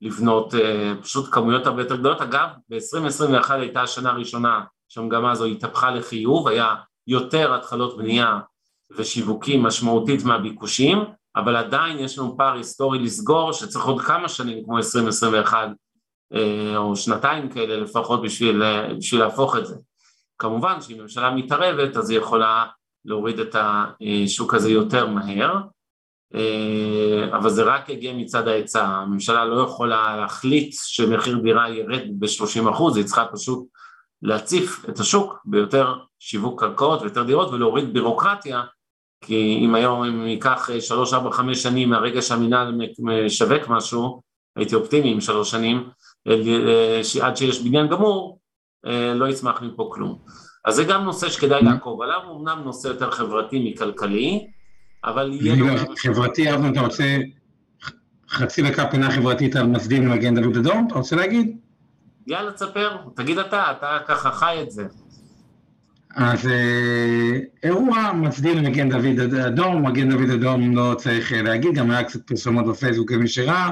לבנות 0.00 0.54
פשוט 1.02 1.28
כמויות 1.32 1.66
הרבה 1.66 1.82
יותר 1.82 1.96
גדולות. 1.96 2.20
אגב, 2.20 2.48
ב-2021 2.68 3.52
הייתה 3.52 3.82
השנה 3.82 4.10
הראשונה 4.10 4.64
שהמגמה 4.88 5.30
הזו 5.30 5.44
התהפכה 5.44 5.90
לחיוב, 5.90 6.48
היה 6.48 6.74
יותר 7.06 7.54
התחלות 7.54 7.96
בנייה 7.96 8.38
ושיווקים 8.96 9.62
משמעותית 9.62 10.24
מהביקושים, 10.24 10.98
אבל 11.38 11.56
עדיין 11.56 11.98
יש 11.98 12.18
לנו 12.18 12.36
פער 12.36 12.56
היסטורי 12.56 12.98
לסגור 12.98 13.52
שצריך 13.52 13.84
עוד 13.84 14.00
כמה 14.00 14.28
שנים 14.28 14.64
כמו 14.64 14.78
2021 14.78 15.68
אה, 16.34 16.76
או 16.76 16.96
שנתיים 16.96 17.48
כאלה 17.48 17.76
לפחות 17.76 18.22
בשביל, 18.22 18.62
אה, 18.62 18.94
בשביל 18.94 19.20
להפוך 19.20 19.56
את 19.56 19.66
זה. 19.66 19.74
כמובן 20.38 20.80
שאם 20.80 21.00
ממשלה 21.00 21.30
מתערבת 21.30 21.96
אז 21.96 22.10
היא 22.10 22.18
יכולה 22.18 22.66
להוריד 23.04 23.40
את 23.40 23.56
השוק 23.58 24.54
הזה 24.54 24.70
יותר 24.70 25.06
מהר, 25.06 25.56
אה, 26.34 27.36
אבל 27.36 27.50
זה 27.50 27.62
רק 27.62 27.88
יגיע 27.88 28.12
מצד 28.12 28.48
ההיצע, 28.48 28.84
הממשלה 28.84 29.44
לא 29.44 29.60
יכולה 29.60 30.16
להחליט 30.16 30.74
שמחיר 30.82 31.38
דירה 31.38 31.70
ירד 31.70 32.02
ב-30 32.18 32.70
אחוז, 32.70 32.96
היא 32.96 33.04
צריכה 33.04 33.24
פשוט 33.32 33.66
להציף 34.22 34.84
את 34.88 34.98
השוק 34.98 35.38
ביותר 35.44 35.94
שיווק 36.18 36.60
קרקעות 36.60 37.02
ויותר 37.02 37.22
דירות 37.22 37.48
ולהוריד 37.48 37.92
בירוקרטיה 37.92 38.62
כי 39.20 39.58
אם 39.64 39.74
היום 39.74 40.04
אם 40.04 40.26
ייקח 40.26 40.70
שלוש, 40.80 41.12
ארבע, 41.12 41.30
חמש 41.30 41.62
שנים 41.62 41.90
מהרגע 41.90 42.22
שהמינהל 42.22 42.80
משווק 42.98 43.68
משהו, 43.68 44.22
הייתי 44.56 44.74
אופטימי 44.74 45.12
עם 45.12 45.20
שלוש 45.20 45.50
שנים, 45.50 45.88
עד 47.22 47.36
שיש 47.36 47.62
בניין 47.62 47.88
גמור, 47.88 48.38
לא 49.14 49.28
יצמח 49.28 49.62
מפה 49.62 49.90
כלום. 49.92 50.18
אז 50.64 50.74
זה 50.74 50.84
גם 50.84 51.04
נושא 51.04 51.28
שכדאי 51.28 51.62
לעקוב 51.62 52.02
עליו, 52.02 52.20
הוא 52.28 52.40
אמנם 52.40 52.62
נושא 52.64 52.88
יותר 52.88 53.10
חברתי 53.10 53.70
מכלכלי, 53.70 54.46
אבל 55.04 55.32
יהיה 55.32 55.56
לו... 55.56 55.66
חברתי, 55.96 56.54
אבנר, 56.54 56.72
אתה 56.72 56.80
רוצה 56.80 57.16
חצי 58.30 58.62
דקה 58.62 58.86
פינה 58.86 59.10
חברתית 59.10 59.56
על 59.56 59.66
מצדיעים 59.66 60.06
למגן 60.06 60.42
דוד 60.42 60.56
אדום? 60.56 60.86
אתה 60.86 60.94
רוצה 60.94 61.16
להגיד? 61.16 61.56
יאללה, 62.26 62.52
תספר, 62.52 62.96
תגיד 63.16 63.38
אתה, 63.38 63.70
אתה 63.70 63.98
ככה 64.06 64.30
חי 64.30 64.58
את 64.62 64.70
זה. 64.70 64.86
אז 66.14 66.46
אה, 66.46 67.38
אירוע 67.62 68.12
מצדיע 68.12 68.54
למגן 68.54 68.88
דוד 68.88 69.34
אדום, 69.34 69.86
מגן 69.86 70.10
דוד 70.10 70.30
אדום 70.30 70.76
לא 70.76 70.94
צריך 70.98 71.32
אה, 71.32 71.42
להגיד, 71.42 71.74
גם 71.74 71.90
היה 71.90 72.04
קצת 72.04 72.26
פרסומות 72.26 72.66
בפייסבוק 72.66 73.12
למי 73.12 73.28
שראה, 73.28 73.70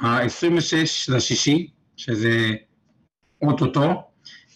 ה-26 0.00 1.14
לשישי, 1.14 1.70
שזה 1.96 2.52
אוטוטו, 3.42 4.02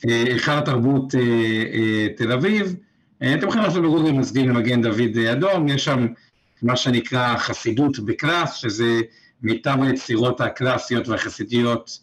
אה, 0.09 0.23
היכל 0.27 0.53
התרבות 0.53 1.15
תל 2.17 2.33
אביב, 2.33 2.75
אתם 3.17 3.49
יכולים 3.49 3.65
לעשות 3.65 3.83
בגוגל 3.83 4.13
מצדיעים 4.13 4.49
למגן 4.49 4.83
דוד 4.83 5.19
אדום, 5.33 5.69
יש 5.69 5.85
שם 5.85 6.07
מה 6.63 6.77
שנקרא 6.77 7.37
חסידות 7.37 7.99
בקלאס, 7.99 8.55
שזה 8.55 9.01
מיטב 9.43 9.77
היצירות 9.83 10.41
הקלאסיות 10.41 11.09
והחסידיות 11.09 11.99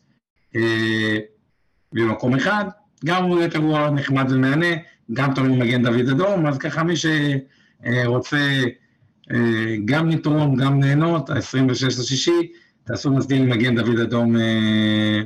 במקום 1.93 2.35
אחד, 2.35 2.65
גם 3.05 3.23
הוא 3.23 3.41
אירוע 3.55 3.89
נחמד 3.89 4.31
ומהנה, 4.31 4.75
גם 5.13 5.33
תמיד 5.33 5.59
מגן 5.59 5.83
דוד 5.83 6.09
אדום, 6.09 6.47
אז 6.47 6.57
ככה 6.57 6.83
מי 6.83 6.93
שרוצה 6.95 8.37
אה, 9.33 9.75
גם 9.85 10.09
לתרום, 10.09 10.55
גם 10.55 10.81
ליהנות, 10.83 11.29
ה-26 11.29 11.87
לשישי, 11.87 12.51
תעשו 12.83 13.11
מסדיר 13.11 13.43
מגן 13.43 13.75
דוד 13.75 13.99
אדום 13.99 14.37
אה, 14.37 15.21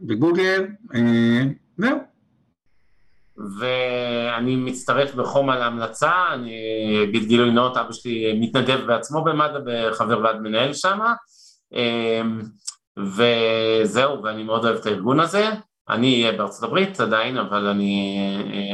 בגוגל, 0.00 0.66
אה, 0.94 1.42
זהו. 1.76 1.98
ואני 3.58 4.56
מצטרף 4.56 5.14
בחום 5.14 5.50
על 5.50 5.62
ההמלצה, 5.62 6.12
אני 6.34 6.52
אגיד 7.02 7.24
גילוי 7.28 7.50
נאות, 7.50 7.76
אבא 7.76 7.92
שלי 7.92 8.38
מתנדב 8.40 8.80
בעצמו 8.86 9.24
במד"א 9.24 9.58
וחבר 9.66 10.20
ועד 10.20 10.40
מנהל 10.40 10.74
שם, 10.74 10.98
וזהו, 12.98 14.22
ואני 14.22 14.42
מאוד 14.42 14.64
אוהב 14.64 14.76
את 14.76 14.86
הארגון 14.86 15.20
הזה. 15.20 15.44
אני 15.90 16.22
אהיה 16.22 16.38
בארצות 16.38 16.62
הברית 16.62 17.00
עדיין, 17.00 17.36
אבל 17.36 17.66
אני, 17.66 18.18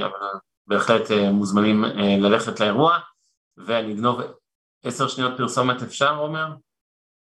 אבל 0.04 0.38
בהחלט 0.66 1.10
אה, 1.10 1.32
מוזמנים 1.32 1.84
אה, 1.84 2.16
ללכת 2.18 2.60
לאירוע, 2.60 2.98
ואני 3.56 3.92
אגנוב 3.92 4.20
עשר 4.84 5.08
שניות 5.08 5.36
פרסומת 5.36 5.82
אפשר, 5.82 6.16
עומר? 6.16 6.46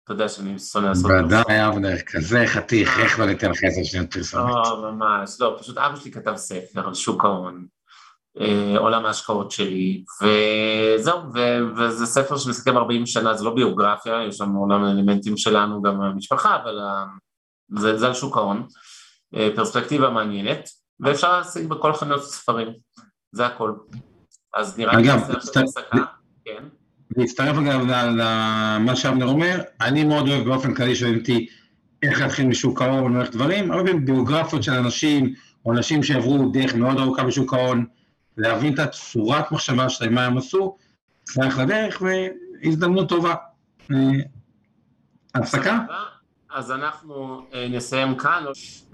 אתה 0.04 0.12
יודע 0.12 0.28
שאני 0.28 0.58
שונא 0.58 0.86
לעשות 0.86 1.06
פרסומת. 1.10 1.44
ודאי, 1.44 1.68
אבנר, 1.68 1.98
כזה 2.06 2.44
חתיך, 2.46 2.98
איך 2.98 3.18
לא 3.18 3.26
ניתן 3.26 3.50
לך 3.50 3.64
עשר 3.64 3.82
שניות 3.84 4.12
פרסומת? 4.12 4.52
לא, 4.54 4.92
ממש, 4.92 5.36
לא, 5.40 5.56
פשוט 5.60 5.78
אבא 5.78 5.96
שלי 5.96 6.10
כתב 6.10 6.36
ספר 6.36 6.86
על 6.86 6.94
שוק 6.94 7.24
ההון, 7.24 7.66
אה, 8.40 8.78
עולם 8.78 9.06
ההשקעות 9.06 9.50
שלי, 9.50 10.04
וזהו, 10.22 11.18
וזה 11.76 12.06
ספר 12.06 12.36
שמסכם 12.38 12.76
40 12.76 13.06
שנה, 13.06 13.34
זה 13.34 13.44
לא 13.44 13.54
ביוגרפיה, 13.54 14.24
יש 14.28 14.36
שם 14.36 14.52
עולם 14.52 14.84
אלמנטים 14.84 15.36
שלנו, 15.36 15.82
גם 15.82 16.00
המשפחה, 16.00 16.56
אבל 16.56 16.78
זה, 17.78 17.98
זה 17.98 18.06
על 18.06 18.14
שוק 18.14 18.36
ההון. 18.36 18.66
אה, 19.36 19.48
פרספקטיבה 19.56 20.10
מעניינת, 20.10 20.68
ואפשר 21.00 21.38
להשיג 21.38 21.66
בכל 21.66 21.92
חנויות 21.92 22.24
ספרים, 22.24 22.68
זה 23.32 23.46
הכל. 23.46 23.72
אז 24.56 24.78
נראה 24.78 24.96
לי 24.96 25.02
נעשה 25.02 25.32
הפסקה, 25.32 26.04
כן. 26.44 26.64
להצטרף 27.16 27.56
אגב 27.56 27.80
למה 27.88 28.96
שאבנר 28.96 29.26
אומר, 29.26 29.60
אני 29.80 30.04
מאוד 30.04 30.28
אוהב 30.28 30.44
באופן 30.44 30.74
כללי 30.74 30.96
שואלים 30.96 31.18
אותי 31.18 31.46
איך 32.02 32.20
להתחיל 32.20 32.46
משוק 32.46 32.82
ההון, 32.82 33.20
איך 33.20 33.30
דברים, 33.30 33.72
הרבה 33.72 33.84
פעמים 33.84 34.04
ביוגרפיות 34.04 34.62
של 34.62 34.72
אנשים, 34.72 35.34
או 35.66 35.72
אנשים 35.72 36.02
שעברו 36.02 36.50
דרך 36.52 36.74
מאוד 36.74 36.98
ארוכה 36.98 37.24
בשוק 37.24 37.54
ההון, 37.54 37.86
להבין 38.36 38.74
את 38.74 38.78
הצורת 38.78 39.52
מחשבה 39.52 39.88
שלהם, 39.88 40.14
מה 40.14 40.26
הם 40.26 40.38
עשו, 40.38 40.76
צריך 41.22 41.58
לדרך, 41.58 42.02
והזדמנות 42.02 43.08
טובה. 43.08 43.34
אה, 43.90 43.96
הפסקה? 45.34 45.78
אז 46.52 46.70
אנחנו 46.70 47.42
אה, 47.54 47.66
נסיים 47.70 48.14
כאן, 48.14 48.44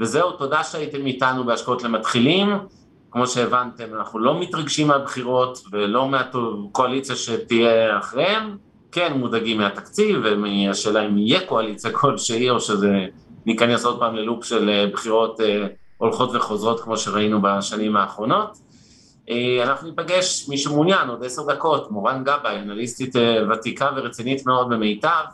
וזהו, 0.01 0.33
תודה 0.33 0.65
שהייתם 0.65 1.07
איתנו 1.07 1.45
בהשקעות 1.45 1.83
למתחילים. 1.83 2.49
כמו 3.11 3.27
שהבנתם, 3.27 3.95
אנחנו 3.95 4.19
לא 4.19 4.41
מתרגשים 4.41 4.87
מהבחירות 4.87 5.59
ולא 5.73 6.09
מהקואליציה 6.09 7.17
שתהיה 7.17 7.99
אחריהם, 7.99 8.57
כן 8.93 9.13
מודאגים 9.17 9.59
מהתקציב 9.59 10.21
ומהשאלה 10.25 11.07
אם 11.07 11.19
יהיה 11.19 11.47
קואליציה 11.47 11.93
כלשהי 11.93 12.51
או 12.51 12.61
שזה 12.61 13.07
ניכנס 13.47 13.85
עוד 13.85 13.99
פעם 13.99 14.17
ללופ 14.17 14.45
של 14.45 14.69
אה, 14.69 14.87
בחירות 14.93 15.41
אה, 15.41 15.67
הולכות 15.97 16.35
וחוזרות 16.35 16.81
כמו 16.81 16.97
שראינו 16.97 17.43
בשנים 17.43 17.97
האחרונות. 17.97 18.59
אנחנו 19.65 19.89
ניפגש, 19.89 20.49
מי 20.49 20.59
שמעוניין, 20.59 21.09
עוד 21.09 21.25
עשר 21.25 21.43
דקות, 21.53 21.91
מורן 21.91 22.25
גבאי, 22.25 22.59
אנליסטית 22.59 23.15
ותיקה 23.51 23.91
ורצינית 23.97 24.47
מאוד 24.47 24.69
במיטב, 24.69 25.25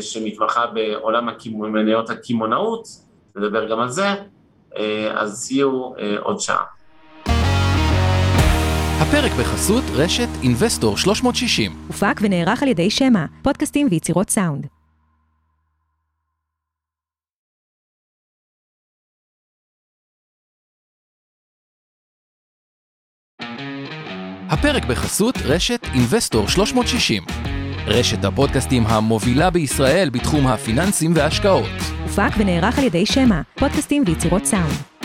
שמתמחה 0.00 0.66
בעולם 0.66 1.28
מניות 1.54 2.10
הקמעונאות, 2.10 2.88
נדבר 3.36 3.70
גם 3.70 3.80
על 3.80 3.88
זה, 3.88 4.06
אה, 4.76 5.20
אז 5.20 5.52
יהיו 5.52 5.90
אה, 5.98 6.16
עוד 6.20 6.40
שעה. 6.40 6.64
הפרק 9.00 9.32
בחסות 9.40 9.84
רשת 9.94 10.28
אינבסטור 10.42 10.96
360. 10.96 11.72
הופק 11.86 12.20
ונערך 12.22 12.62
על 12.62 12.68
ידי 12.68 12.90
שמע, 12.90 13.24
פודקאסטים 13.42 13.88
ויצירות 13.90 14.30
סאונד. 14.30 14.66
הפרק 24.50 24.84
בחסות 24.84 25.34
רשת 25.44 25.80
אינבסטור 25.94 26.48
360. 26.48 27.57
רשת 27.90 28.24
הפודקאסטים 28.24 28.86
המובילה 28.86 29.50
בישראל 29.50 30.10
בתחום 30.10 30.46
הפיננסים 30.46 31.12
וההשקעות. 31.14 31.68
הופק 32.02 32.30
ונערך 32.38 32.78
על 32.78 32.84
ידי 32.84 33.06
שמע, 33.06 33.40
פודקאסטים 33.58 34.04
ויצירות 34.06 34.44
סאונד. 34.44 34.97